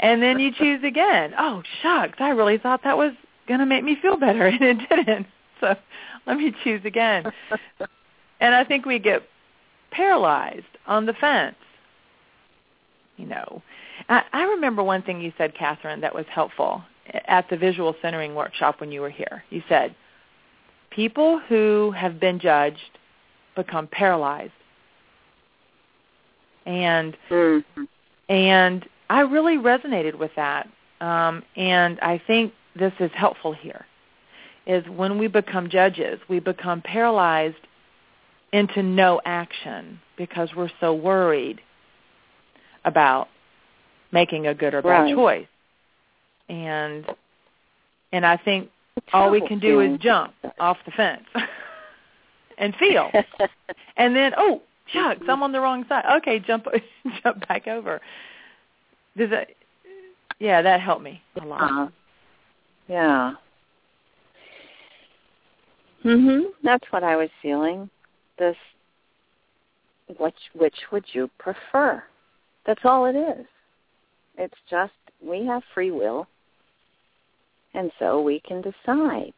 and 0.00 0.22
then 0.22 0.38
you 0.38 0.50
choose 0.52 0.82
again. 0.82 1.34
Oh, 1.38 1.62
shucks, 1.82 2.16
I 2.20 2.30
really 2.30 2.58
thought 2.58 2.82
that 2.84 2.96
was 2.96 3.12
going 3.46 3.60
to 3.60 3.66
make 3.66 3.84
me 3.84 3.96
feel 4.00 4.16
better, 4.16 4.46
and 4.60 4.62
it 4.62 4.88
didn't. 4.88 5.26
So 5.60 5.74
let 6.26 6.38
me 6.38 6.54
choose 6.64 6.82
again. 6.84 7.30
And 8.40 8.54
I 8.54 8.64
think 8.64 8.86
we 8.86 8.98
get 8.98 9.22
paralyzed 9.96 10.64
on 10.86 11.06
the 11.06 11.14
fence. 11.14 11.56
You 13.16 13.26
know, 13.26 13.62
I, 14.08 14.22
I 14.32 14.42
remember 14.44 14.82
one 14.82 15.02
thing 15.02 15.20
you 15.20 15.32
said, 15.38 15.54
Kathryn, 15.54 16.00
that 16.00 16.14
was 16.14 16.26
helpful 16.28 16.82
at 17.26 17.48
the 17.48 17.56
visual 17.56 17.94
centering 18.02 18.34
workshop 18.34 18.80
when 18.80 18.90
you 18.90 19.00
were 19.00 19.10
here. 19.10 19.44
You 19.50 19.62
said, 19.68 19.94
people 20.90 21.40
who 21.48 21.92
have 21.96 22.18
been 22.18 22.38
judged 22.40 22.98
become 23.54 23.86
paralyzed. 23.86 24.52
And 26.66 27.16
Mm-hmm. 27.30 27.84
and 28.28 28.88
I 29.10 29.20
really 29.20 29.58
resonated 29.58 30.18
with 30.18 30.30
that. 30.36 30.68
Um, 31.00 31.42
and 31.56 32.00
I 32.00 32.20
think 32.26 32.52
this 32.74 32.92
is 32.98 33.10
helpful 33.14 33.52
here. 33.52 33.84
Is 34.66 34.82
when 34.88 35.18
we 35.18 35.28
become 35.28 35.68
judges, 35.68 36.18
we 36.28 36.40
become 36.40 36.80
paralyzed 36.80 37.66
into 38.54 38.84
no 38.84 39.20
action 39.24 40.00
because 40.16 40.48
we're 40.56 40.70
so 40.78 40.94
worried 40.94 41.60
about 42.84 43.26
making 44.12 44.46
a 44.46 44.54
good 44.54 44.74
or 44.74 44.80
bad 44.80 45.02
Right. 45.02 45.14
choice. 45.14 45.46
And 46.48 47.04
and 48.12 48.24
I 48.24 48.36
think 48.36 48.70
all 49.12 49.28
we 49.28 49.40
can 49.40 49.58
do 49.58 49.80
is 49.80 49.98
jump 49.98 50.34
off 50.60 50.78
the 50.84 50.92
fence 50.92 51.24
and 52.58 52.74
feel. 52.76 53.10
And 53.96 54.14
then, 54.14 54.32
oh, 54.36 54.60
shucks, 54.92 55.22
I'm 55.28 55.42
on 55.44 55.52
the 55.52 55.60
wrong 55.60 55.84
side. 55.88 56.04
Okay, 56.16 56.40
jump 56.40 56.66
jump 57.22 57.46
back 57.46 57.68
over. 57.68 58.00
Does 59.16 59.30
that 59.30 59.50
yeah, 60.40 60.62
that 60.62 60.80
helped 60.80 61.02
me 61.02 61.22
a 61.40 61.44
lot. 61.44 61.62
Uh, 61.62 61.88
yeah. 62.88 63.34
Mhm. 66.04 66.46
That's 66.62 66.84
what 66.90 67.04
I 67.04 67.16
was 67.16 67.30
feeling. 67.40 67.88
This 68.38 68.56
which 70.18 70.34
which 70.54 70.76
would 70.92 71.04
you 71.12 71.30
prefer? 71.38 72.02
That's 72.66 72.80
all 72.84 73.06
it 73.06 73.16
is. 73.16 73.46
It's 74.36 74.58
just 74.68 74.92
we 75.22 75.46
have 75.46 75.62
free 75.74 75.90
will 75.90 76.26
and 77.74 77.90
so 77.98 78.22
we 78.22 78.40
can 78.40 78.62
decide 78.62 79.34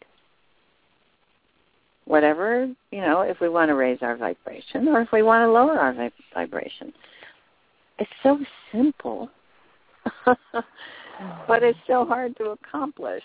whatever, 2.04 2.68
you 2.90 3.00
know, 3.00 3.22
if 3.22 3.40
we 3.40 3.48
want 3.48 3.68
to 3.68 3.74
raise 3.74 3.98
our 4.00 4.16
vibration 4.16 4.88
or 4.88 5.00
if 5.00 5.08
we 5.12 5.22
want 5.22 5.46
to 5.46 5.50
lower 5.50 5.78
our 5.78 5.92
vib- 5.92 6.12
vibration. 6.34 6.92
It's 7.98 8.10
so 8.22 8.38
simple. 8.70 9.28
but 10.24 11.62
it's 11.62 11.78
so 11.86 12.04
hard 12.04 12.36
to 12.36 12.50
accomplish. 12.50 13.24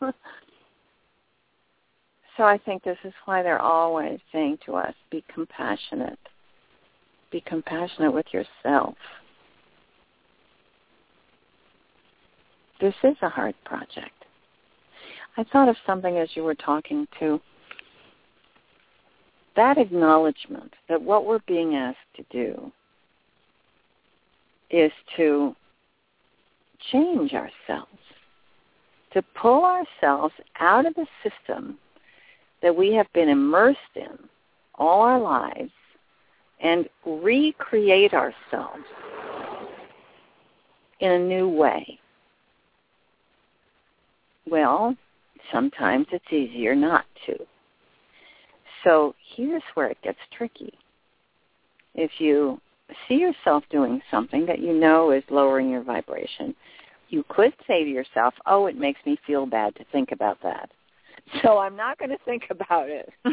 so 2.36 2.44
I 2.44 2.58
think 2.58 2.82
this 2.82 2.98
is 3.04 3.12
why 3.24 3.42
they're 3.42 3.60
always 3.60 4.18
saying 4.32 4.58
to 4.66 4.76
us, 4.76 4.94
be 5.10 5.24
compassionate. 5.32 6.18
Be 7.30 7.42
compassionate 7.42 8.12
with 8.12 8.26
yourself. 8.32 8.94
This 12.80 12.94
is 13.04 13.16
a 13.22 13.28
hard 13.28 13.54
project. 13.64 14.24
I 15.36 15.44
thought 15.44 15.68
of 15.68 15.76
something 15.86 16.18
as 16.18 16.28
you 16.34 16.42
were 16.42 16.54
talking 16.54 17.06
to 17.20 17.40
that 19.54 19.76
acknowledgement 19.76 20.72
that 20.88 21.00
what 21.00 21.26
we're 21.26 21.40
being 21.46 21.74
asked 21.74 21.98
to 22.16 22.24
do 22.30 22.72
is 24.70 24.90
to 25.16 25.54
change 26.90 27.34
ourselves, 27.34 27.98
to 29.12 29.22
pull 29.40 29.64
ourselves 29.64 30.34
out 30.58 30.86
of 30.86 30.94
the 30.94 31.06
system 31.22 31.78
that 32.62 32.74
we 32.74 32.92
have 32.94 33.12
been 33.12 33.28
immersed 33.28 33.78
in 33.96 34.18
all 34.76 35.02
our 35.02 35.20
lives 35.20 35.70
and 36.60 36.88
recreate 37.04 38.14
ourselves 38.14 38.84
in 41.00 41.10
a 41.10 41.18
new 41.18 41.48
way. 41.48 41.98
Well, 44.48 44.96
sometimes 45.52 46.06
it's 46.12 46.32
easier 46.32 46.74
not 46.74 47.04
to. 47.26 47.36
So 48.84 49.14
here's 49.36 49.62
where 49.74 49.88
it 49.88 49.98
gets 50.02 50.18
tricky. 50.36 50.72
If 51.94 52.10
you 52.18 52.60
see 53.08 53.14
yourself 53.16 53.64
doing 53.70 54.00
something 54.10 54.46
that 54.46 54.60
you 54.60 54.72
know 54.72 55.10
is 55.10 55.22
lowering 55.30 55.70
your 55.70 55.82
vibration, 55.82 56.54
you 57.08 57.24
could 57.28 57.52
say 57.66 57.84
to 57.84 57.90
yourself, 57.90 58.34
oh, 58.46 58.66
it 58.66 58.76
makes 58.76 59.00
me 59.04 59.18
feel 59.26 59.46
bad 59.46 59.74
to 59.76 59.84
think 59.92 60.12
about 60.12 60.38
that. 60.42 60.70
So 61.42 61.58
I'm 61.58 61.76
not 61.76 61.98
going 61.98 62.10
to 62.10 62.18
think 62.24 62.44
about 62.50 62.88
it. 62.88 63.08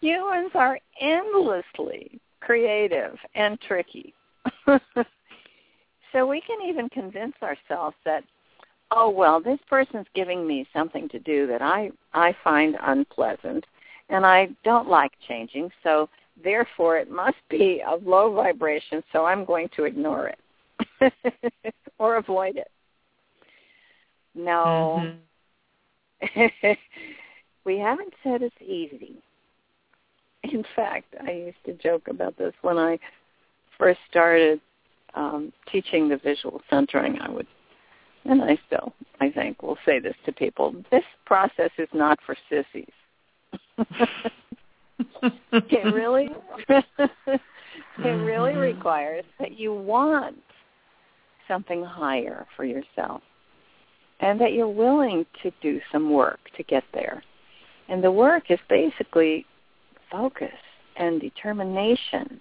Humans 0.00 0.50
are 0.54 0.78
endlessly 1.00 2.20
creative 2.40 3.16
and 3.34 3.60
tricky. 3.60 4.14
so 4.66 6.26
we 6.26 6.40
can 6.40 6.66
even 6.66 6.88
convince 6.88 7.34
ourselves 7.42 7.96
that, 8.04 8.24
oh 8.90 9.10
well, 9.10 9.40
this 9.40 9.58
person's 9.68 10.06
giving 10.14 10.46
me 10.46 10.66
something 10.72 11.08
to 11.10 11.18
do 11.20 11.46
that 11.46 11.62
I 11.62 11.90
I 12.14 12.34
find 12.42 12.76
unpleasant, 12.80 13.64
and 14.08 14.24
I 14.24 14.48
don't 14.64 14.88
like 14.88 15.12
changing. 15.28 15.70
So 15.82 16.08
therefore, 16.42 16.96
it 16.98 17.10
must 17.10 17.36
be 17.48 17.82
of 17.86 18.06
low 18.06 18.32
vibration. 18.32 19.02
So 19.12 19.26
I'm 19.26 19.44
going 19.44 19.68
to 19.76 19.84
ignore 19.84 20.28
it 20.28 21.12
or 21.98 22.16
avoid 22.16 22.56
it. 22.56 22.70
No, 24.34 25.02
Mhm. 25.04 25.18
we 27.64 27.78
haven't 27.78 28.14
said 28.22 28.42
it's 28.42 28.60
easy. 28.60 29.16
In 30.44 30.64
fact, 30.74 31.14
I 31.26 31.32
used 31.32 31.62
to 31.64 31.72
joke 31.74 32.08
about 32.08 32.36
this 32.36 32.54
when 32.62 32.78
I 32.78 32.98
first 33.78 34.00
started 34.08 34.60
um, 35.14 35.52
teaching 35.70 36.08
the 36.08 36.16
visual 36.16 36.62
centering. 36.70 37.20
I 37.20 37.28
would, 37.28 37.46
and 38.24 38.42
I 38.42 38.58
still, 38.66 38.92
I 39.20 39.30
think, 39.30 39.62
will 39.62 39.78
say 39.84 39.98
this 39.98 40.16
to 40.26 40.32
people: 40.32 40.74
this 40.90 41.04
process 41.26 41.70
is 41.78 41.88
not 41.92 42.18
for 42.24 42.36
sissies. 42.48 42.92
it 45.52 45.92
really, 45.92 46.30
it 46.68 47.40
really 47.98 48.56
requires 48.56 49.24
that 49.38 49.58
you 49.58 49.74
want 49.74 50.36
something 51.48 51.84
higher 51.84 52.46
for 52.56 52.64
yourself, 52.64 53.22
and 54.20 54.40
that 54.40 54.52
you're 54.52 54.68
willing 54.68 55.24
to 55.42 55.50
do 55.62 55.80
some 55.90 56.10
work 56.10 56.40
to 56.56 56.62
get 56.64 56.84
there. 56.92 57.22
And 57.88 58.04
the 58.04 58.12
work 58.12 58.50
is 58.50 58.58
basically 58.68 59.46
focus 60.10 60.52
and 60.96 61.20
determination 61.20 62.40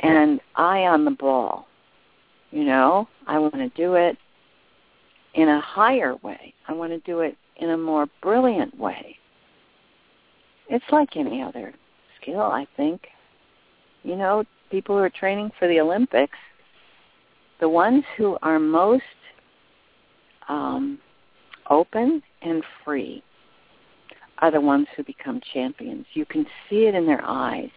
and 0.00 0.40
eye 0.56 0.82
on 0.82 1.04
the 1.04 1.10
ball. 1.10 1.66
You 2.50 2.64
know, 2.64 3.08
I 3.26 3.38
want 3.38 3.54
to 3.54 3.68
do 3.70 3.94
it 3.94 4.16
in 5.34 5.48
a 5.48 5.60
higher 5.60 6.16
way. 6.22 6.54
I 6.68 6.72
want 6.72 6.92
to 6.92 6.98
do 7.00 7.20
it 7.20 7.36
in 7.56 7.70
a 7.70 7.76
more 7.76 8.06
brilliant 8.22 8.78
way. 8.78 9.16
It's 10.68 10.84
like 10.92 11.16
any 11.16 11.42
other 11.42 11.72
skill, 12.20 12.42
I 12.42 12.66
think. 12.76 13.02
You 14.02 14.16
know, 14.16 14.44
people 14.70 14.96
who 14.96 15.02
are 15.02 15.10
training 15.10 15.50
for 15.58 15.66
the 15.68 15.80
Olympics, 15.80 16.38
the 17.60 17.68
ones 17.68 18.04
who 18.16 18.36
are 18.42 18.58
most 18.58 19.02
um, 20.48 20.98
open 21.70 22.22
and 22.42 22.62
free 22.84 23.22
are 24.38 24.50
the 24.50 24.60
ones 24.60 24.86
who 24.96 25.04
become 25.04 25.40
champions. 25.52 26.06
You 26.14 26.26
can 26.26 26.46
see 26.68 26.86
it 26.86 26.94
in 26.94 27.06
their 27.06 27.24
eyes. 27.24 27.70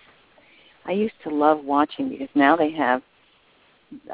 I 0.86 0.92
used 0.92 1.16
to 1.24 1.30
love 1.30 1.64
watching 1.64 2.10
because 2.10 2.30
now 2.34 2.56
they 2.56 2.72
have 2.72 3.02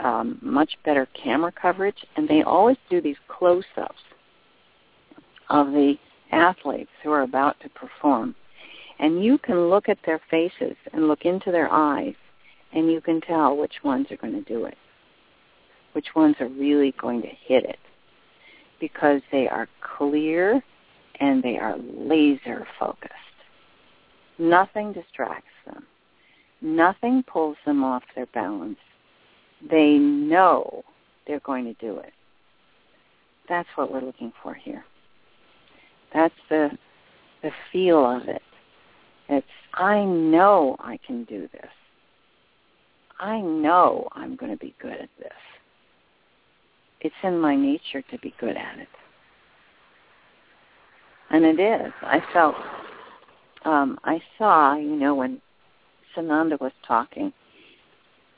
um, 0.03 0.37
much 0.41 0.77
better 0.85 1.07
camera 1.21 1.51
coverage, 1.51 2.05
and 2.15 2.27
they 2.27 2.43
always 2.43 2.77
do 2.89 3.01
these 3.01 3.15
close-ups 3.27 3.95
of 5.49 5.67
the 5.67 5.95
athletes 6.31 6.91
who 7.03 7.11
are 7.11 7.21
about 7.21 7.59
to 7.61 7.69
perform. 7.69 8.35
And 8.99 9.23
you 9.23 9.37
can 9.37 9.69
look 9.69 9.89
at 9.89 9.97
their 10.05 10.21
faces 10.29 10.75
and 10.93 11.07
look 11.07 11.25
into 11.25 11.51
their 11.51 11.71
eyes 11.71 12.15
and 12.73 12.91
you 12.91 13.01
can 13.01 13.21
tell 13.21 13.55
which 13.55 13.83
ones 13.83 14.07
are 14.11 14.17
going 14.17 14.33
to 14.33 14.41
do 14.41 14.65
it, 14.65 14.77
which 15.93 16.07
ones 16.15 16.35
are 16.39 16.47
really 16.47 16.93
going 16.99 17.21
to 17.21 17.27
hit 17.27 17.65
it 17.65 17.79
because 18.83 19.21
they 19.31 19.47
are 19.47 19.69
clear 19.97 20.61
and 21.21 21.41
they 21.41 21.57
are 21.57 21.77
laser 21.77 22.67
focused. 22.77 23.13
Nothing 24.37 24.91
distracts 24.91 25.47
them. 25.65 25.85
Nothing 26.61 27.23
pulls 27.23 27.55
them 27.65 27.81
off 27.81 28.03
their 28.13 28.25
balance. 28.33 28.79
They 29.71 29.93
know 29.93 30.83
they're 31.25 31.39
going 31.39 31.63
to 31.63 31.73
do 31.75 31.99
it. 31.99 32.11
That's 33.47 33.69
what 33.75 33.89
we're 33.89 34.01
looking 34.01 34.33
for 34.43 34.53
here. 34.53 34.83
That's 36.13 36.35
the 36.49 36.77
the 37.41 37.51
feel 37.71 38.05
of 38.05 38.27
it. 38.27 38.41
It's 39.29 39.47
I 39.75 40.03
know 40.03 40.75
I 40.79 40.99
can 41.07 41.23
do 41.23 41.47
this. 41.53 41.71
I 43.17 43.39
know 43.39 44.09
I'm 44.11 44.35
going 44.35 44.51
to 44.51 44.57
be 44.57 44.75
good 44.81 44.91
at 44.91 45.09
this. 45.19 45.31
It's 47.03 47.15
in 47.21 47.39
my 47.39 47.55
nature 47.55 48.01
to 48.01 48.17
be 48.19 48.33
good 48.39 48.57
at 48.57 48.79
it. 48.79 48.87
And 51.29 51.45
it 51.45 51.59
is. 51.59 51.91
I 52.01 52.21
felt 52.31 52.55
um 53.65 53.99
I 54.03 54.21
saw, 54.37 54.75
you 54.75 54.95
know, 54.95 55.15
when 55.15 55.41
Sananda 56.15 56.59
was 56.59 56.71
talking, 56.87 57.31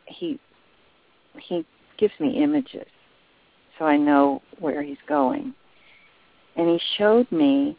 he 0.07 0.39
he 1.39 1.65
gives 1.97 2.13
me 2.19 2.43
images 2.43 2.87
so 3.77 3.85
I 3.85 3.97
know 3.97 4.41
where 4.59 4.81
he's 4.81 4.97
going. 5.07 5.53
And 6.55 6.69
he 6.69 6.79
showed 6.97 7.29
me 7.31 7.77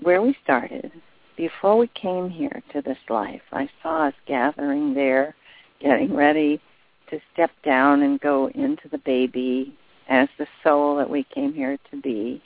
where 0.00 0.22
we 0.22 0.36
started 0.42 0.90
before 1.36 1.76
we 1.76 1.88
came 1.88 2.30
here 2.30 2.62
to 2.72 2.80
this 2.82 2.98
life. 3.08 3.42
I 3.52 3.68
saw 3.82 4.08
us 4.08 4.14
gathering 4.26 4.94
there, 4.94 5.34
getting 5.80 6.14
ready 6.14 6.60
to 7.10 7.20
step 7.32 7.50
down 7.64 8.02
and 8.02 8.20
go 8.20 8.48
into 8.54 8.88
the 8.90 8.98
baby 8.98 9.74
as 10.08 10.28
the 10.38 10.46
soul 10.62 10.96
that 10.96 11.08
we 11.08 11.24
came 11.34 11.52
here 11.52 11.78
to 11.90 12.00
be, 12.00 12.42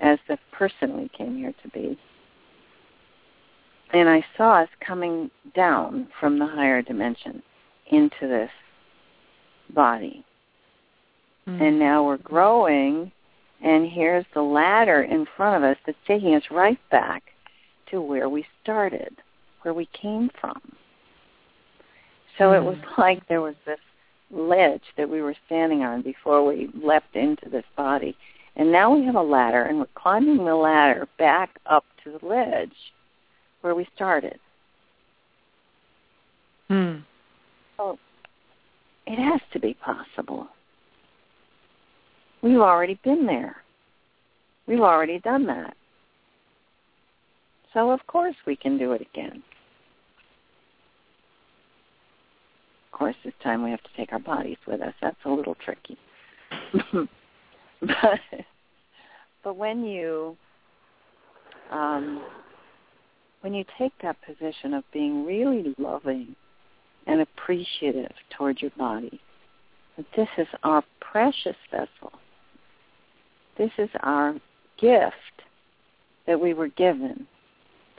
as 0.00 0.18
the 0.28 0.38
person 0.52 0.96
we 0.96 1.08
came 1.08 1.36
here 1.36 1.54
to 1.62 1.68
be. 1.70 1.98
And 3.92 4.08
I 4.08 4.24
saw 4.36 4.62
us 4.62 4.68
coming 4.80 5.30
down 5.54 6.08
from 6.20 6.38
the 6.38 6.46
higher 6.46 6.82
dimension 6.82 7.42
into 7.90 8.28
this 8.28 8.50
body. 9.74 10.24
Mm. 11.46 11.62
And 11.62 11.78
now 11.78 12.04
we're 12.04 12.18
growing, 12.18 13.10
and 13.62 13.86
here's 13.86 14.26
the 14.34 14.42
ladder 14.42 15.02
in 15.02 15.26
front 15.36 15.62
of 15.62 15.70
us 15.70 15.76
that's 15.86 15.98
taking 16.06 16.34
us 16.34 16.42
right 16.50 16.78
back 16.90 17.22
to 17.90 18.00
where 18.00 18.28
we 18.28 18.44
started, 18.62 19.16
where 19.62 19.72
we 19.72 19.86
came 19.86 20.30
from. 20.40 20.60
So 22.36 22.52
it 22.52 22.60
Mm. 22.60 22.66
was 22.66 22.78
like 22.98 23.26
there 23.26 23.40
was 23.40 23.56
this 23.64 23.80
ledge 24.30 24.82
that 24.96 25.08
we 25.08 25.22
were 25.22 25.34
standing 25.46 25.82
on 25.82 26.02
before 26.02 26.44
we 26.44 26.70
leapt 26.74 27.16
into 27.16 27.48
this 27.48 27.64
body. 27.76 28.16
And 28.56 28.72
now 28.72 28.94
we 28.94 29.04
have 29.06 29.14
a 29.14 29.22
ladder, 29.22 29.62
and 29.62 29.78
we're 29.78 29.86
climbing 29.94 30.44
the 30.44 30.54
ladder 30.54 31.06
back 31.18 31.58
up 31.66 31.84
to 32.04 32.18
the 32.18 32.26
ledge 32.26 32.72
where 33.60 33.74
we 33.74 33.86
started. 33.94 34.38
Hmm. 36.68 36.96
So 37.76 37.98
it 39.06 39.18
has 39.18 39.40
to 39.52 39.60
be 39.60 39.74
possible. 39.74 40.48
We've 42.42 42.60
already 42.60 42.98
been 43.02 43.26
there. 43.26 43.56
We've 44.66 44.80
already 44.80 45.18
done 45.20 45.46
that. 45.46 45.74
So 47.72 47.90
of 47.90 48.06
course 48.06 48.36
we 48.46 48.56
can 48.56 48.78
do 48.78 48.92
it 48.92 49.00
again. 49.00 49.42
Of 52.86 52.87
course 52.98 53.16
this 53.24 53.34
time 53.42 53.62
we 53.62 53.70
have 53.70 53.82
to 53.82 53.90
take 53.96 54.12
our 54.12 54.18
bodies 54.18 54.58
with 54.66 54.80
us. 54.80 54.94
That's 55.00 55.16
a 55.24 55.30
little 55.30 55.56
tricky. 55.64 55.96
but 57.80 58.20
but 59.44 59.56
when 59.56 59.84
you 59.84 60.36
um 61.70 62.22
when 63.42 63.54
you 63.54 63.64
take 63.78 63.92
that 64.02 64.16
position 64.22 64.74
of 64.74 64.84
being 64.92 65.24
really 65.24 65.74
loving 65.78 66.34
and 67.06 67.20
appreciative 67.20 68.12
toward 68.36 68.60
your 68.60 68.72
body, 68.76 69.20
that 69.96 70.06
this 70.16 70.28
is 70.36 70.48
our 70.64 70.82
precious 71.00 71.56
vessel. 71.70 72.12
This 73.56 73.70
is 73.78 73.88
our 74.00 74.34
gift 74.78 75.14
that 76.26 76.40
we 76.40 76.52
were 76.52 76.68
given 76.68 77.26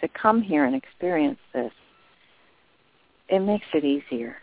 to 0.01 0.07
come 0.09 0.41
here 0.41 0.65
and 0.65 0.75
experience 0.75 1.39
this. 1.53 1.71
It 3.29 3.39
makes 3.39 3.65
it 3.73 3.83
easier. 3.83 4.37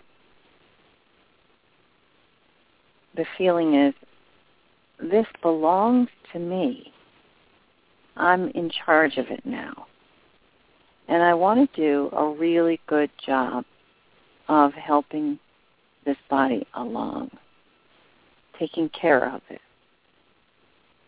The 3.16 3.24
feeling 3.38 3.74
is, 3.74 3.94
this 5.01 5.26
belongs 5.43 6.09
to 6.32 6.38
me. 6.38 6.93
I'm 8.16 8.48
in 8.51 8.70
charge 8.70 9.16
of 9.16 9.26
it 9.28 9.44
now. 9.44 9.86
And 11.09 11.22
I 11.22 11.34
want 11.34 11.72
to 11.74 11.80
do 11.80 12.16
a 12.16 12.28
really 12.28 12.80
good 12.86 13.10
job 13.24 13.64
of 14.48 14.72
helping 14.74 15.38
this 16.05 16.16
body 16.28 16.66
along, 16.74 17.30
taking 18.59 18.88
care 18.90 19.32
of 19.32 19.40
it, 19.51 19.60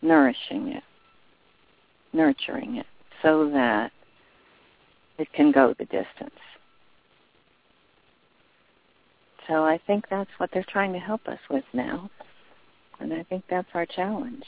nourishing 0.01 0.69
it, 0.69 0.83
nurturing 2.13 2.77
it 2.77 2.87
so 3.21 3.49
that 3.51 3.91
it 5.17 5.31
can 5.33 5.51
go 5.51 5.75
the 5.77 5.85
distance. 5.85 6.31
So 9.49 9.65
I 9.65 9.79
think 9.87 10.05
that's 10.09 10.29
what 10.37 10.51
they're 10.53 10.65
trying 10.69 10.93
to 10.93 10.99
help 10.99 11.27
us 11.27 11.39
with 11.49 11.63
now. 11.73 12.09
And 12.99 13.11
I 13.11 13.23
think 13.23 13.43
that's 13.49 13.67
our 13.73 13.85
challenge. 13.85 14.43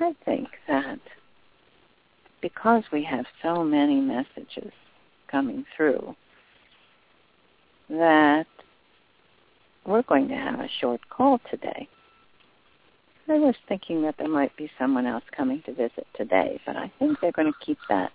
I 0.00 0.12
think 0.24 0.48
that 0.68 1.00
because 2.40 2.84
we 2.92 3.02
have 3.04 3.24
so 3.42 3.64
many 3.64 4.00
messages 4.00 4.72
coming 5.30 5.64
through, 5.76 6.14
that 7.88 8.46
we're 9.86 10.02
going 10.02 10.28
to 10.28 10.34
have 10.34 10.60
a 10.60 10.68
short 10.80 11.00
call 11.08 11.40
today. 11.50 11.88
I 13.28 13.34
was 13.34 13.54
thinking 13.68 14.02
that 14.02 14.16
there 14.18 14.28
might 14.28 14.56
be 14.56 14.70
someone 14.78 15.06
else 15.06 15.24
coming 15.36 15.62
to 15.66 15.72
visit 15.74 16.06
today, 16.14 16.60
but 16.64 16.76
I 16.76 16.90
think 16.98 17.18
they're 17.20 17.32
going 17.32 17.52
to 17.52 17.64
keep 17.66 17.78
that, 17.88 18.10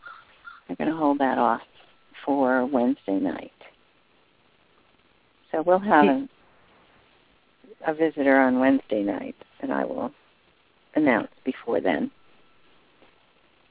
they're 0.78 0.86
going 0.86 0.96
to 0.96 1.00
hold 1.00 1.20
that 1.20 1.38
off 1.38 1.62
for 2.26 2.66
Wednesday 2.66 3.20
night. 3.20 3.52
So 5.52 5.62
we'll 5.62 5.80
have 5.80 6.06
a, 6.06 6.28
a 7.88 7.94
visitor 7.94 8.40
on 8.40 8.60
Wednesday 8.60 9.04
night 9.04 9.36
and 9.62 9.72
I 9.72 9.86
will 9.86 10.12
announce 10.96 11.30
before 11.46 11.80
then. 11.82 12.10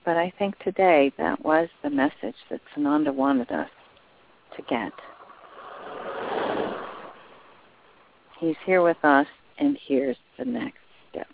But 0.05 0.17
I 0.17 0.33
think 0.39 0.59
today 0.59 1.13
that 1.19 1.45
was 1.45 1.69
the 1.83 1.91
message 1.91 2.37
that 2.51 2.61
Sananda 2.77 3.15
wanted 3.15 3.51
us 3.51 3.71
to 4.57 4.63
get. 4.69 4.93
He's 8.39 8.57
here 8.67 8.83
with 8.83 8.97
us, 9.05 9.29
and 9.59 9.79
here's 9.87 10.17
the 10.37 10.45
next 10.45 10.79
step. 11.09 11.29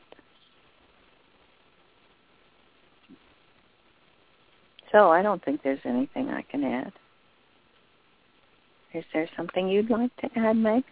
So 4.92 5.10
I 5.10 5.22
don't 5.22 5.44
think 5.44 5.62
there's 5.62 5.80
anything 5.84 6.30
I 6.30 6.42
can 6.42 6.64
add. 6.64 6.92
Is 8.94 9.04
there 9.12 9.28
something 9.36 9.68
you'd 9.68 9.90
like 9.90 10.14
to 10.16 10.30
add, 10.38 10.56
Meg? 10.56 10.82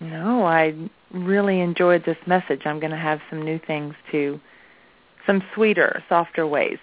No, 0.00 0.44
I 0.44 0.74
really 1.12 1.60
enjoyed 1.60 2.04
this 2.04 2.18
message. 2.26 2.62
I'm 2.66 2.78
going 2.78 2.92
to 2.92 2.96
have 2.98 3.20
some 3.30 3.42
new 3.42 3.58
things 3.66 3.94
to, 4.12 4.38
some 5.26 5.42
sweeter, 5.54 6.04
softer 6.08 6.46
ways 6.46 6.78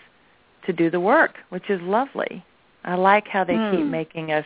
to 0.66 0.74
do 0.74 0.90
the 0.90 1.00
work, 1.00 1.36
which 1.50 1.70
is 1.70 1.80
lovely. 1.82 2.44
I 2.84 2.96
like 2.96 3.28
how 3.28 3.44
they 3.44 3.60
keep 3.70 3.86
Hmm. 3.86 3.92
making 3.92 4.32
us 4.32 4.46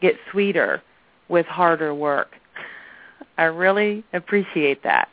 get 0.00 0.16
sweeter 0.30 0.82
with 1.28 1.46
harder 1.46 1.94
work. 1.94 2.32
I 3.36 3.44
really 3.44 4.02
appreciate 4.12 4.82
that. 4.82 5.08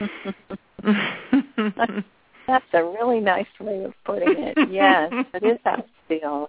That's 2.50 2.64
a 2.72 2.82
really 2.84 3.20
nice 3.20 3.46
way 3.60 3.84
of 3.84 3.94
putting 4.04 4.30
it. 4.30 4.58
Yes, 4.68 5.12
it 5.34 5.44
is 5.44 5.58
how 5.64 5.74
it 5.76 5.88
feels. 6.08 6.48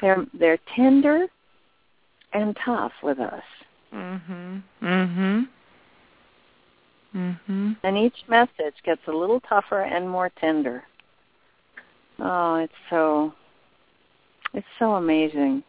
They're 0.00 0.24
they're 0.38 0.58
tender 0.76 1.26
and 2.32 2.56
tough 2.64 2.92
with 3.02 3.18
us. 3.18 3.42
mhm. 3.92 4.62
Mhm. 4.80 5.48
Mhm. 7.16 7.76
And 7.82 7.98
each 7.98 8.14
message 8.28 8.76
gets 8.84 9.00
a 9.08 9.12
little 9.12 9.40
tougher 9.40 9.82
and 9.82 10.08
more 10.08 10.30
tender. 10.40 10.84
Oh, 12.20 12.54
it's 12.56 12.72
so 12.88 13.34
it's 14.54 14.66
so 14.78 14.92
amazing. 14.92 15.64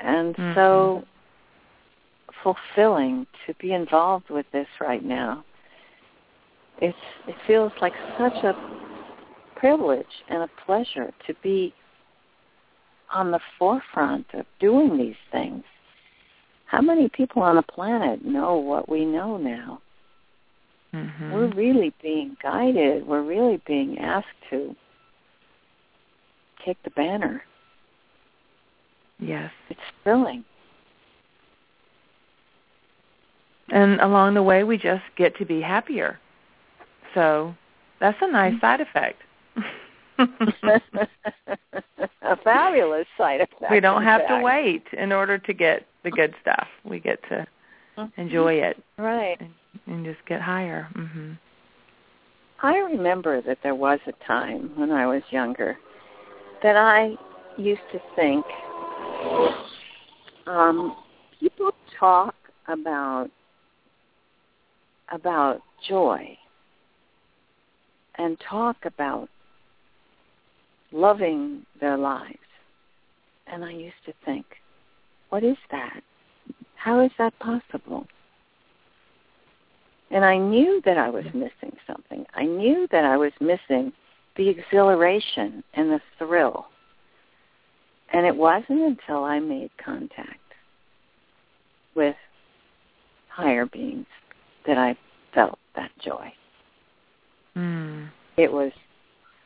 And 0.00 0.34
so 0.54 1.04
fulfilling 2.42 3.28
to 3.46 3.54
be 3.54 3.72
involved 3.72 4.30
with 4.30 4.46
this 4.52 4.66
right 4.80 5.04
now. 5.04 5.44
It's 6.84 6.96
it 7.26 7.34
feels 7.46 7.72
like 7.80 7.94
such 8.18 8.44
a 8.44 8.52
privilege 9.56 10.06
and 10.28 10.42
a 10.42 10.50
pleasure 10.66 11.10
to 11.26 11.34
be 11.42 11.72
on 13.10 13.30
the 13.30 13.40
forefront 13.58 14.26
of 14.34 14.44
doing 14.60 14.98
these 14.98 15.16
things. 15.32 15.64
How 16.66 16.82
many 16.82 17.08
people 17.08 17.40
on 17.40 17.56
the 17.56 17.62
planet 17.62 18.22
know 18.22 18.56
what 18.56 18.86
we 18.88 19.06
know 19.06 19.38
now? 19.38 19.80
Mm-hmm. 20.92 21.32
We're 21.32 21.54
really 21.54 21.94
being 22.02 22.36
guided. 22.42 23.06
We're 23.06 23.22
really 23.22 23.62
being 23.66 23.98
asked 23.98 24.26
to 24.50 24.76
take 26.66 26.82
the 26.84 26.90
banner. 26.90 27.42
Yes. 29.18 29.50
It's 29.70 29.80
thrilling. 30.02 30.44
And 33.70 34.00
along 34.00 34.34
the 34.34 34.42
way, 34.42 34.64
we 34.64 34.76
just 34.76 35.04
get 35.16 35.34
to 35.38 35.46
be 35.46 35.62
happier. 35.62 36.20
So 37.14 37.54
that's 38.00 38.18
a 38.20 38.30
nice 38.30 38.60
side 38.60 38.80
effect. 38.80 39.22
a 42.22 42.36
fabulous 42.42 43.06
side 43.16 43.40
effect. 43.40 43.70
we 43.70 43.80
don't 43.80 44.02
have 44.02 44.26
to 44.28 44.40
wait 44.42 44.84
in 44.92 45.12
order 45.12 45.38
to 45.38 45.52
get 45.52 45.86
the 46.02 46.10
good 46.10 46.34
stuff. 46.40 46.66
We 46.84 47.00
get 47.00 47.20
to 47.30 47.46
enjoy 48.16 48.54
it 48.54 48.82
Right. 48.98 49.40
and, 49.40 49.50
and 49.86 50.04
just 50.04 50.24
get 50.26 50.40
higher. 50.40 50.88
hmm 50.94 51.32
I 52.62 52.76
remember 52.78 53.42
that 53.42 53.58
there 53.62 53.74
was 53.74 53.98
a 54.06 54.12
time 54.26 54.70
when 54.76 54.90
I 54.90 55.06
was 55.06 55.22
younger 55.30 55.76
that 56.62 56.76
I 56.76 57.14
used 57.58 57.82
to 57.92 58.00
think 58.16 58.44
um, 60.46 60.96
people 61.40 61.72
talk 61.98 62.34
about 62.68 63.28
about 65.12 65.60
joy 65.86 66.38
and 68.18 68.38
talk 68.40 68.76
about 68.84 69.28
loving 70.92 71.64
their 71.80 71.96
lives. 71.96 72.38
And 73.46 73.64
I 73.64 73.72
used 73.72 73.96
to 74.06 74.12
think, 74.24 74.46
what 75.30 75.42
is 75.42 75.56
that? 75.70 76.00
How 76.76 77.00
is 77.00 77.10
that 77.18 77.38
possible? 77.38 78.06
And 80.10 80.24
I 80.24 80.38
knew 80.38 80.80
that 80.84 80.96
I 80.96 81.10
was 81.10 81.24
missing 81.34 81.76
something. 81.86 82.24
I 82.34 82.44
knew 82.44 82.86
that 82.92 83.04
I 83.04 83.16
was 83.16 83.32
missing 83.40 83.92
the 84.36 84.48
exhilaration 84.48 85.64
and 85.74 85.90
the 85.90 86.00
thrill. 86.18 86.66
And 88.12 88.26
it 88.26 88.36
wasn't 88.36 88.80
until 88.80 89.24
I 89.24 89.40
made 89.40 89.70
contact 89.84 90.38
with 91.94 92.16
higher 93.28 93.66
beings 93.66 94.06
that 94.66 94.78
I 94.78 94.96
felt 95.34 95.58
that 95.74 95.90
joy. 96.00 96.32
It 98.36 98.52
was 98.52 98.72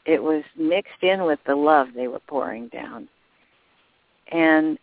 it 0.06 0.22
was 0.22 0.42
mixed 0.56 1.02
in 1.02 1.24
with 1.24 1.38
the 1.46 1.54
love 1.54 1.88
they 1.94 2.08
were 2.08 2.20
pouring 2.20 2.68
down. 2.68 3.08
And 4.32 4.78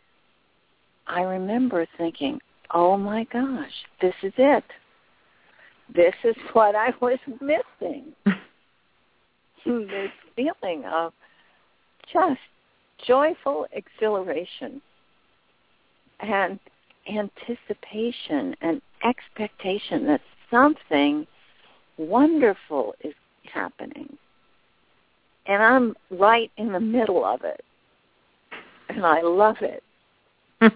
I 1.07 1.21
remember 1.21 1.87
thinking, 1.97 2.39
"Oh 2.71 2.97
my 2.97 3.23
gosh, 3.25 3.85
this 4.01 4.15
is 4.23 4.33
it. 4.37 4.63
This 5.93 6.15
is 6.23 6.35
what 6.53 6.75
I 6.75 6.93
was 7.01 7.19
missing." 7.41 8.13
Hmm, 9.63 9.87
this 9.87 10.11
feeling 10.35 10.85
of 10.85 11.11
just 12.13 12.39
joyful 13.07 13.65
exhilaration 13.71 14.79
and 16.19 16.59
anticipation 17.07 18.55
and 18.61 18.81
expectation 19.03 20.05
that 20.05 20.21
something 20.51 21.25
wonderful 21.97 22.93
is 23.03 23.13
happening. 23.53 24.17
And 25.45 25.61
I'm 25.61 25.95
right 26.11 26.51
in 26.57 26.71
the 26.71 26.79
middle 26.79 27.23
of 27.23 27.43
it. 27.43 27.63
And 28.89 29.05
I 29.05 29.21
love 29.21 29.57
it. 29.61 29.83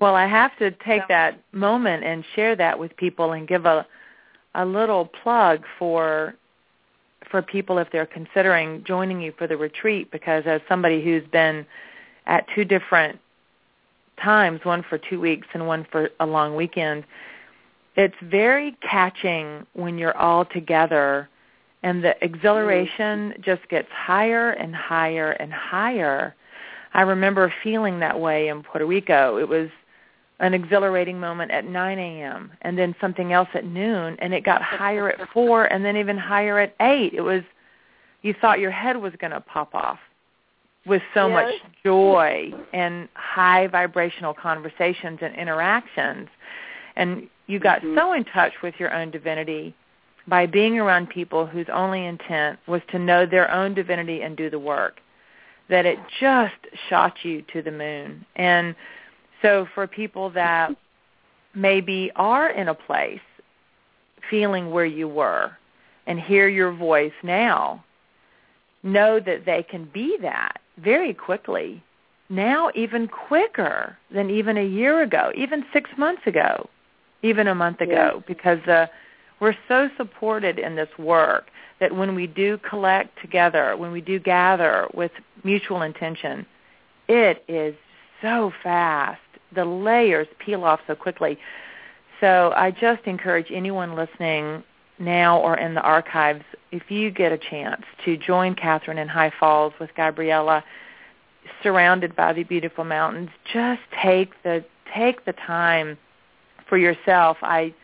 well, 0.00 0.14
I 0.14 0.26
have 0.26 0.56
to 0.58 0.70
take 0.70 1.06
that 1.08 1.38
moment 1.52 2.04
and 2.04 2.24
share 2.34 2.56
that 2.56 2.78
with 2.78 2.96
people 2.96 3.32
and 3.32 3.48
give 3.48 3.66
a 3.66 3.86
a 4.54 4.64
little 4.66 5.06
plug 5.22 5.64
for 5.78 6.34
for 7.30 7.40
people 7.40 7.78
if 7.78 7.90
they're 7.90 8.04
considering 8.04 8.84
joining 8.84 9.20
you 9.20 9.32
for 9.38 9.46
the 9.46 9.56
retreat 9.56 10.10
because 10.10 10.44
as 10.46 10.60
somebody 10.68 11.02
who's 11.02 11.26
been 11.32 11.64
at 12.26 12.44
two 12.54 12.64
different 12.64 13.18
times, 14.22 14.60
one 14.64 14.84
for 14.88 14.98
2 14.98 15.18
weeks 15.18 15.46
and 15.54 15.66
one 15.66 15.86
for 15.90 16.10
a 16.20 16.26
long 16.26 16.54
weekend, 16.54 17.04
it's 17.96 18.14
very 18.22 18.76
catching 18.80 19.66
when 19.74 19.98
you're 19.98 20.16
all 20.16 20.44
together 20.44 21.28
and 21.82 22.02
the 22.02 22.14
exhilaration 22.24 23.34
just 23.40 23.68
gets 23.68 23.88
higher 23.90 24.50
and 24.50 24.74
higher 24.74 25.32
and 25.32 25.52
higher. 25.52 26.34
I 26.94 27.02
remember 27.02 27.52
feeling 27.62 27.98
that 28.00 28.18
way 28.18 28.48
in 28.48 28.62
Puerto 28.62 28.86
Rico. 28.86 29.36
It 29.38 29.48
was 29.48 29.68
an 30.38 30.54
exhilarating 30.54 31.18
moment 31.18 31.50
at 31.50 31.64
9 31.64 31.98
a.m. 31.98 32.52
and 32.62 32.78
then 32.78 32.94
something 33.00 33.32
else 33.32 33.48
at 33.54 33.64
noon, 33.64 34.16
and 34.20 34.32
it 34.32 34.44
got 34.44 34.62
higher 34.62 35.08
at 35.10 35.28
4 35.30 35.64
and 35.66 35.84
then 35.84 35.96
even 35.96 36.16
higher 36.16 36.58
at 36.58 36.74
8. 36.80 37.14
It 37.14 37.20
was, 37.20 37.42
you 38.22 38.34
thought 38.40 38.60
your 38.60 38.70
head 38.70 38.96
was 38.96 39.12
going 39.20 39.30
to 39.32 39.40
pop 39.40 39.74
off 39.74 39.98
with 40.86 41.02
so 41.14 41.28
Yes. 41.28 41.34
much 41.34 41.72
joy 41.84 42.52
and 42.72 43.08
high 43.14 43.66
vibrational 43.68 44.34
conversations 44.34 45.18
and 45.22 45.34
interactions. 45.36 46.28
And 46.96 47.28
you 47.46 47.58
got 47.58 47.82
Mhm. 47.82 47.94
so 47.94 48.12
in 48.12 48.24
touch 48.24 48.62
with 48.62 48.78
your 48.78 48.92
own 48.92 49.10
divinity 49.10 49.74
by 50.28 50.46
being 50.46 50.78
around 50.78 51.08
people 51.08 51.46
whose 51.46 51.68
only 51.68 52.06
intent 52.06 52.58
was 52.66 52.82
to 52.88 52.98
know 52.98 53.26
their 53.26 53.50
own 53.50 53.74
divinity 53.74 54.22
and 54.22 54.36
do 54.36 54.48
the 54.50 54.58
work 54.58 55.00
that 55.68 55.86
it 55.86 55.98
just 56.20 56.54
shot 56.88 57.24
you 57.24 57.42
to 57.42 57.62
the 57.62 57.70
moon. 57.70 58.24
And 58.36 58.74
so 59.40 59.66
for 59.74 59.86
people 59.86 60.30
that 60.30 60.74
maybe 61.54 62.10
are 62.16 62.50
in 62.50 62.68
a 62.68 62.74
place 62.74 63.20
feeling 64.30 64.70
where 64.70 64.84
you 64.84 65.08
were 65.08 65.52
and 66.06 66.20
hear 66.20 66.48
your 66.48 66.72
voice 66.72 67.12
now, 67.22 67.82
know 68.82 69.20
that 69.20 69.44
they 69.44 69.62
can 69.62 69.84
be 69.86 70.16
that 70.20 70.60
very 70.78 71.14
quickly. 71.14 71.82
Now 72.28 72.70
even 72.74 73.08
quicker 73.08 73.96
than 74.10 74.30
even 74.30 74.56
a 74.56 74.64
year 74.64 75.02
ago, 75.02 75.32
even 75.34 75.64
six 75.72 75.90
months 75.96 76.22
ago, 76.26 76.68
even 77.22 77.46
a 77.48 77.54
month 77.54 77.80
ago, 77.80 78.22
because 78.26 78.60
uh, 78.66 78.86
we're 79.40 79.56
so 79.68 79.88
supported 79.96 80.58
in 80.58 80.76
this 80.76 80.88
work 80.98 81.50
that 81.80 81.94
when 81.94 82.14
we 82.14 82.26
do 82.26 82.58
collect 82.58 83.20
together, 83.20 83.76
when 83.76 83.92
we 83.92 84.00
do 84.00 84.18
gather 84.18 84.88
with 84.94 85.10
mutual 85.42 85.82
intention, 85.82 86.46
it 87.08 87.44
is 87.48 87.74
so 88.20 88.52
fast. 88.62 89.20
The 89.54 89.64
layers 89.64 90.28
peel 90.38 90.64
off 90.64 90.80
so 90.86 90.94
quickly. 90.94 91.38
So 92.20 92.52
I 92.56 92.70
just 92.70 93.04
encourage 93.06 93.48
anyone 93.50 93.96
listening 93.96 94.62
now 94.98 95.40
or 95.40 95.58
in 95.58 95.74
the 95.74 95.80
archives, 95.80 96.44
if 96.70 96.90
you 96.90 97.10
get 97.10 97.32
a 97.32 97.38
chance 97.38 97.82
to 98.04 98.16
join 98.16 98.54
Kathryn 98.54 98.98
in 98.98 99.08
High 99.08 99.32
Falls 99.38 99.72
with 99.80 99.90
Gabriella, 99.96 100.64
surrounded 101.62 102.14
by 102.14 102.32
the 102.32 102.44
beautiful 102.44 102.84
mountains, 102.84 103.30
just 103.52 103.82
take 104.02 104.30
the 104.42 104.64
take 104.94 105.24
the 105.24 105.32
time 105.32 105.98
for 106.72 106.78
yourself. 106.78 107.36
I 107.42 107.74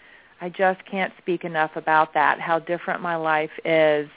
I 0.41 0.49
just 0.49 0.83
can't 0.87 1.13
speak 1.19 1.45
enough 1.45 1.73
about 1.75 2.15
that, 2.15 2.41
how 2.41 2.59
different 2.59 3.03
my 3.03 3.17
life 3.17 3.51
is 3.63 4.09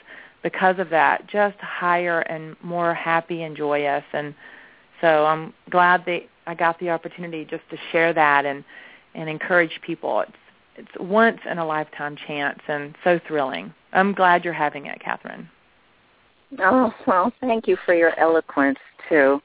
because 0.42 0.78
of 0.78 0.88
that, 0.88 1.26
just 1.26 1.58
higher 1.58 2.20
and 2.20 2.56
more 2.62 2.94
happy 2.94 3.42
and 3.42 3.54
joyous. 3.54 4.04
And 4.14 4.34
so 5.02 5.26
I'm 5.26 5.52
glad 5.68 6.06
that 6.06 6.20
I 6.46 6.54
got 6.54 6.80
the 6.80 6.88
opportunity 6.88 7.44
just 7.44 7.68
to 7.68 7.76
share 7.90 8.14
that 8.14 8.46
and, 8.46 8.64
and 9.14 9.28
encourage 9.28 9.78
people. 9.84 10.20
It's, 10.20 10.32
it's 10.76 11.00
once 11.00 11.40
in 11.50 11.58
a 11.58 11.66
lifetime 11.66 12.16
chance 12.26 12.60
and 12.66 12.96
so 13.04 13.20
thrilling. 13.28 13.74
I'm 13.92 14.14
glad 14.14 14.42
you're 14.42 14.54
having 14.54 14.86
it, 14.86 15.02
Kathryn. 15.06 15.46
Oh, 16.60 16.94
well, 17.06 17.30
thank 17.42 17.68
you 17.68 17.76
for 17.84 17.92
your 17.92 18.18
eloquence, 18.18 18.78
too. 19.10 19.42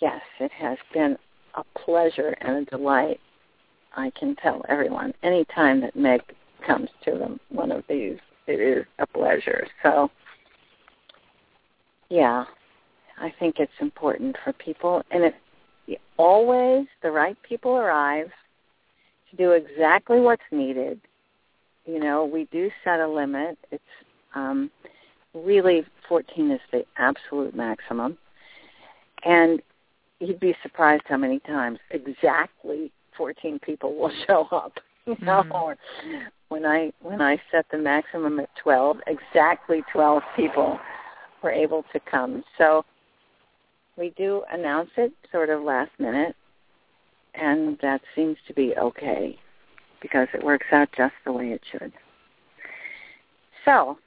Yes, 0.00 0.22
it 0.40 0.52
has 0.52 0.78
been 0.94 1.18
a 1.56 1.64
pleasure 1.78 2.34
and 2.40 2.66
a 2.66 2.70
delight. 2.70 3.20
I 3.94 4.10
can 4.18 4.36
tell 4.36 4.64
everyone 4.68 5.14
anytime 5.22 5.80
that 5.82 5.96
Meg 5.96 6.20
comes 6.66 6.88
to 7.04 7.12
them 7.12 7.40
one 7.50 7.70
of 7.70 7.84
these, 7.88 8.18
it 8.46 8.60
is 8.60 8.84
a 8.98 9.06
pleasure. 9.06 9.66
So, 9.82 10.10
yeah, 12.08 12.44
I 13.18 13.32
think 13.38 13.56
it's 13.58 13.72
important 13.80 14.36
for 14.42 14.52
people, 14.52 15.02
and 15.10 15.24
it 15.24 15.34
always 16.16 16.86
the 17.02 17.10
right 17.10 17.36
people 17.42 17.76
arrive 17.76 18.30
to 19.30 19.36
do 19.36 19.52
exactly 19.52 20.20
what's 20.20 20.42
needed. 20.50 21.00
You 21.86 21.98
know, 21.98 22.24
we 22.24 22.48
do 22.50 22.70
set 22.82 23.00
a 23.00 23.08
limit. 23.08 23.58
It's 23.70 23.82
um, 24.34 24.70
really 25.34 25.84
14 26.08 26.50
is 26.50 26.60
the 26.72 26.84
absolute 26.96 27.54
maximum. 27.54 28.16
And 29.24 29.60
you'd 30.20 30.40
be 30.40 30.54
surprised 30.62 31.02
how 31.06 31.16
many 31.16 31.40
times 31.40 31.78
exactly 31.90 32.90
14 33.16 33.58
people 33.60 33.94
will 33.94 34.12
show 34.26 34.48
up. 34.52 34.78
You 35.06 35.18
know, 35.20 35.42
Mhm. 35.42 35.54
or 35.62 35.76
when 36.48 36.64
I 36.64 36.90
when 37.00 37.20
I 37.20 37.38
set 37.52 37.66
the 37.70 37.76
maximum 37.76 38.40
at 38.40 38.48
12, 38.56 39.02
exactly 39.06 39.82
12 39.92 40.22
people 40.34 40.80
were 41.42 41.50
able 41.50 41.84
to 41.92 42.00
come. 42.00 42.42
So 42.56 42.86
we 43.98 44.14
do 44.16 44.42
announce 44.50 44.88
it 44.96 45.12
sort 45.30 45.50
of 45.50 45.62
last 45.62 45.90
minute, 45.98 46.34
and 47.34 47.76
that 47.82 48.00
seems 48.14 48.38
to 48.46 48.54
be 48.54 48.74
okay 48.78 49.38
because 50.00 50.26
it 50.32 50.42
works 50.42 50.66
out 50.72 50.88
just 50.96 51.14
the 51.26 51.32
way 51.32 51.50
it 51.52 51.60
should. 51.70 51.92
So 53.66 53.98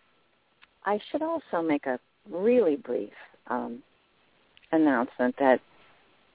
I 0.83 0.99
should 1.11 1.21
also 1.21 1.61
make 1.61 1.85
a 1.85 1.99
really 2.29 2.75
brief 2.75 3.13
um, 3.47 3.83
announcement 4.71 5.35
that 5.37 5.59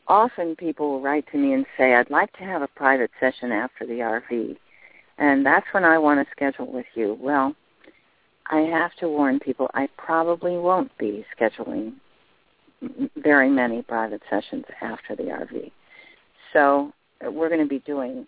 often 0.08 0.56
people 0.56 0.90
will 0.90 1.00
write 1.00 1.26
to 1.32 1.38
me 1.38 1.52
and 1.52 1.66
say, 1.76 1.94
I'd 1.94 2.10
like 2.10 2.32
to 2.34 2.44
have 2.44 2.62
a 2.62 2.68
private 2.68 3.10
session 3.20 3.52
after 3.52 3.86
the 3.86 3.94
RV, 3.94 4.56
and 5.18 5.44
that's 5.44 5.66
when 5.72 5.84
I 5.84 5.98
want 5.98 6.26
to 6.26 6.30
schedule 6.32 6.70
with 6.70 6.86
you. 6.94 7.16
Well, 7.20 7.54
I 8.46 8.60
have 8.60 8.94
to 8.96 9.08
warn 9.08 9.38
people 9.38 9.70
I 9.74 9.88
probably 9.96 10.56
won't 10.56 10.96
be 10.98 11.24
scheduling 11.38 11.94
very 13.16 13.48
many 13.48 13.82
private 13.82 14.22
sessions 14.28 14.64
after 14.80 15.14
the 15.14 15.24
RV. 15.24 15.70
So 16.52 16.92
we're 17.22 17.48
going 17.48 17.60
to 17.60 17.68
be 17.68 17.78
doing 17.80 18.26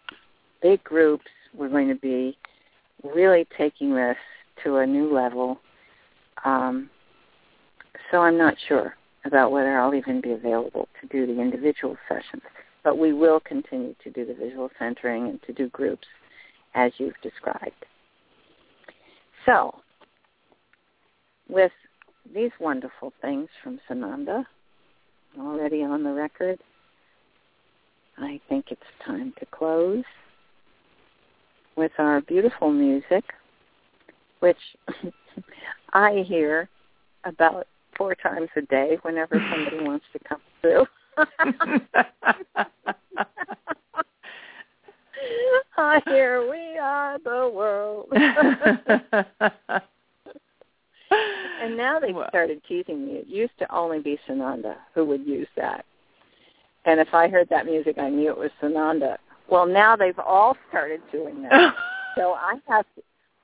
big 0.62 0.82
groups. 0.84 1.26
We're 1.52 1.68
going 1.68 1.88
to 1.88 1.96
be 1.96 2.38
really 3.02 3.46
taking 3.58 3.94
this 3.94 4.16
to 4.62 4.76
a 4.76 4.86
new 4.86 5.12
level. 5.12 5.58
Um, 6.44 6.88
so 8.10 8.18
I'm 8.18 8.38
not 8.38 8.54
sure 8.68 8.94
about 9.24 9.52
whether 9.52 9.78
I'll 9.78 9.94
even 9.94 10.20
be 10.20 10.32
available 10.32 10.88
to 11.00 11.06
do 11.08 11.26
the 11.26 11.40
individual 11.40 11.96
sessions. 12.08 12.42
But 12.82 12.98
we 12.98 13.12
will 13.12 13.40
continue 13.40 13.94
to 14.04 14.10
do 14.10 14.26
the 14.26 14.34
visual 14.34 14.70
centering 14.78 15.28
and 15.28 15.42
to 15.44 15.52
do 15.52 15.68
groups 15.70 16.06
as 16.74 16.92
you've 16.98 17.20
described. 17.22 17.86
So, 19.46 19.74
with 21.48 21.72
these 22.34 22.50
wonderful 22.60 23.12
things 23.20 23.48
from 23.62 23.80
Sananda 23.88 24.44
already 25.38 25.82
on 25.82 26.02
the 26.02 26.12
record, 26.12 26.58
I 28.18 28.40
think 28.48 28.66
it's 28.70 28.80
time 29.04 29.32
to 29.38 29.46
close 29.46 30.04
with 31.76 31.92
our 31.98 32.20
beautiful 32.22 32.70
music, 32.70 33.24
which 34.40 34.56
I 35.92 36.24
hear 36.26 36.68
about 37.24 37.66
four 37.96 38.14
times 38.14 38.48
a 38.56 38.62
day 38.62 38.98
whenever 39.02 39.40
somebody 39.50 39.82
wants 39.84 40.04
to 40.12 40.18
come 40.28 40.40
through. 40.60 40.86
Ah, 45.76 46.00
I 46.06 46.10
hear 46.10 46.48
we 46.48 46.78
are 46.78 47.18
the 47.18 47.50
world. 47.52 48.06
and 51.60 51.76
now 51.76 51.98
they've 51.98 52.14
Well. 52.14 52.28
started 52.28 52.62
teasing 52.68 53.06
me. 53.06 53.14
It 53.14 53.26
used 53.26 53.58
to 53.58 53.74
only 53.74 53.98
be 54.00 54.18
Sananda 54.28 54.76
who 54.94 55.04
would 55.06 55.26
use 55.26 55.48
that. 55.56 55.84
And 56.84 57.00
if 57.00 57.12
I 57.12 57.28
heard 57.28 57.48
that 57.48 57.66
music, 57.66 57.98
I 57.98 58.08
knew 58.08 58.30
it 58.30 58.38
was 58.38 58.50
Sananda. 58.62 59.16
Well, 59.48 59.66
now 59.66 59.96
they've 59.96 60.18
all 60.18 60.56
started 60.68 61.00
doing 61.10 61.42
that. 61.42 61.74
so 62.16 62.34
I 62.34 62.54
have 62.68 62.86
to, 62.94 63.02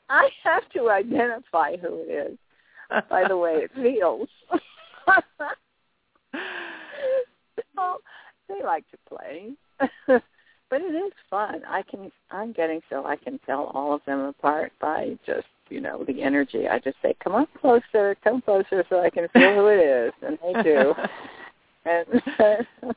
I 0.09 0.29
have 0.45 0.69
to 0.75 0.91
identify 0.91 1.77
who 1.77 2.05
it 2.07 2.11
is 2.11 2.39
by 3.09 3.27
the 3.29 3.37
way 3.37 3.65
it 3.65 3.71
feels. 3.75 4.29
so 7.77 7.97
they 8.49 8.63
like 8.65 8.85
to 8.91 8.99
play. 9.09 9.53
but 10.07 10.23
it 10.81 10.95
is 10.95 11.13
fun. 11.29 11.63
I 11.67 11.83
can 11.83 12.11
I'm 12.31 12.53
getting 12.53 12.81
so 12.89 13.05
I 13.07 13.17
can 13.17 13.39
tell 13.47 13.71
all 13.75 13.95
of 13.95 14.03
them 14.07 14.21
apart 14.21 14.73
by 14.81 15.19
just, 15.27 15.47
you 15.69 15.81
know, 15.81 16.05
the 16.05 16.23
energy. 16.23 16.69
I 16.69 16.79
just 16.79 16.97
say, 17.03 17.15
Come 17.23 17.35
up 17.35 17.49
closer, 17.61 18.17
come 18.23 18.41
closer 18.41 18.85
so 18.89 19.01
I 19.01 19.11
can 19.11 19.29
feel 19.33 19.55
who 19.55 19.67
it 19.67 19.81
is 19.81 20.13
and 20.23 20.39
they 20.43 20.63
do. 20.63 20.95
And, 21.85 22.07
and 22.43 22.95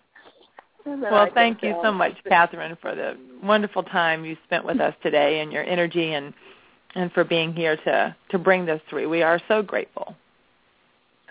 then 0.86 1.06
I 1.06 1.12
well, 1.12 1.30
thank 1.34 1.64
you 1.64 1.74
so 1.82 1.88
um, 1.88 1.96
much, 1.98 2.18
Kathryn, 2.30 2.78
for 2.82 2.96
the 2.96 3.18
wonderful 3.42 3.84
time 3.84 4.26
you 4.26 4.36
spent 4.44 4.66
with 4.66 4.80
us 4.82 4.94
today 5.02 5.40
and 5.40 5.54
your 5.54 5.64
energy 5.64 6.14
and 6.14 6.34
and 6.96 7.12
for 7.12 7.24
being 7.24 7.54
here 7.54 7.78
to 7.78 8.16
to 8.30 8.38
bring 8.38 8.66
this 8.66 8.82
through. 8.90 9.10
We 9.10 9.22
are 9.24 9.40
so 9.48 9.62
grateful. 9.62 10.16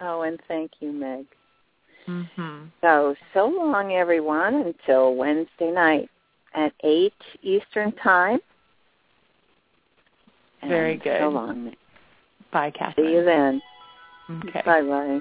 Oh, 0.00 0.22
and 0.22 0.40
thank 0.48 0.72
you, 0.80 0.92
Meg. 0.92 1.26
hmm 2.06 2.64
So, 2.80 3.14
so 3.34 3.46
long, 3.46 3.92
everyone, 3.92 4.54
until 4.54 5.14
Wednesday 5.14 5.70
night 5.70 6.10
at 6.54 6.72
8 6.82 7.12
Eastern 7.42 7.92
Time. 7.92 8.40
Very 10.66 10.96
good. 10.96 11.20
So 11.20 11.28
long. 11.28 11.72
Bye, 12.52 12.70
Kathryn. 12.70 12.96
See 12.96 13.12
you 13.12 13.24
then. 13.24 13.62
Okay. 14.30 14.62
Bye-bye. 14.64 15.20